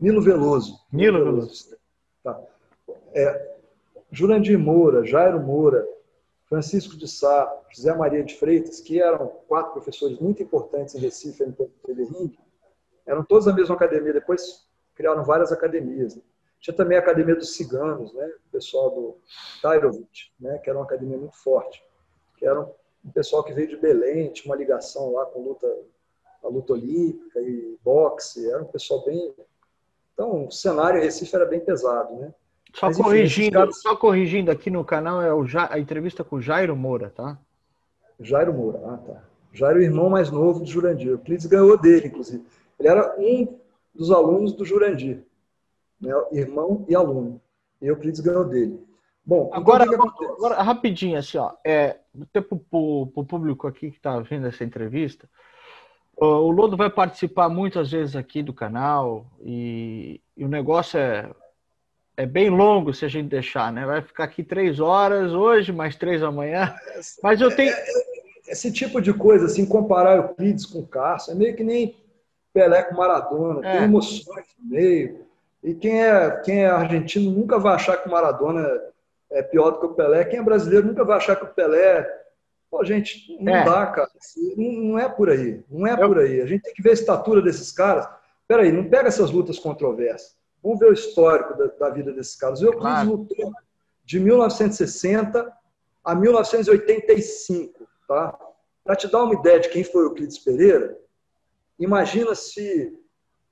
[0.00, 0.80] Nilo Veloso.
[0.92, 1.76] Nilo Veloso.
[2.24, 2.42] Tá.
[3.12, 3.56] É,
[4.10, 5.86] Jurandir Moura, Jairo Moura,
[6.46, 11.44] Francisco de Sá, José Maria de Freitas, que eram quatro professores muito importantes em Recife,
[11.46, 12.36] no Ring,
[13.06, 16.16] eram todos da mesma academia, depois criaram várias academias.
[16.16, 16.22] Né?
[16.58, 18.26] Tinha também a Academia dos Ciganos, né?
[18.48, 19.18] o pessoal do
[19.62, 20.58] Tairovich, né?
[20.58, 21.82] que era uma academia muito forte,
[22.36, 22.68] que era
[23.04, 25.66] um pessoal que veio de Belém, tinha uma ligação lá com luta,
[26.42, 29.34] a luta olímpica e boxe, era um pessoal bem...
[30.12, 32.32] Então, o cenário em Recife era bem pesado, né?
[32.72, 33.80] Só Mas, corrigindo, caras...
[33.80, 35.68] só corrigindo aqui no canal é o ja...
[35.72, 37.38] a entrevista com o Jairo Moura, tá?
[38.20, 39.24] Jairo Moura, ah, tá.
[39.52, 41.14] Jairo, irmão mais novo do Jurandir.
[41.14, 42.44] O Clides ganhou dele, inclusive.
[42.78, 43.58] Ele era um
[43.94, 45.24] dos alunos do Jurandir
[46.04, 47.40] né, irmão e aluno.
[47.80, 48.82] E Euclides ganhou dele.
[49.24, 51.96] Bom, então agora, então, agora rapidinho, assim, ó, é,
[52.32, 55.28] para o público aqui que está vendo essa entrevista,
[56.16, 61.28] o Lodo vai participar muitas vezes aqui do canal e, e, o negócio é,
[62.16, 63.84] é bem longo se a gente deixar, né?
[63.84, 66.74] Vai ficar aqui três horas hoje, mais três amanhã.
[67.22, 67.72] Mas eu tenho.
[67.72, 68.14] É, é,
[68.46, 71.96] esse tipo de coisa, assim, comparar Euclides com o Cássio, é meio que nem
[72.52, 73.72] Pelé com Maradona, é.
[73.72, 75.24] tem emoções no meio.
[75.62, 78.68] E quem é, quem é argentino nunca vai achar que o Maradona
[79.34, 80.24] é pior do que o Pelé.
[80.24, 82.08] Quem é brasileiro nunca vai achar que o Pelé.
[82.70, 83.64] Pô, gente, não é.
[83.64, 84.10] dá, cara.
[84.56, 85.62] Não, é por aí.
[85.68, 86.40] Não é por aí.
[86.40, 88.08] A gente tem que ver a estatura desses caras.
[88.46, 90.36] Peraí, não pega essas lutas controversas.
[90.62, 92.60] Vamos ver o histórico da, da vida desses caras.
[92.62, 93.10] O Euclides claro.
[93.10, 93.52] lutou
[94.04, 95.52] de 1960
[96.04, 98.38] a 1985, tá?
[98.84, 100.98] Para te dar uma ideia de quem foi o Euclides Pereira,
[101.78, 102.94] imagina se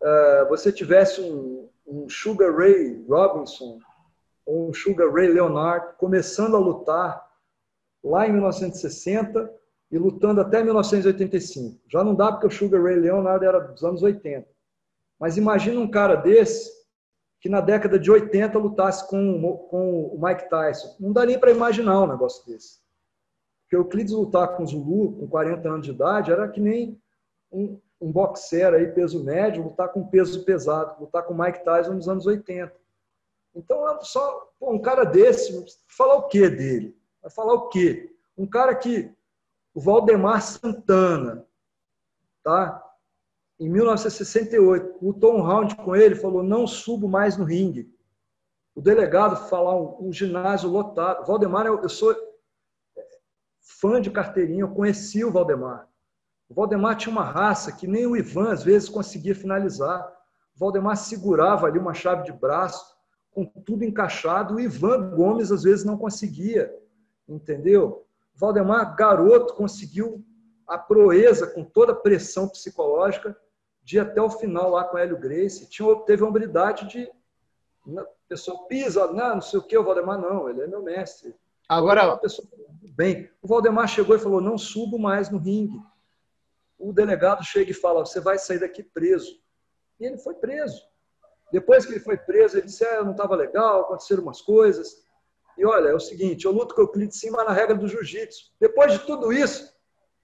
[0.01, 3.79] uh, você tivesse um, um Sugar Ray Robinson
[4.47, 7.25] um Sugar Ray Leonard começando a lutar
[8.03, 9.53] lá em 1960
[9.91, 11.81] e lutando até 1985.
[11.89, 14.49] Já não dá porque o Sugar Ray Leonard era dos anos 80.
[15.21, 16.71] Mas imagina um cara desse
[17.41, 20.97] que na década de 80 lutasse com, com o Mike Tyson.
[20.99, 22.81] Não dá nem para imaginar um negócio desse.
[23.63, 27.01] Porque o Euclides lutar com o Zulu com 40 anos de idade era que nem
[27.51, 32.09] um, um boxer aí, peso médio, lutar com peso pesado, lutar com Mike Tyson nos
[32.09, 32.73] anos 80.
[33.55, 36.97] Então, só pô, um cara desse, falar o que dele?
[37.21, 38.15] Vai falar o quê?
[38.37, 39.15] Um cara que
[39.75, 41.47] o Valdemar Santana,
[42.43, 42.83] tá?
[43.63, 47.89] em 1968, o Tom Round com ele falou: não subo mais no ringue.
[48.75, 51.25] O delegado falar um, um ginásio lotado.
[51.25, 52.13] Valdemar, eu, eu sou
[53.61, 55.89] fã de carteirinha, eu conheci o Valdemar.
[56.49, 60.11] O Valdemar tinha uma raça que nem o Ivan às vezes conseguia finalizar.
[60.57, 62.92] O Valdemar segurava ali uma chave de braço,
[63.33, 64.55] com tudo encaixado.
[64.55, 66.73] O Ivan Gomes às vezes não conseguia,
[67.29, 68.07] entendeu?
[68.35, 70.25] O Valdemar, garoto, conseguiu
[70.67, 73.37] a proeza com toda a pressão psicológica
[73.83, 75.69] de ir até o final lá com o Hélio Grace.
[75.69, 77.11] Tinha, teve a hombridade de.
[77.99, 81.35] A pessoa pisa, não, não sei o que, o Valdemar não, ele é meu mestre.
[81.69, 82.17] Agora.
[82.19, 82.47] Pessoa,
[82.95, 85.81] bem, o Valdemar chegou e falou: não subo mais no ringue.
[86.79, 89.41] O delegado chega e fala: você vai sair daqui preso.
[89.99, 90.83] E ele foi preso.
[91.53, 95.05] Depois que ele foi preso, ele disse: é, não estava legal, aconteceram umas coisas.
[95.57, 97.87] E olha, é o seguinte: eu luto com o Euclides sim, mas na regra do
[97.87, 98.53] jiu-jitsu.
[98.59, 99.73] Depois de tudo isso,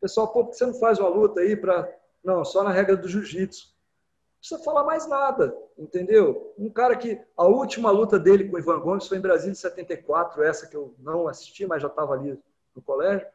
[0.01, 1.95] pessoal, pô, por que você não faz uma luta aí para.
[2.25, 3.69] Não, só na regra do jiu-jitsu.
[3.69, 6.55] Não precisa falar mais nada, entendeu?
[6.57, 9.55] Um cara que a última luta dele com o Ivan Gomes foi em Brasília em
[9.55, 12.41] 74, essa que eu não assisti, mas já estava ali
[12.75, 13.27] no colégio.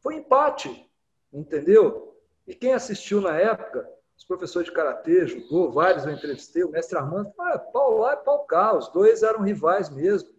[0.00, 0.90] Foi empate,
[1.32, 2.16] entendeu?
[2.46, 3.88] E quem assistiu na época,
[4.24, 8.16] os professores de karatê, judô, vários eu entrevistei, o mestre Armando, ah, pau lá e
[8.16, 10.30] pau cá, os dois eram rivais mesmo.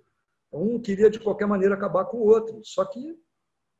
[0.52, 3.16] Um queria de qualquer maneira acabar com o outro, só que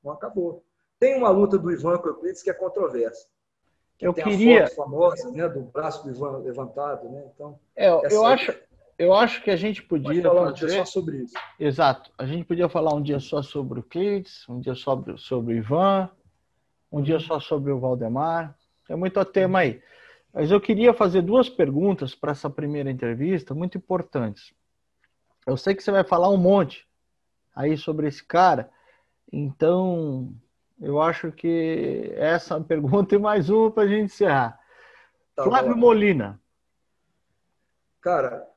[0.04, 0.64] não acabou.
[1.00, 3.28] Tem uma luta do Ivan com o Euclides que é controversa.
[3.98, 4.66] Que eu tem queria.
[4.66, 7.26] A foto famosa, né, do braço do Ivan levantado, né?
[7.34, 7.60] Então.
[7.76, 8.54] É, eu acho.
[8.98, 10.66] Eu acho que a gente podia falar fazer...
[10.66, 11.34] um dia só sobre isso.
[11.60, 12.12] Exato.
[12.18, 15.58] A gente podia falar um dia só sobre o Euclides, um dia sobre, sobre o
[15.58, 16.10] Ivan,
[16.90, 18.56] um dia só sobre o Valdemar.
[18.88, 19.82] Tem muito tema aí.
[20.34, 24.54] Mas eu queria fazer duas perguntas para essa primeira entrevista, muito importantes.
[25.48, 26.88] Eu sei que você vai falar um monte
[27.56, 28.70] aí sobre esse cara,
[29.32, 30.34] então
[30.82, 34.60] eu acho que essa pergunta e mais uma para a gente encerrar.
[35.36, 35.80] Tá Flávio bom.
[35.80, 36.40] Molina.
[38.02, 38.48] Cara,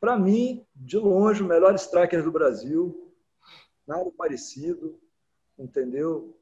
[0.00, 3.12] para mim, de longe, o melhor striker do Brasil.
[3.86, 4.98] Nada parecido,
[5.58, 6.36] entendeu?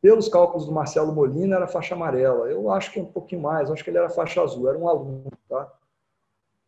[0.00, 2.48] pelos cálculos do Marcelo Molina, era faixa amarela.
[2.48, 4.88] Eu acho que é um pouquinho mais, acho que ele era faixa azul, era um
[4.88, 5.72] aluno, tá?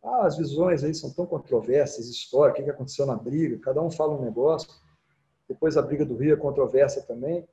[0.03, 3.89] Ah, as visões aí são tão controversas, história, o que aconteceu na briga, cada um
[3.89, 4.69] fala um negócio.
[5.47, 7.47] Depois a briga do Rio é controversa também.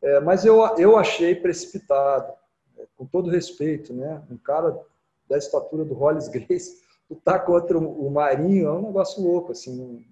[0.00, 2.32] É, mas eu, eu achei precipitado,
[2.78, 4.22] é, com todo respeito, né?
[4.30, 4.80] Um cara
[5.28, 6.80] da estatura do Hollis Grace
[7.12, 10.04] lutar contra o Marinho é um negócio louco, assim,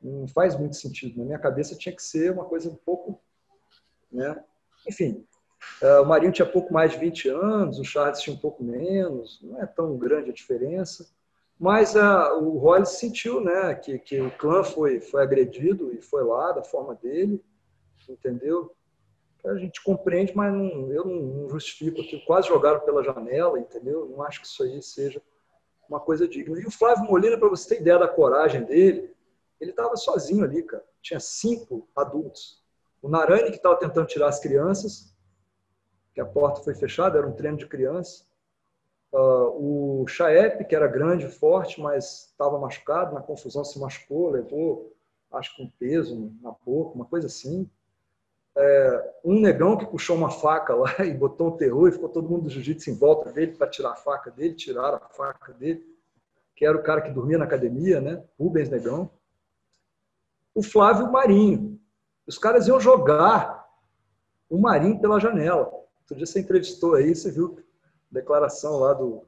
[0.00, 1.18] não faz muito sentido.
[1.18, 3.20] Na minha cabeça tinha que ser uma coisa um pouco.
[4.10, 4.42] Né?
[4.88, 5.26] Enfim,
[5.82, 9.40] uh, o Marinho tinha pouco mais de 20 anos, o Charles tinha um pouco menos,
[9.42, 11.08] não é tão grande a diferença.
[11.58, 16.22] Mas uh, o Hollis sentiu né, que, que o clã foi, foi agredido e foi
[16.22, 17.42] lá da forma dele,
[18.08, 18.72] entendeu?
[19.44, 22.20] A gente compreende, mas não, eu não, não justifico aqui.
[22.26, 24.06] Quase jogaram pela janela, entendeu?
[24.06, 25.22] Não acho que isso aí seja
[25.88, 26.60] uma coisa digna.
[26.60, 29.14] E o Flávio Molina, para você ter ideia da coragem dele,
[29.60, 30.84] ele estava sozinho ali, cara.
[31.00, 32.62] Tinha cinco adultos.
[33.00, 35.14] O Narani, que estava tentando tirar as crianças,
[36.14, 38.24] que a porta foi fechada, era um treino de criança.
[39.12, 44.92] Uh, o Chaep, que era grande, forte, mas estava machucado, na confusão se machucou, levou
[45.32, 47.68] acho com peso na boca, uma coisa assim.
[48.58, 52.28] É, um negão que puxou uma faca lá e botou o terror e ficou todo
[52.28, 55.84] mundo do jiu-jitsu em volta dele para tirar a faca dele, tiraram a faca dele,
[56.54, 58.24] que era o cara que dormia na academia, né?
[58.40, 59.10] Rubens Negão.
[60.54, 61.78] O Flávio Marinho.
[62.26, 63.68] Os caras iam jogar
[64.48, 65.66] o Marinho pela janela.
[65.66, 69.22] Outro dia você entrevistou aí, você viu a declaração lá do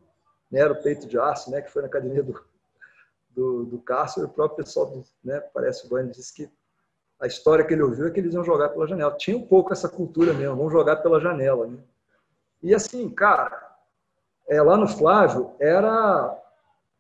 [0.51, 1.61] Nero Peito de Aço, né?
[1.61, 2.43] Que foi na academia do,
[3.29, 5.39] do, do Cássio, o próprio pessoal, do, né?
[5.53, 6.51] Parece o Bani disse que
[7.21, 9.17] a história que ele ouviu é que eles iam jogar pela janela.
[9.17, 11.67] Tinha um pouco essa cultura mesmo, vão jogar pela janela.
[11.67, 11.79] Né?
[12.63, 13.77] E assim, cara,
[14.49, 16.37] é, lá no Flávio era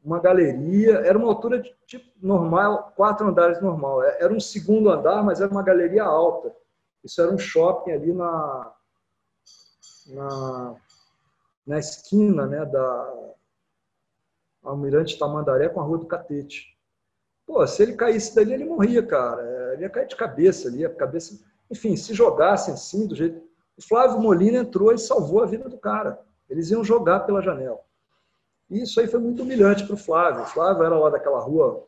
[0.05, 4.03] uma galeria, era uma altura de tipo normal, quatro andares normal.
[4.03, 6.55] É, era um segundo andar, mas era uma galeria alta.
[7.05, 8.73] Isso era um shopping ali na,
[10.09, 10.74] na,
[11.66, 13.32] na esquina né, da
[14.65, 16.78] Almirante Tamandaré com a Rua do Catete.
[17.49, 19.73] Pô, se ele caísse dali, ele morria, cara.
[19.73, 21.43] Ele ia cair de cabeça ali, a cabeça.
[21.70, 23.41] Enfim, se jogassem assim, do jeito.
[23.75, 26.20] O Flávio Molina entrou e salvou a vida do cara.
[26.51, 27.81] Eles iam jogar pela janela.
[28.69, 30.43] E isso aí foi muito humilhante para o Flávio.
[30.43, 31.83] O Flávio era lá daquela rua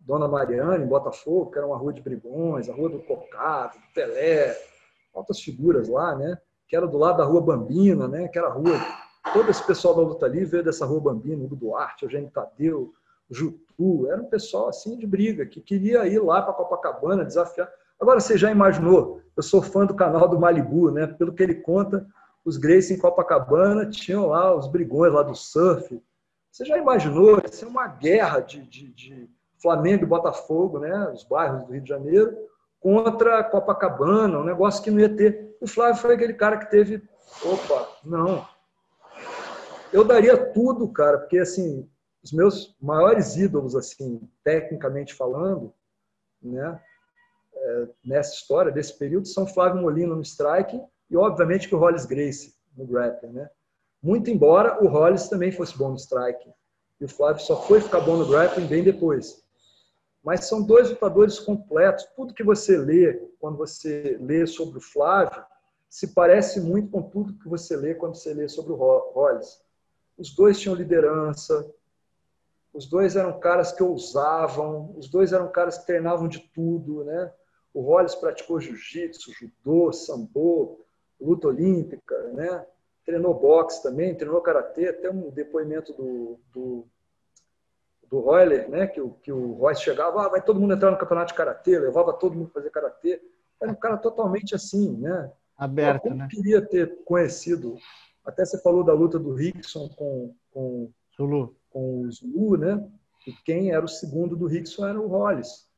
[0.00, 3.94] Dona Mariana, em Botafogo, que era uma rua de brigões, a rua do Cocado, do
[3.94, 4.54] Pelé,
[5.14, 6.36] altas figuras lá, né?
[6.68, 8.28] Que era do lado da rua Bambina, né?
[8.28, 8.78] Que era a rua.
[9.32, 12.92] Todo esse pessoal da luta livre veio dessa rua Bambina, Hugo Duarte, Eugênio Tadeu,
[13.30, 17.70] Jutu, era um pessoal assim de briga, que queria ir lá para Copacabana, desafiar.
[17.98, 19.20] Agora, você já imaginou?
[19.36, 21.06] Eu sou fã do canal do Malibu, né?
[21.06, 22.06] Pelo que ele conta,
[22.44, 26.02] os Grace em Copacabana tinham lá os brigões lá do surf.
[26.50, 27.38] Você já imaginou?
[27.38, 29.30] Ia ser uma guerra de, de, de
[29.60, 31.10] Flamengo e Botafogo, né?
[31.12, 32.36] Os bairros do Rio de Janeiro,
[32.80, 35.56] contra Copacabana, um negócio que não ia ter.
[35.60, 37.02] O Flávio foi aquele cara que teve.
[37.44, 38.46] Opa, não.
[39.92, 41.88] Eu daria tudo, cara, porque assim,
[42.22, 45.72] os meus maiores ídolos, assim, tecnicamente falando,
[46.42, 46.80] né,
[47.54, 50.80] é, nessa história, desse período, são Flávio Molina no strike
[51.10, 53.50] e, obviamente, que o Hollis Grace no grappling, né?
[54.02, 56.50] Muito embora o Hollis também fosse bom no strike.
[57.00, 59.42] E o Flávio só foi ficar bom no grappling bem depois.
[60.22, 62.04] Mas são dois lutadores completos.
[62.16, 65.42] Tudo que você lê, quando você lê sobre o Flávio,
[65.88, 69.60] se parece muito com tudo que você lê quando você lê sobre o Hollis.
[70.16, 71.68] Os dois tinham liderança,
[72.72, 77.32] os dois eram caras que ousavam, os dois eram caras que treinavam de tudo, né?
[77.74, 80.84] O Hollis praticou jiu-jitsu, judô, sambo,
[81.20, 82.64] luta olímpica, né?
[83.04, 86.86] Treinou boxe também, treinou karatê, até um depoimento do, do,
[88.08, 88.86] do Royler, né?
[88.86, 91.78] Que, o, que o Royce chegava, ah, vai todo mundo entrar no campeonato de karatê,
[91.78, 93.20] levava todo mundo fazer karatê.
[93.60, 95.30] Era um cara totalmente assim, né?
[95.56, 96.28] Aberto, Eu né?
[96.30, 97.76] queria ter conhecido.
[98.24, 102.86] Até você falou da luta do Rickson com, com Zulu com o Zulu, né?
[103.26, 105.68] E quem era o segundo do Rickson era o Hollis.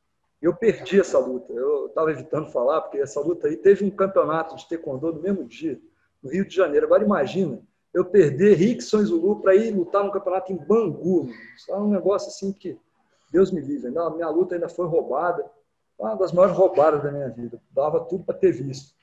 [0.41, 1.53] Eu perdi essa luta.
[1.53, 5.45] Eu estava evitando falar, porque essa luta aí teve um campeonato de taekwondo no mesmo
[5.45, 5.79] dia,
[6.21, 6.85] no Rio de Janeiro.
[6.85, 7.61] Agora imagina,
[7.93, 11.29] eu perder Rickson e Zulu para ir lutar no campeonato em Bangu.
[11.55, 12.77] Isso é um negócio assim que
[13.31, 13.91] Deus me livre.
[13.91, 15.49] Não, minha luta ainda foi roubada.
[15.97, 17.61] Uma das maiores roubadas da minha vida.
[17.71, 18.93] Dava tudo para ter visto.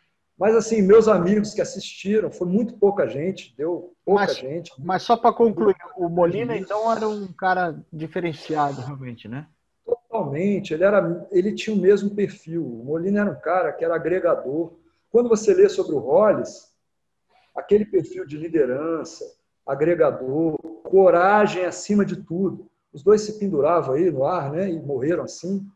[0.41, 4.73] Mas, assim, meus amigos que assistiram, foi muito pouca gente, deu pouca mas, gente.
[4.79, 9.47] Mas só para concluir, o Molina, então, era um cara diferenciado, realmente, né?
[9.85, 10.73] Totalmente.
[10.73, 12.65] Ele, era, ele tinha o mesmo perfil.
[12.65, 14.73] O Molina era um cara que era agregador.
[15.11, 16.73] Quando você lê sobre o Hollis,
[17.55, 19.23] aquele perfil de liderança,
[19.67, 22.67] agregador, coragem acima de tudo.
[22.95, 24.71] Os dois se penduravam aí no ar, né?
[24.71, 25.71] E morreram assim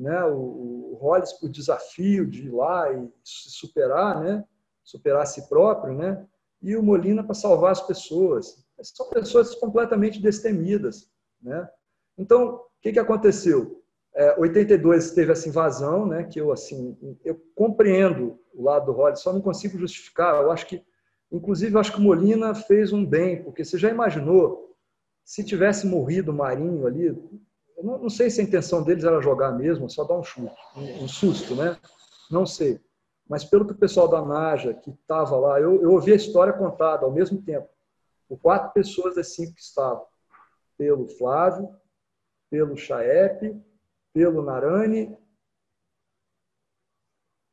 [0.00, 4.42] né, o, o Hollis por desafio de ir lá e se superar, né,
[4.82, 6.26] superar a si próprio, né,
[6.62, 8.64] e o Molina para salvar as pessoas.
[8.82, 11.10] São pessoas completamente destemidas,
[11.40, 11.68] né.
[12.16, 13.82] Então, o que, que aconteceu?
[14.14, 19.20] É, 82 teve essa invasão, né, que eu assim, eu compreendo o lado do Hollis,
[19.20, 20.42] só não consigo justificar.
[20.42, 20.82] Eu acho que,
[21.30, 24.74] inclusive, eu acho que o Molina fez um bem, porque você já imaginou
[25.22, 27.14] se tivesse morrido o Marinho ali,
[27.80, 30.54] eu não, não, sei se a intenção deles era jogar mesmo, só dar um chute,
[30.76, 31.78] um, um susto, né?
[32.30, 32.78] Não sei.
[33.26, 36.52] Mas pelo que o pessoal da Naja, que estava lá, eu, eu ouvi a história
[36.52, 37.68] contada ao mesmo tempo,
[38.28, 40.04] por quatro pessoas das cinco que estavam.
[40.76, 41.74] Pelo Flávio,
[42.50, 43.58] pelo Chaep,
[44.12, 45.16] pelo Narani.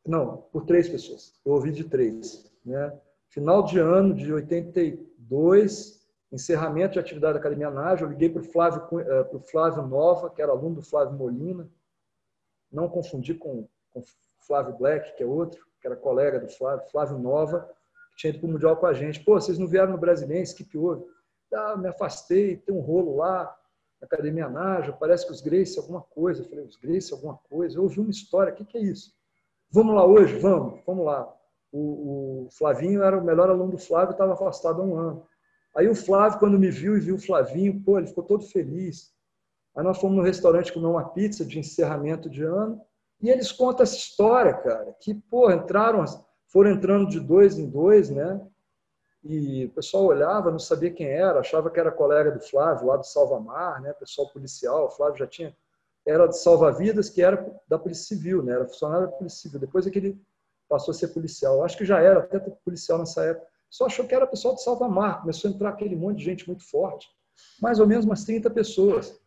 [0.05, 1.33] Não, por três pessoas.
[1.45, 2.51] Eu ouvi de três.
[2.65, 2.99] Né?
[3.29, 8.45] Final de ano de 82, encerramento de atividade da Academia Naja, eu liguei para o
[8.45, 11.69] Flávio, eh, para o Flávio Nova, que era aluno do Flávio Molina,
[12.71, 14.03] não confundir com, com
[14.45, 17.69] Flávio Black, que é outro, que era colega do Flávio, Flávio Nova,
[18.11, 19.23] que tinha ido para o Mundial com a gente.
[19.23, 21.05] Pô, vocês não vieram no Brasileiro, o que, que houve?
[21.53, 23.55] Ah, me afastei, tem um rolo lá.
[24.01, 26.41] Academia Naja, parece que os Grace alguma coisa.
[26.43, 27.77] Eu falei, os Grace alguma coisa.
[27.77, 29.11] Eu ouvi uma história, o que, que é isso?
[29.71, 30.37] Vamos lá hoje?
[30.37, 31.33] Vamos, vamos lá.
[31.71, 35.27] O, o Flavinho era o melhor aluno do Flávio, estava afastado há um ano.
[35.77, 39.13] Aí o Flávio, quando me viu e viu o Flavinho, pô, ele ficou todo feliz.
[39.75, 42.81] Aí nós fomos no restaurante comer uma pizza de encerramento de ano.
[43.21, 46.03] E eles contam essa história, cara, que, pô, entraram,
[46.47, 48.41] foram entrando de dois em dois, né?
[49.23, 52.97] E o pessoal olhava, não sabia quem era, achava que era colega do Flávio, lá
[52.97, 53.93] do Salvamar, né?
[53.93, 54.85] Pessoal policial.
[54.87, 55.55] O Flávio já tinha.
[56.07, 58.53] Era de salva-vidas, que era da Polícia Civil, né?
[58.53, 59.59] Era funcionário da Polícia Civil.
[59.59, 60.19] Depois é que ele
[60.67, 61.63] passou a ser policial.
[61.63, 63.47] Acho que já era até policial nessa época.
[63.69, 65.21] Só achou que era pessoal de Salvamar.
[65.21, 67.07] Começou a entrar aquele monte de gente muito forte.
[67.61, 69.19] Mais ou menos umas 30 pessoas.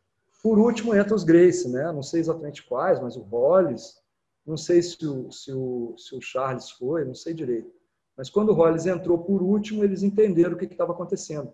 [0.42, 1.92] Por último, entra os Grace, né?
[1.92, 4.00] Não sei exatamente quais, mas o Hollis.
[4.46, 7.70] Não sei se o, se o, se o Charles foi, não sei direito.
[8.16, 11.52] Mas quando o Hollis entrou por último, eles entenderam o que estava acontecendo.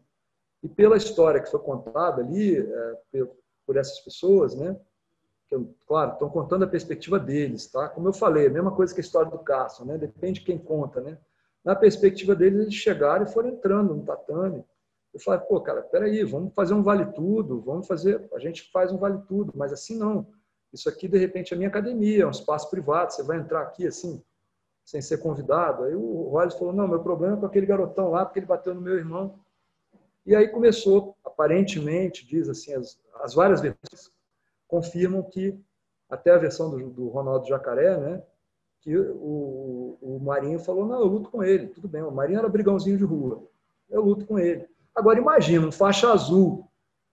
[0.62, 3.26] E pela história que foi contada ali, é,
[3.66, 4.78] por essas pessoas, né?
[5.86, 7.88] Claro, estão contando a perspectiva deles, tá?
[7.88, 9.96] Como eu falei, a mesma coisa que a história do Cássio, né?
[9.96, 11.18] Depende de quem conta, né?
[11.66, 14.64] Na perspectiva deles, eles chegaram e foram entrando no tatame.
[15.12, 18.92] Eu falei, pô, cara, peraí, vamos fazer um vale tudo, vamos fazer, a gente faz
[18.92, 20.28] um vale tudo, mas assim não.
[20.72, 23.84] Isso aqui, de repente, é minha academia, é um espaço privado, você vai entrar aqui
[23.84, 24.22] assim,
[24.84, 25.82] sem ser convidado.
[25.82, 28.72] Aí o Wallace falou: não, meu problema é com aquele garotão lá, porque ele bateu
[28.72, 29.40] no meu irmão.
[30.24, 34.12] E aí começou, aparentemente, diz assim, as, as várias versões
[34.68, 35.60] confirmam que,
[36.08, 38.22] até a versão do, do Ronaldo Jacaré, né,
[38.86, 42.02] que o, o Marinho falou: não, eu luto com ele, tudo bem.
[42.02, 43.42] O Marinho era brigãozinho de rua,
[43.90, 44.64] eu luto com ele.
[44.94, 46.68] Agora imagina um faixa azul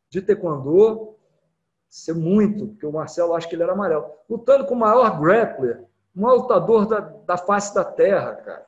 [0.08, 1.16] de taekwondo
[1.90, 4.06] ser muito, porque o Marcelo acha que ele era amarelo.
[4.30, 5.84] Lutando com o maior grappler,
[6.16, 8.66] um lutador da, da face da terra, cara.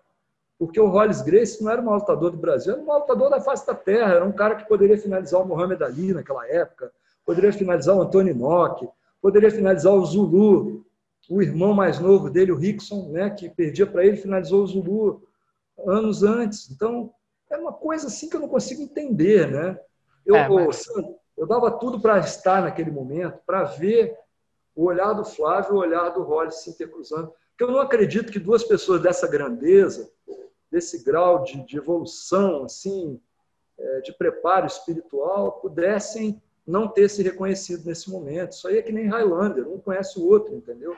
[0.57, 3.67] Porque o Hollis Grace não era um lutador do Brasil, era um lutador da face
[3.67, 4.13] da terra.
[4.13, 6.91] Era um cara que poderia finalizar o Muhammad Ali naquela época,
[7.23, 8.89] poderia finalizar o Antônio Inoki,
[9.21, 10.83] poderia finalizar o Zulu,
[11.29, 15.27] o irmão mais novo dele, o Rickson, né, que perdia para ele, finalizou o Zulu
[15.87, 16.69] anos antes.
[16.69, 17.11] Então,
[17.49, 19.79] é uma coisa assim que eu não consigo entender, né?
[20.25, 20.85] Eu, é, mas...
[21.37, 24.17] Eu dava tudo para estar naquele momento, para ver
[24.73, 27.33] o olhar do Flávio e o olhar do Hollis se intercruzando.
[27.49, 30.09] Porque eu não acredito que duas pessoas dessa grandeza,
[30.71, 33.19] desse grau de, de evolução, assim,
[33.77, 38.53] é, de preparo espiritual, pudessem não ter se reconhecido nesse momento.
[38.53, 40.95] Isso aí é que nem Highlander, um conhece o outro, entendeu?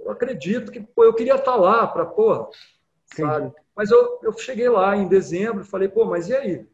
[0.00, 2.48] Eu acredito que pô, eu queria estar lá para, porra,
[3.04, 3.52] sabe?
[3.76, 6.66] Mas eu, eu cheguei lá em dezembro e falei, pô, mas e aí?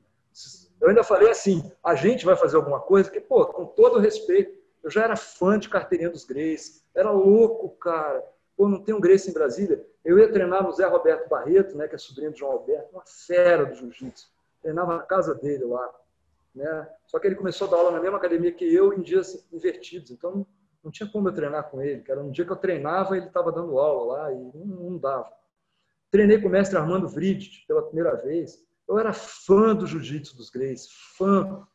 [0.81, 4.56] Eu ainda falei assim, a gente vai fazer alguma coisa, que, pô, com todo respeito,
[4.82, 8.23] eu já era fã de carteirinha dos Grace, era louco, cara.
[8.56, 9.85] Pô, não tem um Grace em Brasília.
[10.05, 13.05] Eu ia treinar no Zé Roberto Barreto, né, que é sobrinho do João Alberto, uma
[13.05, 14.31] fera do jiu-jitsu.
[14.62, 15.90] Treinava na casa dele lá.
[16.55, 16.89] Né?
[17.06, 20.10] Só que ele começou a dar aula na mesma academia que eu em dias invertidos.
[20.10, 20.47] Então,
[20.87, 22.05] não tinha como eu treinar com ele.
[22.09, 25.29] Era um dia que eu treinava, ele estava dando aula lá e não, não dava.
[26.13, 28.65] Treinei com o mestre Armando Vridt pela primeira vez.
[28.89, 30.89] Eu era fã do jiu-jitsu dos Grace,
[31.19, 31.67] fã.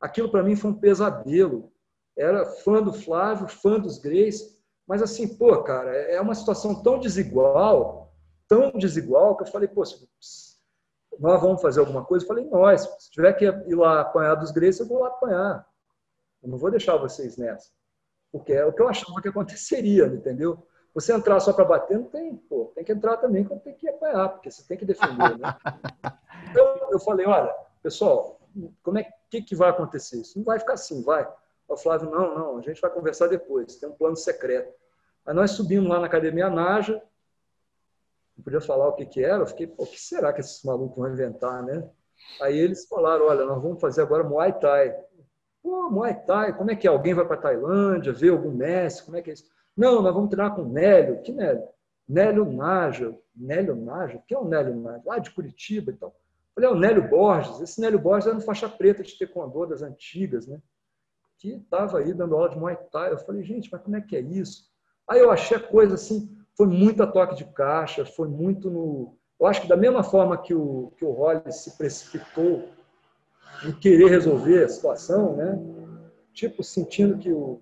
[0.00, 1.70] Aquilo para mim foi um pesadelo.
[2.16, 6.98] Era fã do Flávio, fã dos Grace, mas assim, pô, cara, é uma situação tão
[6.98, 8.14] desigual,
[8.48, 9.82] tão desigual, que eu falei, pô,
[11.18, 12.24] nós vamos fazer alguma coisa?
[12.24, 15.68] Eu falei, nós, se tiver que ir lá apanhar dos Grace, eu vou lá apanhar.
[16.42, 17.70] Eu não vou deixar vocês nessa.
[18.34, 20.66] Porque é o que eu achava que aconteceria, entendeu?
[20.92, 23.88] Você entrar só para bater, não tem, pô, tem que entrar também quando tem que
[23.88, 25.56] apanhar, porque você tem que defender, né?
[26.50, 28.40] Então, eu falei, olha, pessoal,
[28.82, 30.36] como é que, que vai acontecer isso?
[30.36, 31.28] Não vai ficar assim, vai.
[31.68, 34.72] O Flávio, não, não, a gente vai conversar depois, tem um plano secreto.
[35.24, 37.00] Aí nós subimos lá na Academia Naja,
[38.36, 40.96] não podia falar o que, que era, eu fiquei, o que será que esses malucos
[40.96, 41.88] vão inventar, né?
[42.40, 44.92] Aí eles falaram, olha, nós vamos fazer agora Muay Thai.
[45.64, 46.90] Pô, Muay Thai, como é que é?
[46.90, 49.50] Alguém vai para Tailândia, ver algum mestre, como é que é isso?
[49.74, 51.22] Não, nós vamos treinar com Nélio.
[51.22, 51.66] Que Nélio?
[52.06, 53.18] Nélio Naja.
[53.34, 54.22] Nélio Naja?
[54.28, 55.02] Quem é o Nélio Naja?
[55.06, 56.14] Lá de Curitiba e tal.
[56.54, 57.62] Falei, é o Nélio Borges.
[57.62, 60.60] Esse Nélio Borges era um faixa preta de taekwondo das antigas, né?
[61.38, 63.12] Que estava aí dando aula de Muay Thai.
[63.12, 64.70] Eu falei, gente, mas como é que é isso?
[65.08, 69.16] Aí eu achei a coisa assim, foi muito a toque de caixa, foi muito no...
[69.40, 72.68] Eu acho que da mesma forma que o, que o Hollis se precipitou
[73.62, 75.58] em querer resolver a situação, né?
[76.32, 77.60] Tipo, sentindo que o,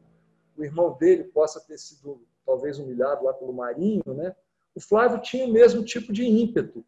[0.57, 4.35] o irmão dele possa ter sido talvez humilhado lá pelo Marinho, né?
[4.75, 6.85] O Flávio tinha o mesmo tipo de ímpeto.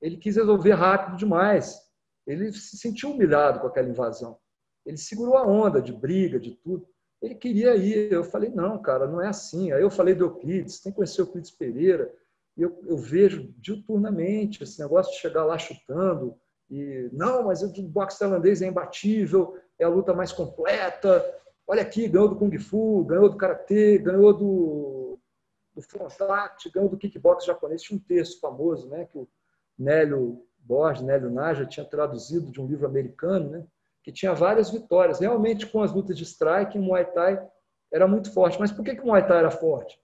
[0.00, 1.80] Ele quis resolver rápido demais.
[2.26, 4.38] Ele se sentiu humilhado com aquela invasão.
[4.86, 6.86] Ele segurou a onda de briga, de tudo.
[7.20, 8.12] Ele queria ir.
[8.12, 9.72] Eu falei, não, cara, não é assim.
[9.72, 12.14] Aí eu falei do Euclides, tem que conhecer o Euclides Pereira.
[12.56, 16.38] Eu, eu vejo diuturnamente esse negócio de chegar lá chutando
[16.70, 21.24] E não, mas o boxe tailandês é imbatível, é a luta mais completa.
[21.66, 25.18] Olha aqui, ganhou do Kung Fu, ganhou do Karatê, ganhou do,
[25.74, 27.82] do Frontact, ganhou do kickbox japonês.
[27.82, 29.28] Tinha um texto famoso, né, que o
[29.76, 33.66] Nélio Borges, Nélio Naja, tinha traduzido de um livro americano, né,
[34.04, 35.18] que tinha várias vitórias.
[35.18, 37.44] Realmente, com as lutas de strike, o Muay Thai
[37.92, 38.60] era muito forte.
[38.60, 40.00] Mas por que, que o Muay Thai era forte?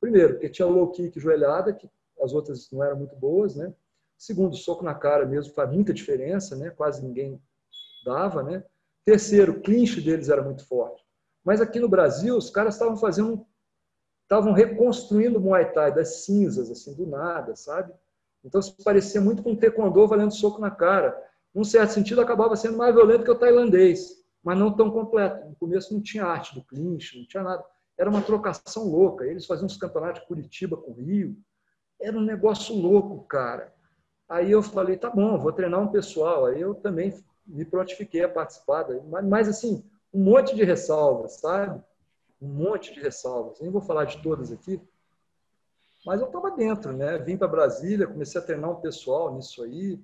[0.00, 1.88] Primeiro, porque tinha low kick joelhada, que
[2.20, 3.72] as outras não eram muito boas, né?
[4.18, 6.70] Segundo, soco na cara mesmo faz muita diferença, né?
[6.70, 7.40] Quase ninguém
[8.04, 8.64] dava, né?
[9.04, 11.04] Terceiro, o clinch deles era muito forte.
[11.44, 13.46] Mas aqui no Brasil, os caras estavam fazendo,
[14.24, 17.92] estavam reconstruindo o Muay Thai das cinzas, assim, do nada, sabe?
[18.44, 21.16] Então, se parecia muito com o taekwondo valendo soco na cara.
[21.54, 25.48] Num certo sentido, acabava sendo mais violento que o tailandês, mas não tão completo.
[25.48, 27.64] No começo não tinha arte do clinch, não tinha nada.
[27.96, 29.24] Era uma trocação louca.
[29.24, 31.36] Eles faziam os campeonatos de Curitiba com Rio.
[32.00, 33.72] Era um negócio louco, cara.
[34.28, 36.46] Aí eu falei, tá bom, vou treinar um pessoal.
[36.46, 37.14] Aí eu também
[37.46, 38.86] me prontifiquei a participar.
[39.24, 39.82] Mas, assim,
[40.12, 41.82] um monte de ressalvas, sabe?
[42.40, 43.58] Um monte de ressalvas.
[43.60, 44.80] Nem vou falar de todas aqui.
[46.04, 47.18] Mas eu estava dentro, né?
[47.18, 49.98] Vim para Brasília, comecei a treinar um pessoal nisso aí.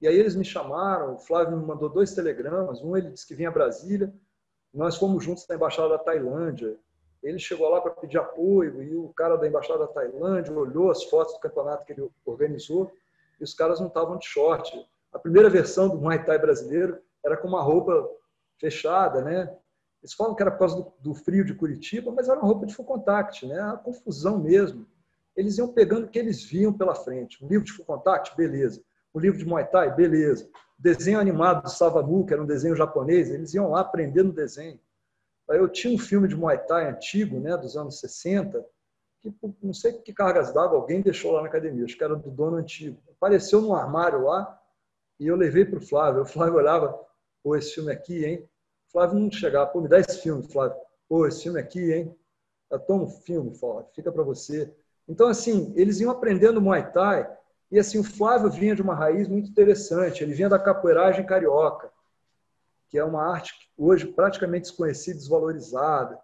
[0.00, 2.82] E aí eles me chamaram, o Flávio me mandou dois telegramas.
[2.82, 4.14] Um ele disse que vinha a Brasília.
[4.72, 6.76] Nós fomos juntos na Embaixada da Tailândia.
[7.22, 11.02] Ele chegou lá para pedir apoio e o cara da Embaixada da Tailândia olhou as
[11.04, 12.92] fotos do campeonato que ele organizou
[13.40, 14.72] e os caras não estavam de short.
[15.12, 18.08] A primeira versão do Muay Thai brasileiro era com uma roupa
[18.58, 19.54] fechada, né?
[20.02, 22.66] Eles falam que era por causa do, do frio de Curitiba, mas era uma roupa
[22.66, 23.60] de full contact, né?
[23.60, 24.86] A confusão mesmo.
[25.34, 27.44] Eles iam pegando o que eles viam pela frente.
[27.44, 28.82] Um livro de full contact, beleza.
[29.14, 30.48] Um livro de Muay Thai, beleza.
[30.78, 34.78] Desenho animado do Savanu, que era um desenho japonês, eles iam lá aprendendo desenho.
[35.48, 38.64] Eu tinha um filme de Muay Thai antigo, né, dos anos 60,
[39.22, 42.30] que não sei que cargas d'água alguém deixou lá na academia, acho que era do
[42.30, 42.98] dono antigo.
[43.16, 44.60] Apareceu num armário lá
[45.18, 46.22] e eu levei para o Flávio.
[46.22, 46.98] O Flávio olhava,
[47.42, 48.48] pô, esse filme aqui, hein?
[48.88, 50.76] O Flávio não chegava, pô, me dá esse filme, Flávio.
[51.08, 52.16] Pô, esse filme aqui, hein?
[52.70, 54.72] Eu tomo um filme, Flávio, fica para você.
[55.08, 57.28] Então, assim, eles iam aprendendo Muay Thai
[57.70, 60.22] e, assim, o Flávio vinha de uma raiz muito interessante.
[60.22, 61.90] Ele vinha da capoeiragem carioca,
[62.88, 66.18] que é uma arte hoje praticamente desconhecida, desvalorizada.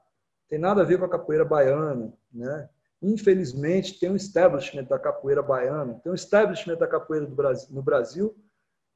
[0.48, 2.68] Tem nada a ver com a capoeira baiana, né?
[3.02, 8.36] Infelizmente, tem um establishment da capoeira baiana, tem um establishment da capoeira Brasil, no Brasil,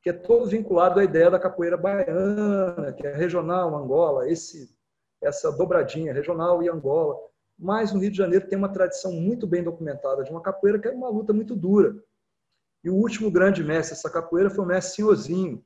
[0.01, 4.73] que é todo vinculado à ideia da capoeira baiana, que é regional, Angola, esse,
[5.21, 7.17] essa dobradinha, regional e Angola.
[7.59, 10.87] Mas no Rio de Janeiro tem uma tradição muito bem documentada de uma capoeira que
[10.87, 11.97] é uma luta muito dura.
[12.85, 15.65] E o último grande mestre dessa capoeira foi o mestre Senhorzinho.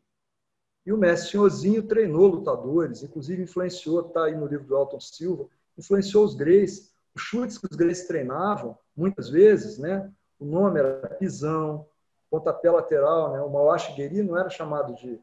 [0.86, 5.46] E o mestre Senhorzinho treinou lutadores, inclusive influenciou, está aí no livro do Alton Silva,
[5.76, 11.08] influenciou os Greys os chutes que os greys treinavam, muitas vezes, né, o nome era
[11.18, 11.86] pisão,
[12.30, 15.20] pontapé lateral, né, o Mauashi Gueri não era chamado de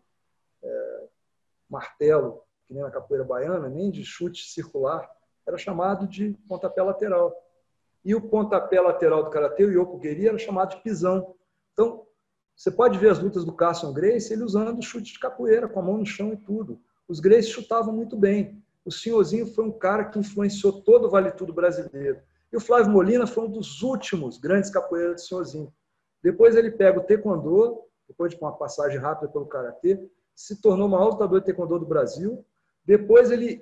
[0.64, 1.03] é,
[1.69, 5.09] martelo, que nem na capoeira baiana, nem de chute circular,
[5.47, 7.34] era chamado de pontapé lateral.
[8.03, 11.35] E o pontapé lateral do karatê, o Yoko era chamado de pisão.
[11.73, 12.05] Então,
[12.55, 15.84] você pode ver as lutas do Carson Grace ele usando chute de capoeira, com a
[15.84, 16.81] mão no chão e tudo.
[17.07, 21.30] Os Grace chutavam muito bem o senhorzinho foi um cara que influenciou todo o Vale
[21.31, 22.22] Tudo brasileiro.
[22.51, 25.73] E o Flávio Molina foi um dos últimos grandes capoeiras do senhorzinho.
[26.23, 30.91] Depois ele pega o taekwondo, depois de uma passagem rápida pelo karatê, se tornou o
[30.91, 32.45] maior lutador de taekwondo do Brasil.
[32.85, 33.61] Depois ele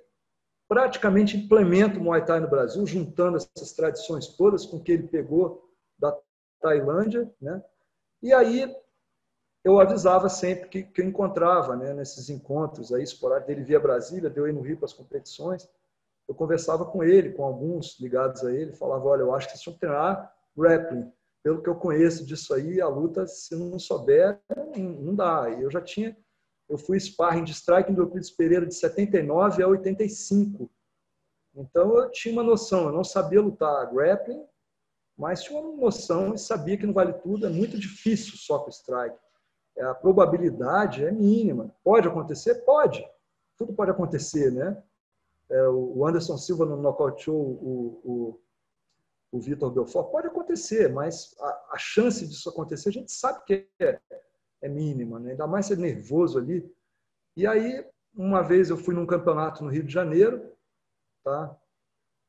[0.67, 5.67] praticamente implementa o Muay Thai no Brasil, juntando essas tradições todas com que ele pegou
[5.97, 6.15] da
[6.61, 7.63] Tailândia, né?
[8.21, 8.71] E aí
[9.65, 14.29] eu avisava sempre que, que eu encontrava né, nesses encontros aí esporádicos dele via Brasília,
[14.29, 15.67] deu aí no Rio para as competições.
[16.27, 19.73] Eu conversava com ele, com alguns ligados a ele, falava: olha, eu acho que tinham
[19.73, 21.11] que treinar grappling.
[21.41, 24.39] Pelo que eu conheço disso aí, a luta, se não souber,
[24.77, 25.49] não dá.
[25.49, 26.15] E eu já tinha,
[26.69, 30.69] eu fui sparring de strike do Euclides Pereira de 79 a 85.
[31.55, 34.45] Então eu tinha uma noção, eu não sabia lutar grappling,
[35.17, 38.69] mas tinha uma noção e sabia que no Vale Tudo é muito difícil só com
[38.69, 39.24] strike
[39.83, 41.73] a probabilidade é mínima.
[41.83, 42.55] Pode acontecer?
[42.65, 43.05] Pode.
[43.57, 44.81] Tudo pode acontecer, né?
[45.49, 48.41] É, o Anderson Silva não nocauteou o, o,
[49.31, 50.11] o Vitor Belfort.
[50.11, 53.99] Pode acontecer, mas a, a, chance disso acontecer a gente sabe que é,
[54.61, 55.31] é mínima, né?
[55.31, 56.69] ainda mais ser nervoso ali.
[57.37, 57.85] E aí,
[58.15, 60.51] uma vez eu fui num campeonato no Rio de Janeiro,
[61.23, 61.55] tá?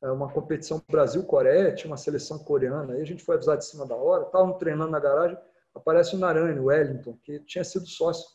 [0.01, 3.85] É uma competição Brasil-Coreia, tinha uma seleção coreana, aí a gente foi avisar de cima
[3.85, 5.37] da hora, estavam treinando na garagem,
[5.77, 8.27] aparece o Narani, o Wellington, que tinha sido sócio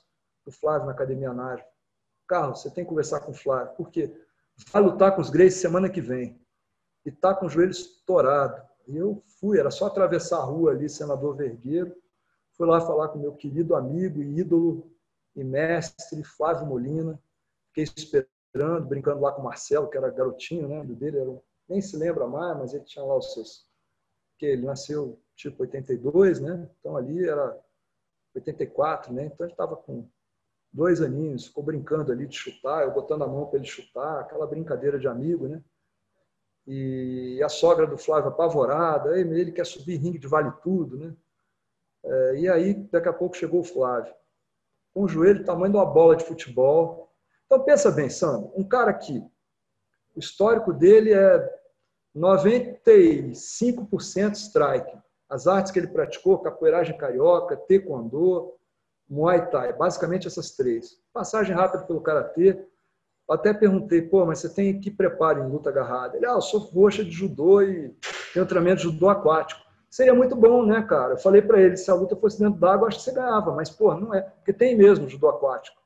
[0.44, 1.64] do Flávio na Academia Nário.
[2.27, 4.14] Carlos, você tem que conversar com o Flávio, porque
[4.73, 6.40] vai lutar com os Greys semana que vem.
[7.05, 8.62] E tá com o joelho estourado.
[8.86, 11.94] E eu fui, era só atravessar a rua ali, senador Vergueiro.
[12.52, 14.90] Fui lá falar com meu querido amigo e ídolo
[15.35, 17.19] e mestre Flávio Molina.
[17.69, 20.85] Fiquei esperando, brincando lá com o Marcelo, que era garotinho, né?
[20.85, 23.66] Do dele era, nem se lembra mais, mas ele tinha lá os seus.
[24.39, 26.69] que ele nasceu tipo 82, né?
[26.78, 27.59] Então ali era
[28.35, 29.27] 84, né?
[29.27, 30.09] Então ele estava com
[30.73, 34.47] dois aninhos, ficou brincando ali de chutar, eu botando a mão para ele chutar, aquela
[34.47, 35.62] brincadeira de amigo, né?
[36.66, 41.14] E a sogra do Flávio apavorada, ele quer subir ringue de vale tudo, né?
[42.05, 44.14] É, e aí, daqui a pouco chegou o Flávio,
[44.94, 47.12] com o joelho tamanho de uma bola de futebol.
[47.47, 49.19] Então, pensa bem, Sandro, um cara que
[50.14, 51.62] o histórico dele é
[52.16, 54.97] 95% strike.
[55.32, 58.52] As artes que ele praticou, capoeiragem carioca, taekwondo,
[59.09, 60.98] muay thai, basicamente essas três.
[61.12, 62.62] Passagem rápida pelo karatê.
[63.28, 66.18] Até perguntei, pô, mas você tem que preparo em luta agarrada?
[66.18, 67.94] Ele, ah, eu sou roxa de judô e
[68.34, 71.12] tenho treinamento de judô aquático seria muito bom, né, cara?
[71.12, 73.68] Eu falei para ele, se a luta fosse dentro d'água, acho que você ganhava, mas,
[73.68, 74.22] pô, não é.
[74.22, 75.76] Porque tem mesmo judô aquático.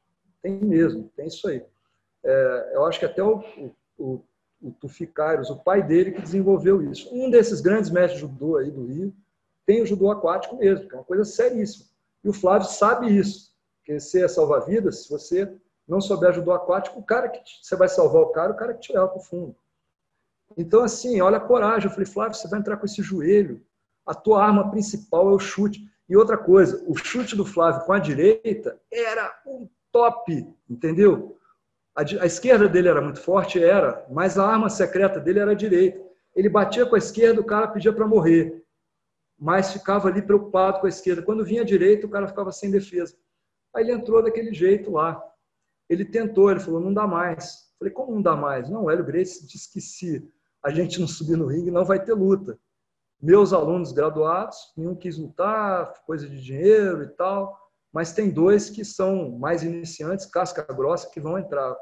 [0.41, 1.61] Tem mesmo, tem isso aí.
[2.25, 3.43] É, eu acho que até o,
[3.99, 4.23] o,
[4.61, 4.73] o
[5.13, 7.13] Kairos, o pai dele, que desenvolveu isso.
[7.13, 9.13] Um desses grandes mestres de judô aí do Rio
[9.67, 11.87] tem o judô aquático mesmo, que é uma coisa seríssima.
[12.25, 13.53] E o Flávio sabe isso,
[13.85, 15.53] que você é salva-vidas, se você
[15.87, 18.81] não souber judô aquático, o cara que você vai salvar o cara, o cara que
[18.81, 19.55] te leva para o fundo.
[20.57, 21.89] Então, assim, olha a coragem.
[21.89, 23.61] Eu falei, Flávio, você vai entrar com esse joelho
[24.07, 25.85] a tua arma principal é o chute.
[26.09, 31.37] E outra coisa, o chute do Flávio com a direita era um top, entendeu?
[31.93, 35.55] A, a, esquerda dele era muito forte, era, mas a arma secreta dele era a
[35.55, 36.01] direita.
[36.37, 38.63] Ele batia com a esquerda, o cara pedia para morrer,
[39.39, 41.23] mas ficava ali preocupado com a esquerda.
[41.23, 43.17] Quando vinha a direita, o cara ficava sem defesa.
[43.75, 45.23] Aí ele entrou daquele jeito lá.
[45.89, 47.73] Ele tentou, ele falou, não dá mais.
[47.79, 48.69] falei, como não dá mais?
[48.69, 50.29] Não, o Hélio Grace disse que se
[50.65, 52.59] a gente não subir no ringue, não vai ter luta
[53.21, 57.59] meus alunos graduados, nenhum quis lutar, coisa de dinheiro e tal,
[57.93, 61.75] mas tem dois que são mais iniciantes, casca grossa, que vão entrar.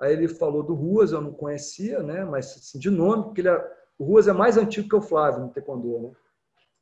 [0.00, 2.24] Aí ele falou do Ruas, eu não conhecia, né?
[2.24, 5.42] mas assim, de nome, porque ele é, o Ruas é mais antigo que o Flávio
[5.42, 5.98] no Taekwondo.
[6.00, 6.10] Né?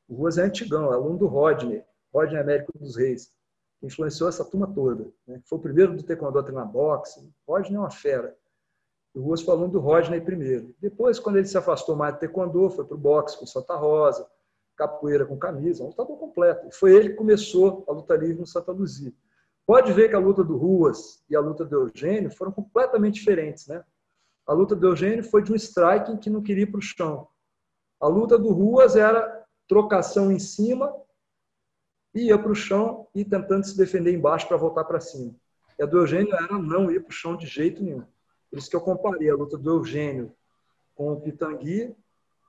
[0.09, 3.30] O Ruas é antigão, é aluno do Rodney, Rodney Américo dos Reis,
[3.78, 5.12] que influenciou essa turma toda.
[5.26, 5.40] Né?
[5.44, 7.30] Foi o primeiro do Taekwondo a treinar boxe.
[7.47, 8.35] Rodney é uma fera.
[9.14, 10.74] O Ruas falando do Rodney primeiro.
[10.80, 14.28] Depois, quando ele se afastou mais do taekwondo, foi para o boxe com Santa Rosa,
[14.76, 16.70] capoeira com camisa, um lutador completo.
[16.70, 19.12] Foi ele que começou a luta livre no Santa Luzia.
[19.66, 23.66] Pode ver que a luta do Ruas e a luta do Eugênio foram completamente diferentes,
[23.66, 23.85] né?
[24.47, 27.28] A luta do Eugênio foi de um striking que não queria ir para o chão.
[28.01, 29.38] A luta do Ruas era
[29.69, 30.95] trocação em cima,
[32.15, 35.35] ia para o chão e tentando se defender embaixo para voltar para cima.
[35.78, 38.05] E a do Eugênio era não ir para o chão de jeito nenhum.
[38.51, 40.32] Por isso que eu comparei a luta do Eugênio
[40.95, 41.95] com o Pitangui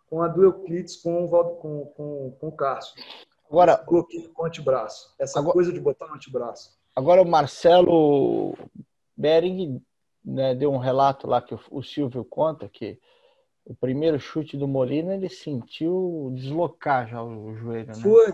[0.09, 2.95] com a do Euclides com o, com, com, com o Cássio.
[3.47, 5.13] Agora, bloqueio com o antebraço.
[5.19, 6.77] Essa agora, coisa de botar no antebraço.
[6.95, 8.57] Agora o Marcelo
[9.15, 9.81] Bering
[10.23, 12.99] né, deu um relato lá que o, o Silvio conta que
[13.69, 17.95] o primeiro chute do Molina ele sentiu deslocar já o, joelho, né?
[17.95, 18.33] Foi,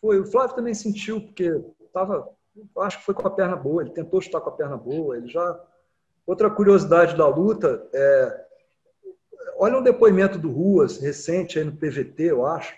[0.00, 0.20] foi.
[0.20, 1.62] O Flávio também sentiu, porque
[1.92, 2.28] tava,
[2.78, 5.28] acho que foi com a perna boa, ele tentou chutar com a perna boa, ele
[5.28, 5.60] já
[6.30, 8.46] Outra curiosidade da luta é.
[9.56, 12.72] Olha um depoimento do Ruas, recente aí no PVT, eu acho.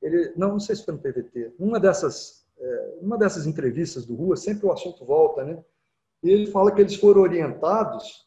[0.00, 1.54] Ele, não, não sei se foi no PVT.
[1.58, 5.58] Uma dessas, é, uma dessas entrevistas do Ruas, sempre o assunto volta, né?
[6.22, 8.25] E ele fala que eles foram orientados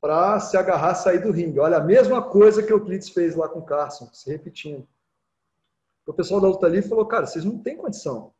[0.00, 1.58] para se agarrar, sair do ringue.
[1.58, 4.86] Olha, a mesma coisa que o Clitz fez lá com o Carson, se repetindo.
[6.06, 8.32] O pessoal da luta livre falou, cara, vocês não têm condição.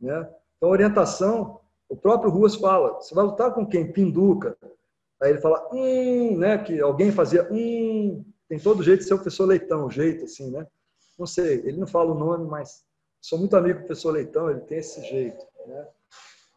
[0.00, 0.28] Né?
[0.56, 3.90] Então, orientação o próprio Ruas fala, você vai lutar com quem?
[3.90, 4.56] Pinduca.
[5.20, 6.58] Aí ele fala, hum, né?
[6.58, 10.66] Que alguém fazia, hum, tem todo jeito de ser o professor Leitão, jeito assim, né?
[11.18, 12.84] Não sei, ele não fala o nome, mas
[13.20, 15.88] sou muito amigo do professor Leitão, ele tem esse jeito, né?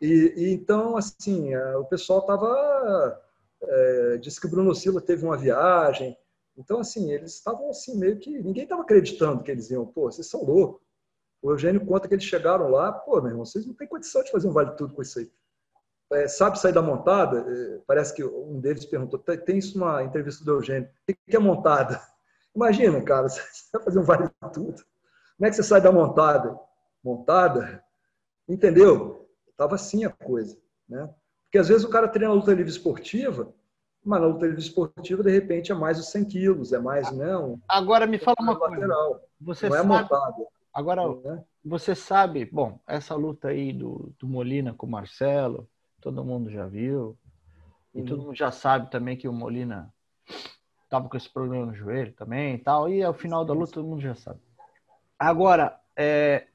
[0.01, 3.21] E, e então, assim, o pessoal tava
[3.61, 6.17] é, disse que o Bruno Silva teve uma viagem,
[6.57, 8.41] então, assim, eles estavam assim, meio que.
[8.41, 10.81] Ninguém estava acreditando que eles iam, pô, vocês são loucos.
[11.39, 14.31] O Eugênio conta que eles chegaram lá, pô, meu irmão, vocês não têm condição de
[14.31, 15.31] fazer um vale tudo com isso aí.
[16.13, 17.45] É, sabe sair da montada?
[17.47, 21.39] É, parece que um deles perguntou, tem isso numa entrevista do Eugênio, o que é
[21.39, 22.01] montada?
[22.55, 24.83] Imagina, cara, você vai fazer um vale tudo.
[25.37, 26.59] Como é que você sai da montada?
[27.03, 27.83] Montada?
[28.49, 29.29] Entendeu?
[29.55, 30.57] Tava assim a coisa,
[30.89, 31.07] né?
[31.47, 33.53] Porque às vezes o cara treina luta livre esportiva,
[34.03, 37.51] mas na luta livre esportiva, de repente, é mais os 100 quilos, é mais, não.
[37.51, 38.87] Né, Agora me fala uma coisa.
[39.39, 40.45] Você não é montada.
[40.73, 41.43] Agora, né?
[41.63, 45.67] você sabe, bom, essa luta aí do, do Molina com o Marcelo,
[46.01, 47.17] todo mundo já viu.
[47.95, 49.91] E todo mundo já sabe também que o Molina
[50.83, 52.87] estava com esse problema no joelho também e tal.
[52.89, 54.39] E ao final da luta todo mundo já sabe.
[55.17, 56.45] Agora, é,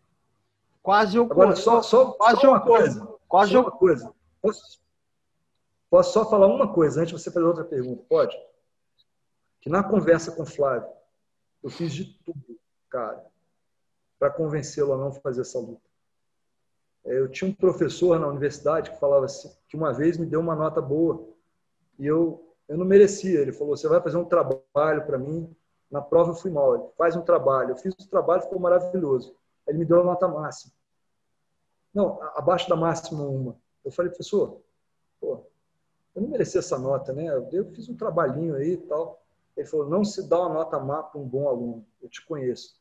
[0.81, 1.43] quase ocorreu.
[1.43, 3.09] Agora, só, só, quase só uma ocorreu, coisa.
[3.27, 4.14] Qual só uma coisa.
[4.40, 4.82] Posso,
[5.93, 8.02] posso só falar uma coisa antes de você fazer outra pergunta?
[8.09, 8.35] Pode?
[9.60, 10.89] Que na conversa com o Flávio,
[11.62, 12.59] eu fiz de tudo,
[12.89, 13.23] cara,
[14.19, 15.82] para convencê-lo a não fazer essa luta.
[17.05, 20.40] É, eu tinha um professor na universidade que falava assim, que uma vez me deu
[20.40, 21.28] uma nota boa
[21.98, 23.40] e eu eu não merecia.
[23.40, 25.55] Ele falou: "Você vai fazer um trabalho para mim
[25.90, 26.74] na prova eu fui mal.
[26.74, 27.73] Ele faz um trabalho.
[27.73, 29.36] Eu fiz o trabalho, ficou maravilhoso.
[29.69, 30.73] Ele me deu a nota máxima.
[31.93, 33.60] Não, abaixo da máxima uma.
[33.85, 34.62] Eu falei, professor,
[35.20, 35.44] pô,
[36.14, 37.26] eu não merecia essa nota, né?
[37.52, 39.22] Eu fiz um trabalhinho aí e tal.
[39.56, 41.84] Ele falou, não se dá uma nota má para um bom aluno.
[42.02, 42.76] Eu te conheço.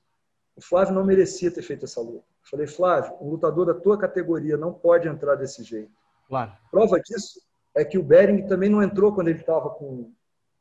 [0.55, 2.25] O Flávio não merecia ter feito essa luta.
[2.43, 5.91] Eu falei, Flávio, um lutador da tua categoria não pode entrar desse jeito.
[6.27, 6.51] Claro.
[6.69, 7.41] Prova disso
[7.73, 10.13] é que o Bering também não entrou quando ele estava com o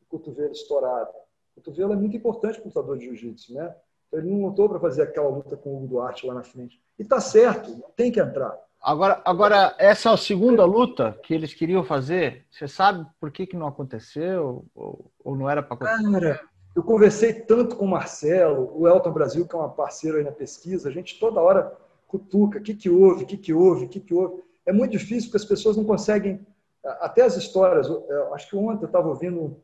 [0.09, 1.11] cotovelo estourado.
[1.57, 3.75] O cotovelo é muito importante para o lutador de jiu-jitsu, né?
[4.09, 6.81] Então, ele não lutou para fazer aquela luta com o Hugo Duarte lá na frente.
[6.99, 8.59] E tá certo, não tem que entrar.
[8.83, 12.47] Agora, agora essa é a segunda luta que eles queriam fazer.
[12.51, 14.65] Você sabe por que, que não aconteceu?
[14.75, 16.11] Ou, ou não era para acontecer?
[16.13, 16.41] Cara,
[16.75, 20.33] eu conversei tanto com o Marcelo, o Elton Brasil, que é uma parceira aí na
[20.33, 21.77] pesquisa, a gente toda hora
[22.07, 24.43] cutuca, o que, que houve, o que, que houve, o que, que houve.
[24.65, 26.45] É muito difícil porque as pessoas não conseguem,
[26.83, 27.89] até as histórias,
[28.33, 29.61] acho que ontem eu estava ouvindo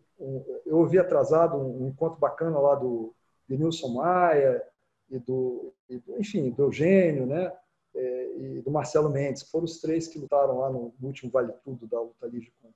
[0.64, 3.12] eu ouvi atrasado um encontro bacana lá do
[3.48, 4.62] de Nilson Maia
[5.08, 7.52] e do, e do, enfim, do Eugênio, né?
[7.96, 11.86] É, e do Marcelo Mendes, foram os três que lutaram lá no, último Vale Tudo
[11.86, 12.52] da luta livre.
[12.60, 12.70] Com,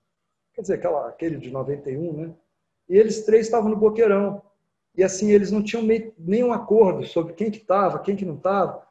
[0.54, 2.34] quer dizer, aquela, aquele de 91, né?
[2.88, 4.42] E eles três estavam no Boqueirão.
[4.96, 8.36] E assim, eles não tinham meio, nenhum acordo sobre quem que estava, quem que não
[8.36, 8.82] estava.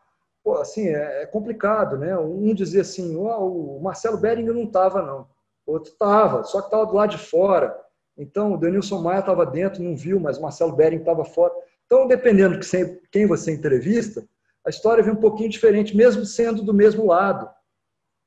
[0.61, 2.17] Assim, é, é, complicado, né?
[2.17, 5.27] Um dizia assim, oh, o Marcelo Beringer não estava, não.
[5.65, 7.77] O outro estava, só que estava do lado de fora.
[8.17, 11.53] Então, o Denilson Maia estava dentro, não viu, mas o Marcelo Bering estava fora.
[11.85, 14.27] Então, dependendo de quem você entrevista,
[14.65, 17.49] a história vem um pouquinho diferente, mesmo sendo do mesmo lado.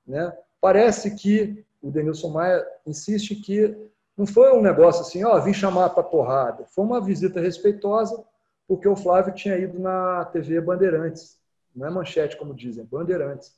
[0.06, 0.36] Né?
[0.60, 3.76] Parece que o Denilson Maia insiste que
[4.16, 6.64] não foi um negócio assim, ó, vim chamar para porrada.
[6.66, 8.24] Foi uma visita respeitosa,
[8.68, 11.38] porque o Flávio tinha ido na TV Bandeirantes,
[11.74, 13.54] não é manchete como dizem, Bandeirantes,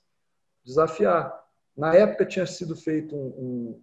[0.64, 1.44] desafiar.
[1.76, 3.82] Na época tinha sido feito um, um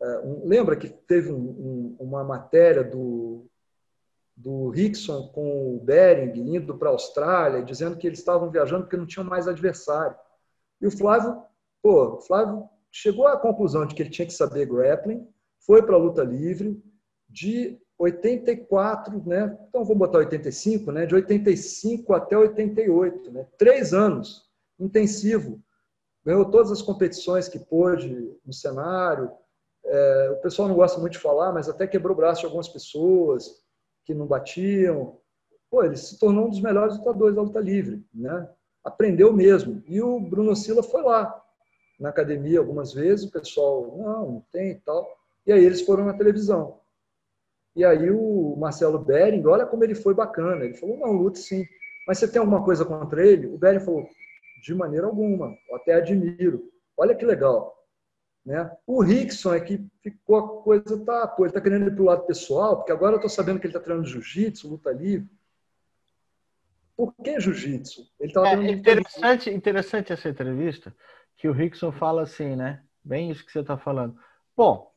[0.00, 3.46] é, um, lembra que teve um, uma matéria do,
[4.36, 8.96] do Rickson com o Bering indo para a Austrália, dizendo que eles estavam viajando porque
[8.96, 10.16] não tinham mais adversário.
[10.80, 11.42] E o Flávio,
[11.82, 15.26] pô, Flávio chegou à conclusão de que ele tinha que saber grappling,
[15.60, 16.82] foi para a luta livre,
[17.28, 19.56] de 84, né?
[19.68, 21.06] Então vou botar 85, né?
[21.06, 23.46] De 85 até 88, né?
[23.56, 24.44] Três anos
[24.78, 25.62] intensivo.
[26.24, 29.30] Ganhou todas as competições que pôde no cenário,
[29.86, 32.68] é, o pessoal não gosta muito de falar, mas até quebrou o braço de algumas
[32.68, 33.63] pessoas
[34.04, 35.18] que não batiam.
[35.70, 38.48] Pô, ele se tornou um dos melhores lutadores da luta livre, né?
[38.82, 39.82] Aprendeu mesmo.
[39.86, 41.42] E o Bruno Sila foi lá
[41.98, 45.08] na academia algumas vezes, o pessoal, não, não tem e tal.
[45.46, 46.80] E aí eles foram na televisão.
[47.76, 50.64] E aí o Marcelo Bering, olha como ele foi bacana.
[50.64, 51.64] Ele falou, não, lute sim.
[52.06, 53.46] Mas você tem alguma coisa contra ele?
[53.46, 54.06] O Bering falou,
[54.62, 56.70] de maneira alguma, eu até admiro.
[56.96, 57.74] Olha que legal.
[58.44, 58.70] Né?
[58.86, 62.06] O Rickson é que ficou a coisa, tá, pô, ele está querendo ir para o
[62.06, 65.28] lado pessoal, porque agora eu estou sabendo que ele está treinando jiu-jitsu, luta livre.
[66.96, 68.06] Por que jiu-jitsu?
[68.20, 70.94] Ele tá é interessante, interessante essa entrevista,
[71.36, 72.82] que o Rickson fala assim, né?
[73.02, 74.16] Bem isso que você está falando.
[74.56, 74.92] Bom,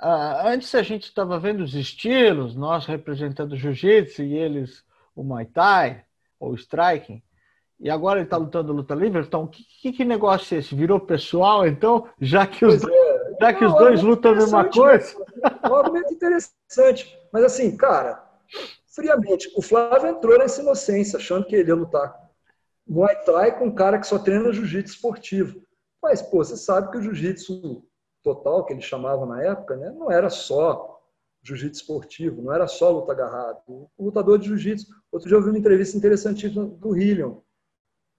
[0.00, 4.84] antes a gente estava vendo os estilos, nós representando jiu-jitsu e eles
[5.14, 6.04] o Muay Thai
[6.38, 7.22] ou striking.
[7.80, 10.74] E agora ele está lutando luta livre, então que, que, que, negócio é esse?
[10.74, 13.36] Virou pessoal, então, já que os, é.
[13.40, 15.16] já que Não, os dois lutam a mesma coisa?
[15.62, 17.18] É um argumento interessante.
[17.32, 18.24] Mas assim, cara,
[18.86, 22.24] friamente, o Flávio entrou nessa inocência, achando que ele ia lutar
[22.86, 25.62] Muay Thai com um cara que só treina jiu-jitsu esportivo.
[26.02, 27.82] Mas, pô, você sabe que o jiu-jitsu
[28.22, 31.00] total, que eles chamavam na época, né, não era só
[31.42, 33.60] jiu-jitsu esportivo, não era só luta agarrado.
[33.66, 34.86] O lutador de jiu-jitsu.
[35.10, 37.36] Outro dia eu vi uma entrevista interessantíssima do Hillion,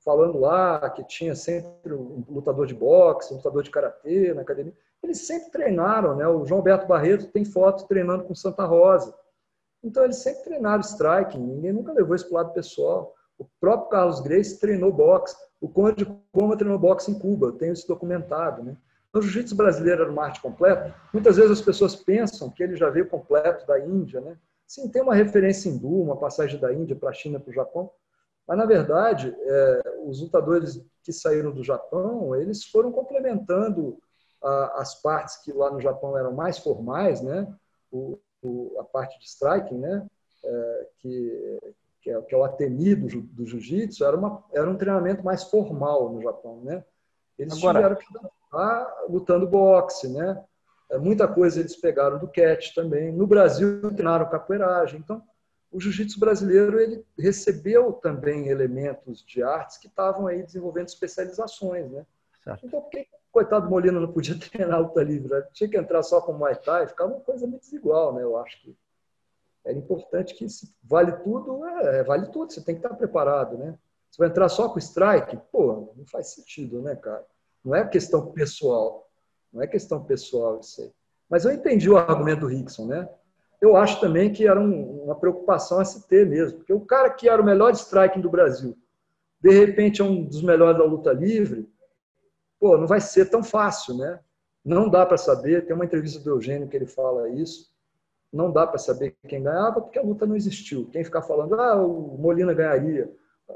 [0.06, 4.74] falando lá que tinha sempre um lutador de boxe, um lutador de karatê na academia.
[5.02, 6.28] Eles sempre treinaram, né?
[6.28, 9.14] O João Beto Barreto tem foto treinando com Santa Rosa.
[9.84, 13.16] Então eles sempre treinaram striking, ninguém nunca levou isso para o lado pessoal.
[13.38, 17.74] O próprio Carlos Grace treinou boxe, o Conde Coma treinou boxe em Cuba, eu tenho
[17.74, 18.78] isso documentado, né?
[19.10, 20.94] Então, o jiu-jitsu brasileiro era uma arte completa.
[21.14, 24.38] Muitas vezes as pessoas pensam que ele já veio completo da Índia, né?
[24.68, 27.90] Sim, tem uma referência hindu, uma passagem da Índia para a China, para o Japão,
[28.48, 33.98] mas, na verdade, é, os lutadores que saíram do Japão, eles foram complementando
[34.42, 37.52] a, as partes que lá no Japão eram mais formais, né?
[37.92, 40.06] O, o, a parte de striking, né?
[40.44, 41.60] É, que,
[42.02, 45.44] que, é, que é o atemi do, do jiu-jitsu, era, uma, era um treinamento mais
[45.44, 46.84] formal no Japão, né?
[47.38, 47.80] Eles Agora...
[47.80, 50.44] tiveram que estar lutando boxe, né?
[50.92, 53.12] É, muita coisa eles pegaram do catch também.
[53.12, 55.00] No Brasil, treinaram capoeiragem.
[55.00, 55.22] Então,
[55.72, 62.06] o jiu-jitsu brasileiro ele recebeu também elementos de artes que estavam aí desenvolvendo especializações, né?
[62.44, 62.66] Certo.
[62.66, 65.30] Então, por que coitado Molina não podia treinar luta livre?
[65.30, 65.42] Né?
[65.54, 68.24] Tinha que entrar só com Muay Thai, ficava uma coisa muito desigual, né?
[68.24, 68.76] Eu acho que
[69.66, 70.46] era importante que
[70.84, 73.78] vale tudo, é, vale tudo, você tem que estar preparado, né?
[74.10, 75.38] Você vai entrar só com strike?
[75.52, 77.26] Pô, não faz sentido, né, cara?
[77.64, 79.10] Não é questão pessoal.
[79.52, 80.92] Não é questão pessoal isso aí.
[81.30, 83.10] Mas eu entendi o argumento do Rickson, né?
[83.66, 87.10] Eu acho também que era um, uma preocupação a se ter mesmo, porque o cara
[87.10, 88.78] que era o melhor striking do Brasil,
[89.42, 91.68] de repente é um dos melhores da luta livre,
[92.60, 94.20] pô, não vai ser tão fácil, né?
[94.64, 95.66] Não dá para saber.
[95.66, 97.72] Tem uma entrevista do Eugênio que ele fala isso.
[98.32, 100.88] Não dá para saber quem ganhava porque a luta não existiu.
[100.92, 103.12] Quem ficar falando, ah, o Molina ganharia.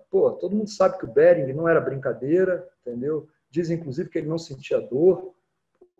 [0.10, 3.28] Pô, todo mundo sabe que o Bering não era brincadeira, entendeu?
[3.52, 5.36] Diz, inclusive, que ele não sentia dor.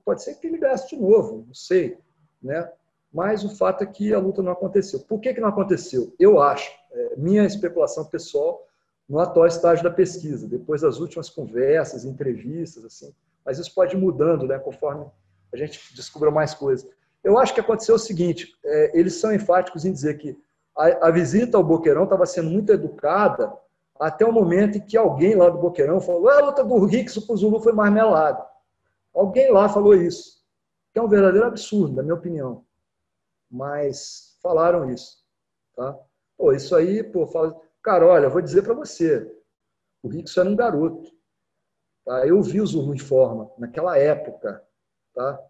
[0.04, 2.00] Pode ser que ele ganhasse de novo, não sei,
[2.42, 2.72] né?
[3.12, 5.00] Mas o fato é que a luta não aconteceu.
[5.00, 6.14] Por que, que não aconteceu?
[6.20, 8.68] Eu acho, é, minha especulação pessoal,
[9.08, 13.12] no atual estágio da pesquisa, depois das últimas conversas, entrevistas, assim.
[13.44, 15.08] Mas isso pode ir mudando, né, conforme
[15.52, 16.88] a gente descubra mais coisas.
[17.24, 20.38] Eu acho que aconteceu o seguinte: é, eles são enfáticos em dizer que
[20.78, 23.52] a, a visita ao Boqueirão estava sendo muito educada
[24.00, 27.22] até o momento em que alguém lá do Boqueirão falou: ah, a luta do Rickson
[27.22, 28.46] para o Zulu foi marmelada.
[29.14, 30.44] Alguém lá falou isso,
[30.94, 32.64] que é um verdadeiro absurdo, na minha opinião.
[33.50, 35.24] Mas falaram isso.
[35.76, 35.98] Tá?
[36.38, 39.36] Pô, isso aí, pô, fala Cara, olha, vou dizer para você,
[40.04, 41.10] o Rickson era um garoto.
[42.06, 42.28] Tá?
[42.28, 44.64] Eu vi o Zulu em forma naquela época.
[45.14, 45.42] Tá?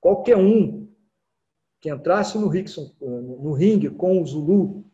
[0.00, 0.88] Qualquer um
[1.80, 4.84] que entrasse no Rickson, no ringue com o Zulu,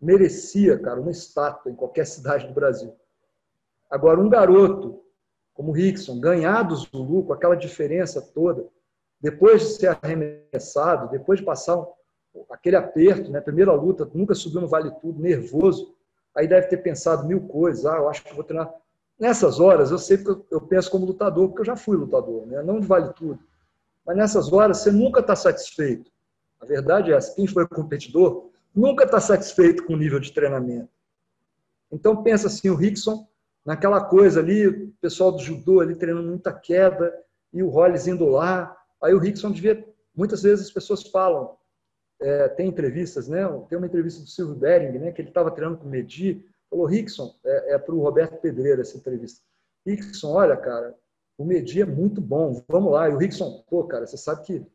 [0.00, 2.96] merecia, cara, uma estátua em qualquer cidade do Brasil.
[3.88, 5.00] Agora, um garoto
[5.54, 8.66] como o Rickson, ganhar do Zulu com aquela diferença toda,
[9.22, 11.80] depois de ser arremessado, depois de passar
[12.50, 13.40] aquele aperto, né?
[13.40, 15.94] Primeira luta, nunca subiu no vale tudo, nervoso.
[16.34, 17.86] Aí deve ter pensado mil coisas.
[17.86, 18.72] Ah, eu acho que vou treinar.
[19.18, 22.62] Nessas horas, eu sei que eu penso como lutador, porque eu já fui lutador, né?
[22.62, 23.38] Não de vale tudo.
[24.04, 26.10] Mas nessas horas, você nunca está satisfeito.
[26.60, 30.88] A verdade é essa: quem foi competidor nunca está satisfeito com o nível de treinamento.
[31.92, 33.28] Então, pensa assim: o Rickson,
[33.64, 37.14] naquela coisa ali, o pessoal do judô ali treinando muita queda,
[37.52, 38.76] e o Hollis indo lá.
[39.02, 39.86] Aí o Rickson devia.
[40.14, 41.56] Muitas vezes as pessoas falam,
[42.20, 43.42] é, tem entrevistas, né?
[43.68, 45.12] Tem uma entrevista do Silvio Bering, né?
[45.12, 46.44] Que ele estava treinando com o Medi.
[46.70, 49.40] Falou, Rickson, é, é para o Roberto Pedreira essa entrevista.
[49.86, 50.94] Rickson, olha, cara,
[51.36, 53.08] o Medi é muito bom, vamos lá.
[53.08, 54.66] E o Rickson, pô, cara, você sabe que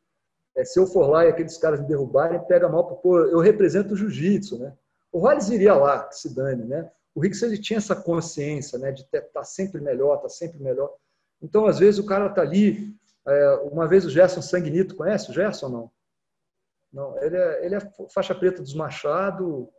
[0.56, 3.94] é, se eu for lá e aqueles caras me derrubarem, pega mal, pô, eu represento
[3.94, 4.74] o jiu-jitsu, né?
[5.12, 6.92] O Rollins iria lá, que se dane, né?
[7.14, 8.92] O Rickson, ele tinha essa consciência, né?
[8.92, 10.94] De estar tá sempre melhor, tá sempre melhor.
[11.42, 12.96] Então, às vezes, o cara tá ali.
[13.28, 15.92] É, uma vez o Gerson Sanguinito, conhece o Gerson não?
[16.92, 17.80] Não, ele é, ele é
[18.10, 19.70] faixa preta dos Machado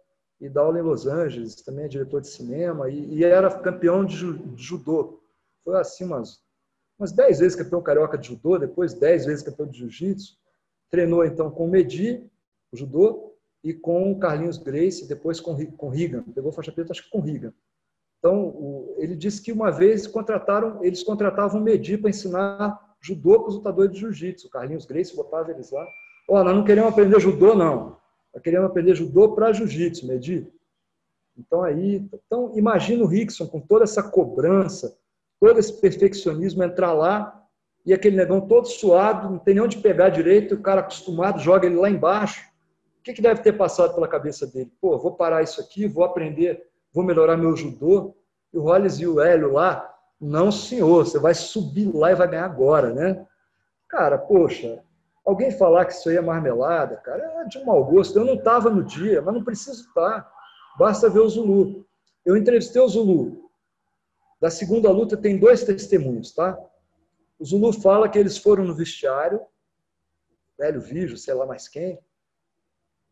[0.40, 4.04] e dá aula em Los Angeles, também é diretor de cinema e, e era campeão
[4.04, 5.22] de, de, judô.
[5.64, 6.40] Foi assim umas,
[6.98, 10.36] umas 10 vezes campeão carioca de judô, depois 10 vezes campeão de jiu-jitsu.
[10.90, 12.30] Treinou então com o Medi,
[12.70, 13.34] o judô,
[13.64, 16.22] e com o Carlinhos Grace, depois com, com Rigan.
[16.34, 17.52] Pegou faixa preta, acho que com Rigan.
[18.18, 23.40] Então, o, ele disse que uma vez contrataram, eles contratavam o Medi para ensinar judô
[23.40, 24.50] para os lutadores de jiu-jitsu.
[24.50, 25.86] Carlinhos Grace botava eles lá.
[26.28, 27.96] Ó, nós não queremos aprender judô, não.
[28.34, 30.46] Nós queremos aprender judô para jiu-jitsu, Medi.
[31.36, 34.98] Então, aí, então, imagina o Rickson com toda essa cobrança,
[35.40, 37.38] todo esse perfeccionismo, entrar lá
[37.86, 41.66] e aquele negão todo suado, não tem nem onde pegar direito, o cara acostumado joga
[41.66, 42.44] ele lá embaixo.
[42.98, 44.70] O que, que deve ter passado pela cabeça dele?
[44.80, 48.14] Pô, vou parar isso aqui, vou aprender, vou melhorar meu judô.
[48.52, 49.87] E o Hollis e o Hélio lá,
[50.20, 53.26] não, senhor, você vai subir lá e vai ganhar agora, né?
[53.88, 54.82] Cara, poxa,
[55.28, 58.18] Alguém falar que isso aí é marmelada, cara, é de mau gosto.
[58.18, 60.26] Eu não estava no dia, mas não preciso estar.
[60.78, 61.86] Basta ver o Zulu.
[62.24, 63.50] Eu entrevistei o Zulu.
[64.40, 66.58] Da segunda luta tem dois testemunhos, tá?
[67.38, 69.42] O Zulu fala que eles foram no vestiário,
[70.58, 71.98] velho Vijo, sei lá mais quem,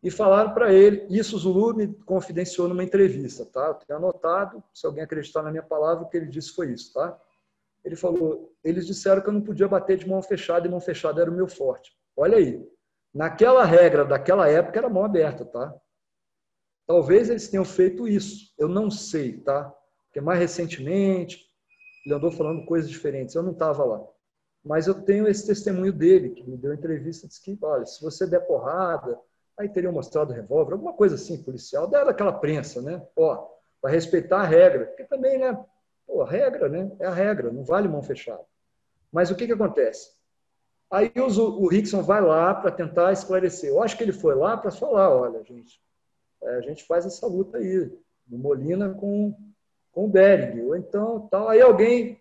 [0.07, 3.67] e falaram para ele, isso o Zulu me confidenciou numa entrevista, tá?
[3.67, 6.93] Eu tenho anotado, se alguém acreditar na minha palavra, o que ele disse foi isso,
[6.93, 7.21] tá?
[7.85, 11.21] Ele falou, eles disseram que eu não podia bater de mão fechada e mão fechada
[11.21, 11.93] era o meu forte.
[12.17, 12.65] Olha aí.
[13.13, 15.75] Naquela regra daquela época era mão aberta, tá?
[16.87, 18.55] Talvez eles tenham feito isso.
[18.57, 19.75] Eu não sei, tá?
[20.05, 21.45] Porque mais recentemente
[22.05, 23.35] ele andou falando coisas diferentes.
[23.35, 24.07] Eu não estava lá.
[24.65, 28.25] Mas eu tenho esse testemunho dele, que me deu entrevista, disse que, olha, se você
[28.25, 29.19] der porrada,
[29.59, 33.03] aí teriam mostrado o revólver, alguma coisa assim, policial, dela aquela prensa, né?
[33.17, 33.49] Ó,
[33.81, 34.87] para respeitar a regra.
[34.87, 35.59] Porque também, né?
[36.07, 36.91] Pô, a regra, né?
[36.99, 38.45] É a regra, não vale mão fechada.
[39.11, 40.15] Mas o que, que acontece?
[40.91, 43.71] Aí o, o Rickson vai lá para tentar esclarecer.
[43.71, 45.81] Eu acho que ele foi lá para falar, olha, gente,
[46.43, 47.91] é, a gente faz essa luta aí,
[48.29, 49.35] no Molina com,
[49.91, 51.49] com o Bering, ou então tal.
[51.49, 52.21] Aí alguém,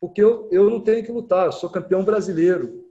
[0.00, 2.82] porque eu, eu não tenho que lutar, eu sou campeão brasileiro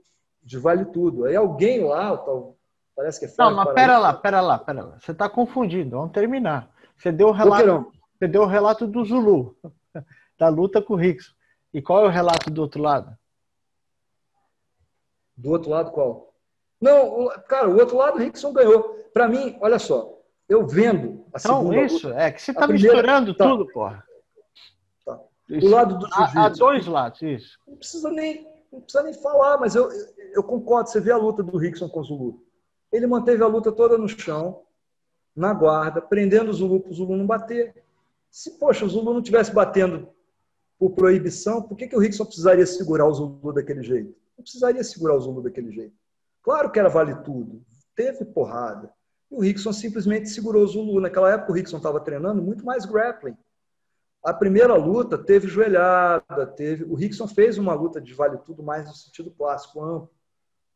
[0.42, 1.24] de vale tudo.
[1.24, 2.56] Aí alguém lá, tal,
[2.94, 4.98] parece que é Não, mas pera lá, pera lá, pera lá.
[5.00, 6.70] Você está confundindo, vamos terminar.
[6.96, 9.56] Você deu o relato, você deu o relato do Zulu,
[10.38, 11.32] da luta com o Rickson.
[11.74, 13.16] E qual é o relato do outro lado?
[15.36, 16.34] Do outro lado, qual?
[16.80, 18.82] Não, cara, o outro lado o Rickson ganhou.
[19.12, 22.66] Para mim, olha só, eu vendo a então, segunda isso, luta, é que você está
[22.66, 24.04] misturando tá, tudo, porra.
[25.04, 25.20] Tá.
[25.48, 26.38] O lado do jiu-jitsu.
[26.38, 27.58] Há dois lados, isso.
[27.66, 29.88] Não precisa nem, não precisa nem falar, mas eu,
[30.34, 30.90] eu concordo.
[30.90, 32.44] Você vê a luta do Rickson com o Zulu.
[32.92, 34.62] Ele manteve a luta toda no chão,
[35.34, 37.82] na guarda, prendendo o Zulu para o Zulu não bater.
[38.30, 40.08] Se, poxa, o Zulu não tivesse batendo
[40.78, 44.14] por proibição, por que, que o Rickson precisaria segurar o Zulu daquele jeito?
[44.36, 45.94] Não precisaria segurar o Zulu daquele jeito.
[46.42, 47.62] Claro que era vale tudo.
[47.94, 48.92] Teve porrada.
[49.30, 51.00] E o Rickson simplesmente segurou o Zulu.
[51.00, 53.36] Naquela época o Rickson estava treinando muito mais grappling.
[54.24, 56.84] A primeira luta teve joelhada, teve.
[56.84, 60.10] O Rickson fez uma luta de vale tudo mais no sentido clássico, amplo.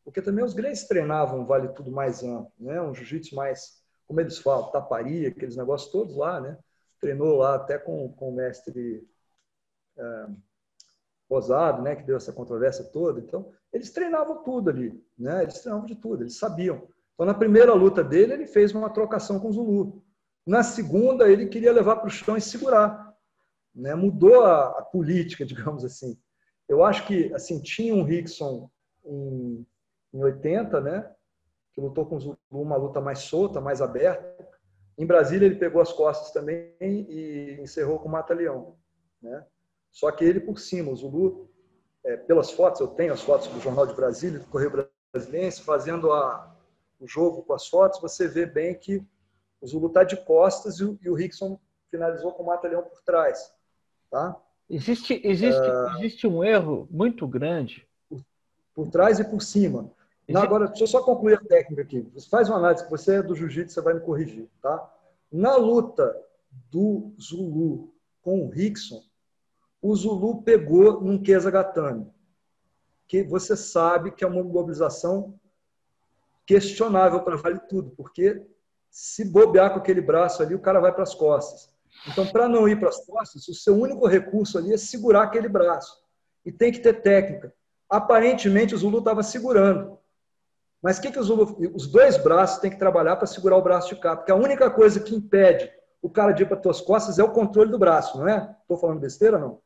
[0.07, 2.81] Porque também os Grace treinavam vale tudo mais amplo, né?
[2.81, 6.57] Um jiu-jitsu mais, como eles falam, taparia, aqueles negócios todos lá, né?
[6.97, 9.05] Treinou lá até com, com o mestre
[9.97, 10.27] é,
[11.29, 13.19] Rosado, né, que deu essa controvérsia toda.
[13.19, 15.43] Então, eles treinavam tudo ali, né?
[15.43, 16.87] Eles treinavam de tudo, eles sabiam.
[17.13, 20.01] Então, na primeira luta dele, ele fez uma trocação com o Zulu.
[20.45, 23.13] Na segunda, ele queria levar para o chão e segurar.
[23.75, 23.93] Né?
[23.93, 26.17] Mudou a, a, política, digamos assim.
[26.65, 28.71] Eu acho que assim tinha um Rickson
[29.03, 29.67] em,
[30.13, 31.11] em 80, né?
[31.77, 34.47] que lutou com o Zulu uma luta mais solta, mais aberta.
[34.97, 38.75] Em Brasília, ele pegou as costas também e encerrou com o Mata-Leão.
[39.21, 39.45] Né?
[39.91, 41.47] Só que ele por cima, o Zulu,
[42.03, 46.11] é, pelas fotos, eu tenho as fotos do Jornal de Brasília, do Correio Brasiliense, fazendo
[46.11, 46.51] a,
[46.99, 49.05] o jogo com as fotos, você vê bem que
[49.61, 51.59] o Zulu está de costas e o, e o Rickson
[51.91, 53.53] finalizou com o Mata-Leão por trás.
[54.09, 54.35] Tá?
[54.67, 57.87] Existe, existe, uh, existe um erro muito grande.
[58.09, 58.25] Por,
[58.73, 59.95] por trás e por cima.
[60.27, 60.45] Existe...
[60.45, 62.01] agora, deixa eu só concluir a técnica aqui.
[62.13, 64.49] Você faz uma análise, você é do jiu-jitsu, você vai me corrigir.
[64.61, 64.93] Tá?
[65.31, 66.15] Na luta
[66.69, 69.01] do Zulu com o Rickson,
[69.81, 72.11] o Zulu pegou num Kesagatame,
[73.07, 75.39] que você sabe que é uma mobilização
[76.45, 78.45] questionável para Vale Tudo, porque
[78.89, 81.69] se bobear com aquele braço ali, o cara vai para as costas.
[82.07, 85.49] Então, para não ir para as costas, o seu único recurso ali é segurar aquele
[85.49, 86.01] braço.
[86.45, 87.53] E tem que ter técnica.
[87.89, 89.96] Aparentemente, o Zulu estava segurando.
[90.81, 91.57] Mas o que, que o Zulu.
[91.73, 94.15] Os dois braços têm que trabalhar para segurar o braço de cá.
[94.15, 95.71] Porque a única coisa que impede
[96.01, 98.55] o cara de ir para as costas é o controle do braço, não é?
[98.61, 99.59] Estou falando besteira, não?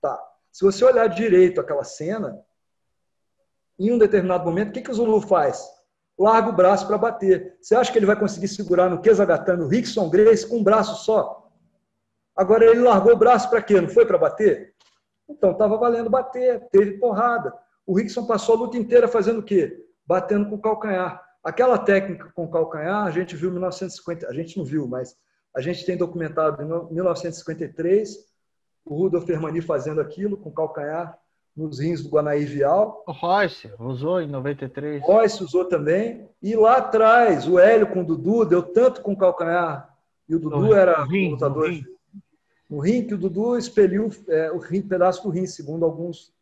[0.00, 0.20] Tá.
[0.50, 2.40] Se você olhar direito aquela cena,
[3.78, 5.66] em um determinado momento, o que, que o Zulu faz?
[6.18, 7.58] Larga o braço para bater.
[7.60, 11.04] Você acha que ele vai conseguir segurar no Kesagatame o Rickson Grace com um braço
[11.04, 11.50] só?
[12.36, 13.80] Agora ele largou o braço para quê?
[13.80, 14.74] Não foi para bater?
[15.28, 17.52] Então estava valendo bater, teve porrada.
[17.86, 19.84] O Rickson passou a luta inteira fazendo o quê?
[20.06, 21.22] Batendo com o calcanhar.
[21.42, 25.16] Aquela técnica com o calcanhar, a gente viu em 1950, a gente não viu, mas
[25.54, 28.32] a gente tem documentado em 1953
[28.84, 31.18] o Rudolf Hermani fazendo aquilo com calcanhar
[31.56, 33.04] nos rins do Guanaí Vial.
[33.06, 35.02] O Royce usou em 93.
[35.02, 36.28] Royce usou também.
[36.42, 39.88] E lá atrás, o Hélio com o Dudu deu tanto com calcanhar.
[40.28, 41.68] E o Dudu no era rim, lutador.
[41.68, 41.84] No rim.
[42.70, 46.32] no rim, que o Dudu expeliu é, o rim, pedaço do rim, segundo alguns,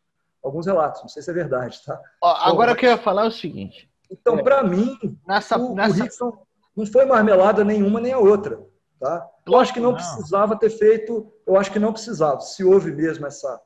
[0.43, 1.01] alguns relatos.
[1.01, 1.99] Não sei se é verdade, tá?
[2.21, 3.89] Ó, agora Bom, o que eu ia falar é o seguinte.
[4.09, 4.97] Então, é, para mim,
[5.27, 5.91] nessa, o, nessa...
[5.91, 6.45] o Rickson
[6.75, 8.61] não foi marmelada nenhuma nem a outra.
[8.99, 9.27] Tá?
[9.47, 12.39] Eu acho que não, não, precisava ter feito, eu acho que não precisava.
[12.41, 13.59] Se houve mesmo essa.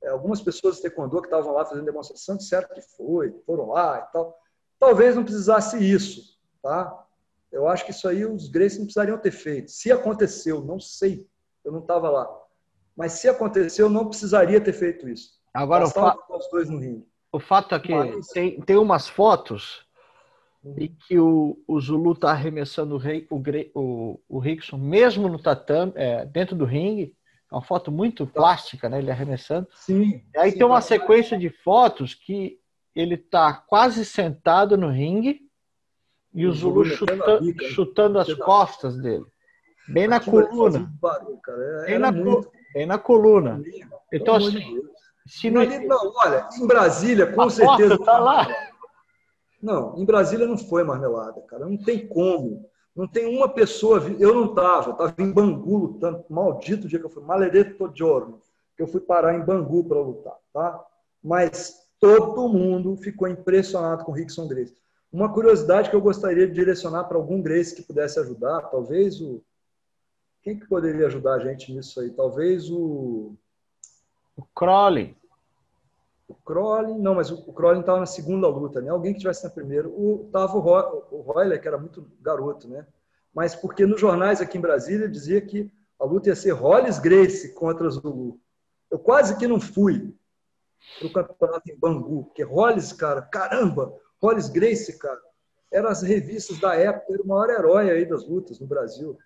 [0.00, 4.06] É, algumas pessoas de Taekwondo que estavam lá fazendo demonstração disseram que foi, foram lá
[4.08, 4.38] e tal.
[4.78, 6.38] Talvez não precisasse isso.
[6.62, 7.04] Tá?
[7.50, 9.70] Eu acho que isso aí os Grace não precisariam ter feito.
[9.72, 11.26] Se aconteceu, não sei,
[11.64, 12.28] eu não estava lá.
[12.96, 15.37] Mas se aconteceu, não precisaria ter feito isso.
[15.52, 16.16] Agora, o, fa...
[16.30, 17.06] os dois no ringue.
[17.32, 18.28] o fato é que Mas...
[18.28, 19.86] tem, tem umas fotos
[20.76, 23.40] e que o, o Zulu está arremessando o, rei, o,
[23.74, 27.14] o, o Rickson, mesmo no tatame, é, dentro do ringue.
[27.50, 28.98] É uma foto muito plástica, né?
[28.98, 29.66] Ele arremessando.
[29.72, 30.22] Sim.
[30.34, 32.58] E aí sim, tem uma sequência de fotos que
[32.94, 35.48] ele está quase sentado no ringue
[36.34, 39.24] e o, o Zulu, chutando, bica, chutando as costas dele.
[39.88, 40.92] Bem na coluna.
[41.00, 41.40] Barulho,
[41.86, 42.52] bem, na, muito...
[42.74, 43.62] bem na coluna.
[44.12, 44.82] Então, assim.
[45.28, 45.64] Se não...
[45.64, 47.98] não, olha, em Brasília, com a certeza.
[47.98, 48.48] Tá lá.
[49.62, 51.66] Não, em Brasília não foi marmelada, cara.
[51.66, 52.68] Não tem como.
[52.96, 54.00] Não tem uma pessoa.
[54.18, 56.24] Eu não estava, estava em Bangu lutando.
[56.28, 58.40] Maldito dia que eu fui, maledetto giorno,
[58.76, 60.84] que eu fui parar em Bangu para lutar, tá?
[61.22, 64.76] Mas todo mundo ficou impressionado com o Rickson Grace.
[65.12, 69.42] Uma curiosidade que eu gostaria de direcionar para algum Grace que pudesse ajudar, talvez o.
[70.42, 72.10] Quem que poderia ajudar a gente nisso aí?
[72.10, 73.34] Talvez o.
[74.36, 75.17] O Crowley.
[76.28, 78.90] O Crowley, não, mas o Crowley estava na segunda luta, né?
[78.90, 79.88] Alguém que tivesse na primeira.
[79.88, 82.86] O, tava o, Roy, o Royler, que era muito garoto, né?
[83.34, 87.54] Mas porque nos jornais aqui em Brasília dizia que a luta ia ser Hollis Grace
[87.54, 88.38] contra Zulu.
[88.90, 90.14] Eu quase que não fui
[90.98, 95.20] para o campeonato em Bangu, porque Hollis, cara, caramba, Hollis Grace, cara,
[95.72, 99.18] eram as revistas da época, era o maior herói aí das lutas no Brasil.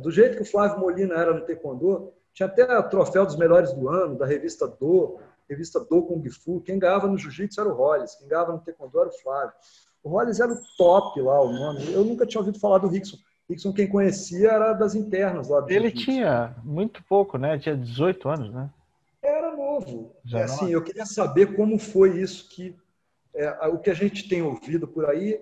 [0.00, 3.72] Do jeito que o Flávio Molina era no Taekwondo, tinha até o troféu dos melhores
[3.72, 6.60] do ano, da revista Do, revista Do Kung Fu.
[6.60, 9.52] Quem ganhava no Jiu-Jitsu era o Hollis, quem ganhava no Taekwondo era o Flávio.
[10.02, 11.92] O Hollis era o top lá, o nome.
[11.92, 13.16] Eu nunca tinha ouvido falar do Rickson.
[13.48, 17.58] Rickson, quem conhecia, era das internas lá do Ele tinha muito pouco, né?
[17.58, 18.70] Tinha 18 anos, né?
[19.22, 20.14] Era novo.
[20.32, 22.76] É, assim, eu queria saber como foi isso que
[23.34, 25.40] é, o que a gente tem ouvido por aí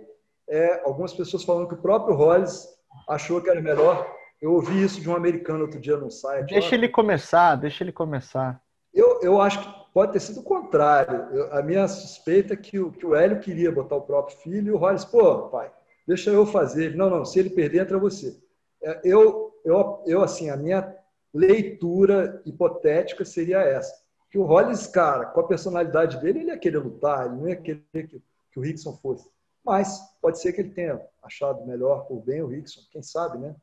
[0.48, 2.68] é algumas pessoas falando que o próprio Hollis
[3.08, 4.10] achou que era melhor.
[4.40, 6.50] Eu ouvi isso de um americano outro dia no site.
[6.50, 8.60] Deixa ele começar, deixa ele começar.
[8.92, 11.28] Eu, eu acho que pode ter sido o contrário.
[11.32, 14.68] Eu, a minha suspeita é que o, que o Hélio queria botar o próprio filho
[14.68, 15.70] e o Hollis, pô, pai,
[16.06, 16.96] deixa eu fazer.
[16.96, 18.36] Não, não, se ele perder, entra você.
[18.82, 20.96] É, eu, eu, eu, assim, a minha
[21.32, 24.02] leitura hipotética seria essa
[24.32, 27.56] que o Hollis, cara, com a personalidade dele, ele ia querer lutar, ele não ia
[27.56, 29.28] querer que, que o Rickson fosse.
[29.62, 33.54] Mas pode ser que ele tenha achado melhor por bem o Rickson, quem sabe, né?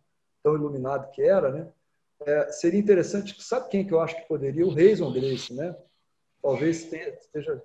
[0.44, 1.68] Tão iluminado que era, né?
[2.22, 4.64] É, seria interessante, sabe quem que eu acho que poderia?
[4.64, 5.76] O Reison Grace, né?
[6.42, 7.64] Talvez tenha, esteja.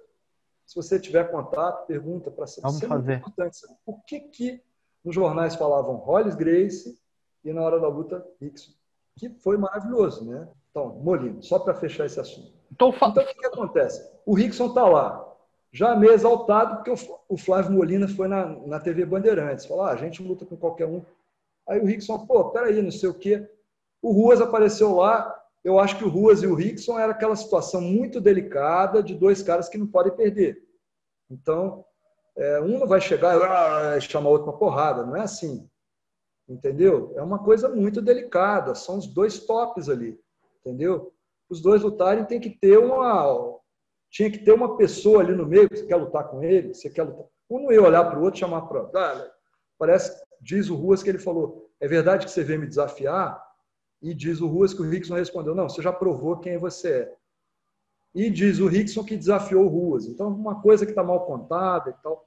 [0.67, 2.69] Se você tiver contato, pergunta para saber.
[2.69, 3.13] Vamos fazer.
[3.13, 3.77] É importante saber.
[3.85, 4.63] Por que, que
[5.05, 6.99] nos jornais falavam Hollis Grace
[7.45, 8.73] e na hora da luta Rickson?
[9.17, 10.49] Que foi maravilhoso, né?
[10.71, 12.53] Então, Molino, só para fechar esse assunto.
[12.73, 14.11] Então, então, o que, que acontece?
[14.27, 15.35] O Rickson está lá,
[15.71, 19.66] já meio exaltado, porque o Flávio Molina foi na, na TV Bandeirantes.
[19.66, 21.03] Falou, ah, a gente luta com qualquer um.
[21.69, 23.48] Aí o Rickson, pô, peraí, não sei o quê.
[24.01, 25.44] O Ruas apareceu lá.
[25.65, 29.43] Eu acho que o Ruas e o Rickson era aquela situação muito delicada de dois
[29.43, 30.63] caras que não podem perder.
[31.31, 31.85] Então,
[32.37, 35.07] é, um não vai chegar e ah, chamar outro para porrada.
[35.07, 35.69] Não é assim.
[36.47, 37.15] Entendeu?
[37.17, 38.75] É uma coisa muito delicada.
[38.75, 40.21] São os dois tops ali.
[40.61, 41.15] Entendeu?
[41.49, 43.59] os dois lutarem, tem que ter uma.
[44.11, 47.03] Tinha que ter uma pessoa ali no meio, você quer lutar com ele, você quer
[47.03, 47.27] lutar.
[47.51, 48.89] Um não ia olhar para o outro chamar para.
[48.95, 49.31] Ah,
[49.79, 53.44] parece, diz o Ruas que ele falou: é verdade que você veio me desafiar?
[54.05, 57.16] E diz o Ruas que o Rickson respondeu: não, você já provou quem você é.
[58.15, 60.05] E diz o Rickson que desafiou o Ruas.
[60.05, 62.23] Então, uma coisa que está mal contada e tal.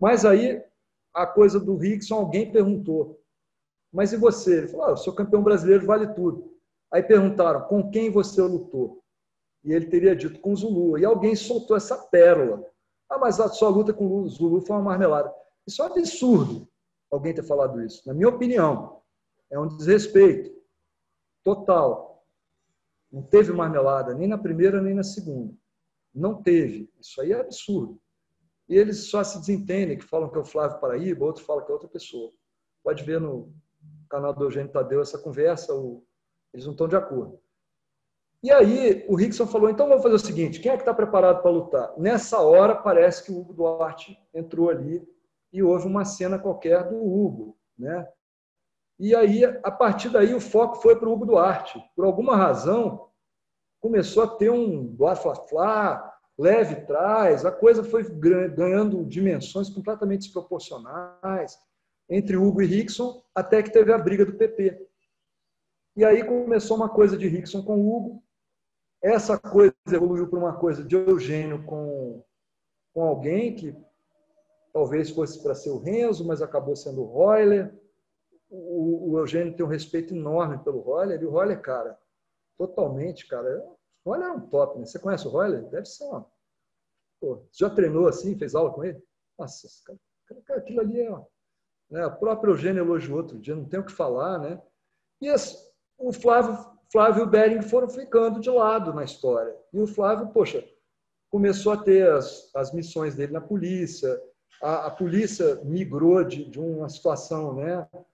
[0.00, 0.60] Mas aí,
[1.14, 3.22] a coisa do Rickson, alguém perguntou:
[3.92, 4.58] mas e você?
[4.58, 6.52] Ele falou: ah, eu sou campeão brasileiro, vale tudo.
[6.90, 9.00] Aí perguntaram, com quem você lutou?
[9.64, 10.98] E ele teria dito, com Zulu.
[10.98, 12.66] E alguém soltou essa pérola.
[13.08, 15.32] Ah, mas a sua luta com o Zulu foi uma marmelada.
[15.64, 16.68] Isso é um absurdo,
[17.08, 18.02] alguém ter falado isso.
[18.04, 19.00] Na minha opinião,
[19.48, 20.61] é um desrespeito
[21.44, 22.24] total.
[23.10, 25.54] Não teve marmelada, nem na primeira, nem na segunda.
[26.14, 26.90] Não teve.
[27.00, 28.00] Isso aí é absurdo.
[28.68, 31.70] E eles só se desentendem, que falam que é o Flávio Paraíba, outro fala que
[31.70, 32.32] é outra pessoa.
[32.82, 33.52] Pode ver no
[34.08, 35.72] canal do Eugênio Tadeu essa conversa,
[36.52, 37.38] eles não estão de acordo.
[38.42, 41.42] E aí o Rickson falou: então vamos fazer o seguinte: quem é que está preparado
[41.42, 41.94] para lutar?
[41.96, 45.06] Nessa hora parece que o Hugo Duarte entrou ali
[45.52, 48.08] e houve uma cena qualquer do Hugo, né?
[49.02, 51.82] E aí a partir daí o foco foi para o Hugo Duarte.
[51.96, 53.08] Por alguma razão
[53.80, 56.08] começou a ter um Fla-Fla,
[56.38, 61.58] leve trás, a coisa foi ganhando dimensões completamente desproporcionais
[62.08, 64.86] entre Hugo e Rickson, até que teve a briga do PP.
[65.96, 68.22] E aí começou uma coisa de Rickson com Hugo.
[69.02, 72.22] Essa coisa evoluiu para uma coisa de Eugênio com,
[72.94, 73.76] com alguém que
[74.72, 77.81] talvez fosse para ser o Renzo, mas acabou sendo o Royler.
[78.54, 81.20] O, o, Eugênio tem um respeito enorme pelo Royler.
[81.22, 81.98] E o Royler, cara,
[82.58, 83.48] totalmente, cara.
[84.04, 84.84] O Royler é um top, né?
[84.84, 85.64] Você conhece o Royler?
[85.70, 86.30] Deve ser uma.
[87.18, 89.02] Pô, já treinou assim, fez aula com ele?
[89.38, 89.68] Nossa,
[90.44, 91.10] cara, aquilo ali é.
[91.90, 92.06] Né?
[92.06, 94.60] O próprio Eugênio elogiou outro dia, não tem o que falar, né?
[95.20, 95.30] E
[95.98, 96.58] o Flávio,
[96.90, 99.56] Flávio e o Bering foram ficando de lado na história.
[99.72, 100.62] E o Flávio, poxa,
[101.30, 104.20] começou a ter as, as missões dele na polícia,
[104.60, 108.04] a, a polícia migrou de, de uma situação né, é,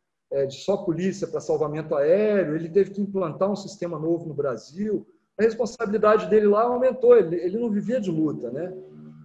[0.46, 5.06] de só polícia para salvamento aéreo, ele teve que implantar um sistema novo no Brasil,
[5.38, 8.74] a responsabilidade dele lá aumentou, ele, ele não vivia de luta, né?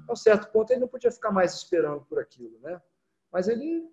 [0.08, 2.80] A um certo ponto ele não podia ficar mais esperando por aquilo, né?
[3.32, 3.90] Mas ele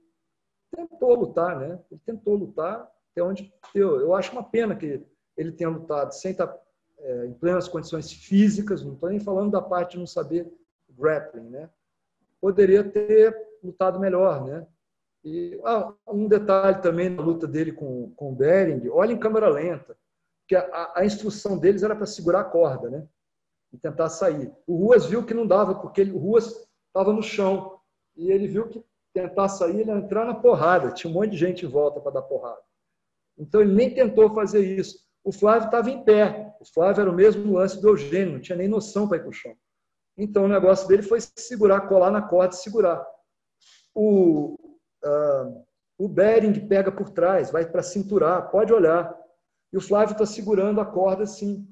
[0.70, 1.78] tentou lutar, né?
[1.90, 4.00] Ele tentou lutar até onde deu.
[4.00, 5.02] Eu acho uma pena que
[5.34, 6.54] ele tenha lutado sem estar
[6.98, 10.46] é, em plenas condições físicas, não estou nem falando da parte de não saber
[10.90, 11.70] grappling, né?
[12.38, 14.66] Poderia ter lutado melhor, né?
[15.24, 19.48] E ah, um detalhe também na luta dele com, com o Bering, olha em câmera
[19.48, 19.96] lenta,
[20.48, 23.06] que a, a instrução deles era para segurar a corda, né?
[23.72, 24.52] E tentar sair.
[24.66, 27.78] O Ruas viu que não dava, porque ele, o Ruas estava no chão.
[28.16, 28.84] E ele viu que
[29.14, 30.90] tentar sair, ele ia entrar na porrada.
[30.90, 32.60] Tinha um monte de gente em volta para dar porrada.
[33.38, 34.98] Então ele nem tentou fazer isso.
[35.22, 36.54] O Flávio estava em pé.
[36.60, 39.28] O Flávio era o mesmo lance do Eugênio, não tinha nem noção para ir para
[39.28, 39.54] o chão.
[40.16, 43.06] Então o negócio dele foi segurar, colar na corda e segurar.
[43.94, 44.58] O,
[45.04, 45.64] uh,
[45.98, 49.14] o Bering pega por trás, vai para cinturar, pode olhar.
[49.72, 51.66] E o Flávio está segurando a corda assim.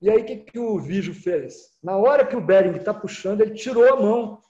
[0.00, 1.78] E aí o que, que o Vijo fez?
[1.82, 4.42] Na hora que o Bering está puxando, ele tirou a mão.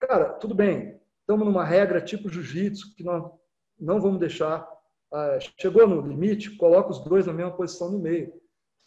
[0.00, 3.30] Cara, tudo bem, estamos numa regra tipo jiu-jitsu que nós
[3.78, 4.66] não vamos deixar.
[5.12, 8.32] Ah, chegou no limite, coloca os dois na mesma posição no meio.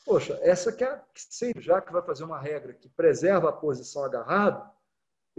[0.05, 4.03] Poxa, essa que é que já que vai fazer uma regra que preserva a posição
[4.03, 4.69] agarrado,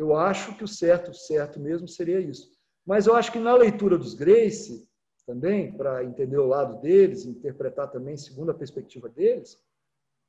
[0.01, 2.51] eu acho que o certo, certo mesmo seria isso.
[2.87, 4.89] Mas eu acho que na leitura dos Grace,
[5.27, 9.62] também, para entender o lado deles, interpretar também segundo a perspectiva deles,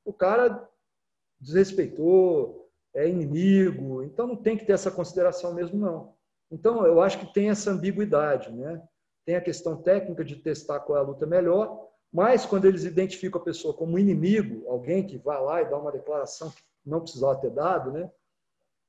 [0.03, 0.69] o cara
[1.39, 6.15] desrespeitou, é inimigo, então não tem que ter essa consideração mesmo, não.
[6.51, 8.83] Então, eu acho que tem essa ambiguidade, né?
[9.25, 13.39] Tem a questão técnica de testar qual é a luta melhor, mas quando eles identificam
[13.39, 17.39] a pessoa como inimigo, alguém que vai lá e dá uma declaração que não precisava
[17.39, 18.11] ter dado, né?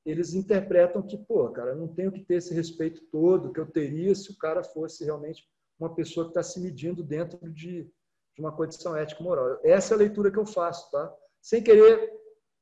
[0.05, 4.13] Eles interpretam que, pô, cara, não tenho que ter esse respeito todo que eu teria
[4.13, 5.43] se o cara fosse realmente
[5.79, 9.59] uma pessoa que está se medindo dentro de, de uma condição ética moral.
[9.63, 11.13] Essa é a leitura que eu faço, tá?
[11.41, 12.11] Sem querer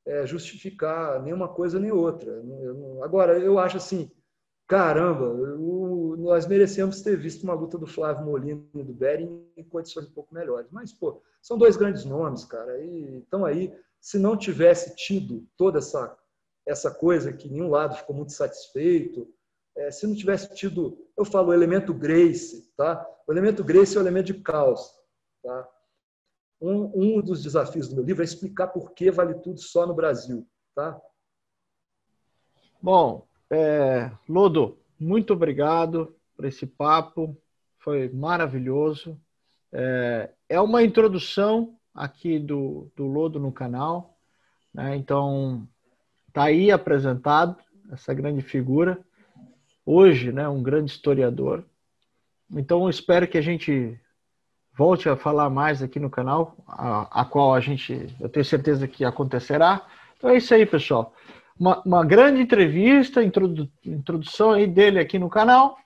[0.06, 2.32] é, justificar nenhuma coisa nem outra.
[2.32, 3.04] Eu não...
[3.04, 4.12] Agora, eu acho assim,
[4.68, 6.16] caramba, eu...
[6.20, 10.14] nós merecemos ter visto uma luta do Flávio Molina e do Bering em condições um
[10.14, 10.70] pouco melhores.
[10.72, 12.80] Mas, pô, são dois grandes nomes, cara.
[12.84, 16.18] E então aí, se não tivesse tido toda essa
[16.66, 19.28] essa coisa que nenhum lado ficou muito satisfeito,
[19.76, 23.06] é, se não tivesse tido, eu falo o elemento Grace, tá?
[23.28, 24.94] O elemento Grace é o elemento de caos.
[25.44, 25.70] Tá?
[26.62, 29.96] Um, um dos desafios do meu livro é explicar por que vale tudo só no
[29.96, 30.48] Brasil.
[30.76, 31.00] Tá?
[32.82, 37.38] Bom, é, Lodo, muito obrigado por esse papo,
[37.80, 39.20] foi maravilhoso.
[39.72, 44.18] É, é uma introdução aqui do, do Lodo no canal,
[44.74, 44.96] né?
[44.96, 45.68] então
[46.32, 47.56] está aí apresentado
[47.92, 49.00] essa grande figura,
[49.86, 51.66] hoje, né, um grande historiador,
[52.54, 53.98] então, espero que a gente
[54.78, 58.88] volte a falar mais aqui no canal, a, a, qual a gente, eu tenho certeza
[58.88, 59.86] que acontecerá.
[60.18, 61.14] Então é isso aí, pessoal.
[61.58, 65.78] Uma, uma grande entrevista, introdu, introdução aí dele aqui no canal.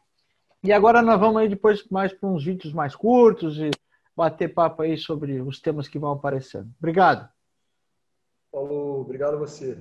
[0.63, 3.69] E agora nós vamos aí depois mais para uns vídeos mais curtos e
[4.15, 6.69] bater papo aí sobre os temas que vão aparecendo.
[6.79, 7.29] Obrigado.
[8.51, 9.77] Falou, obrigado a você.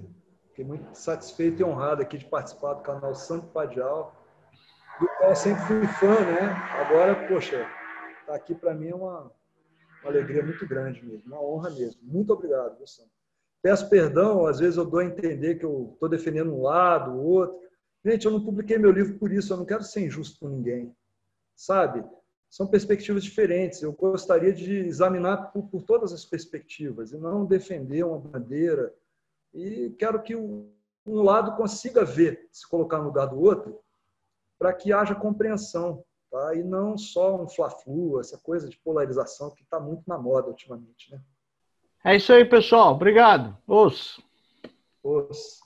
[0.55, 4.15] Fiquei muito satisfeito e honrado aqui de participar do canal Santo Padial
[5.01, 6.43] do qual sempre fui fã, né?
[6.79, 7.67] Agora, poxa,
[8.25, 9.33] tá aqui para mim é uma, uma,
[10.05, 12.01] alegria muito grande mesmo, uma honra mesmo.
[12.05, 13.03] Muito obrigado, Wilson.
[13.61, 17.25] Peço perdão, às vezes eu dou a entender que eu estou defendendo um lado, o
[17.25, 17.59] outro.
[18.05, 20.95] Gente, eu não publiquei meu livro por isso, eu não quero ser injusto com ninguém,
[21.57, 22.05] sabe?
[22.49, 23.83] São perspectivas diferentes.
[23.83, 28.95] Eu gostaria de examinar por, por todas as perspectivas e não defender uma bandeira.
[29.55, 30.69] E quero que um
[31.07, 33.81] lado consiga ver, se colocar no lugar do outro,
[34.59, 36.55] para que haja compreensão, tá?
[36.55, 41.13] e não só um fla-flu, essa coisa de polarização que está muito na moda ultimamente.
[41.13, 41.21] Né?
[42.05, 42.95] É isso aí, pessoal.
[42.95, 43.57] Obrigado.
[43.67, 44.21] Os.
[45.03, 45.61] Os.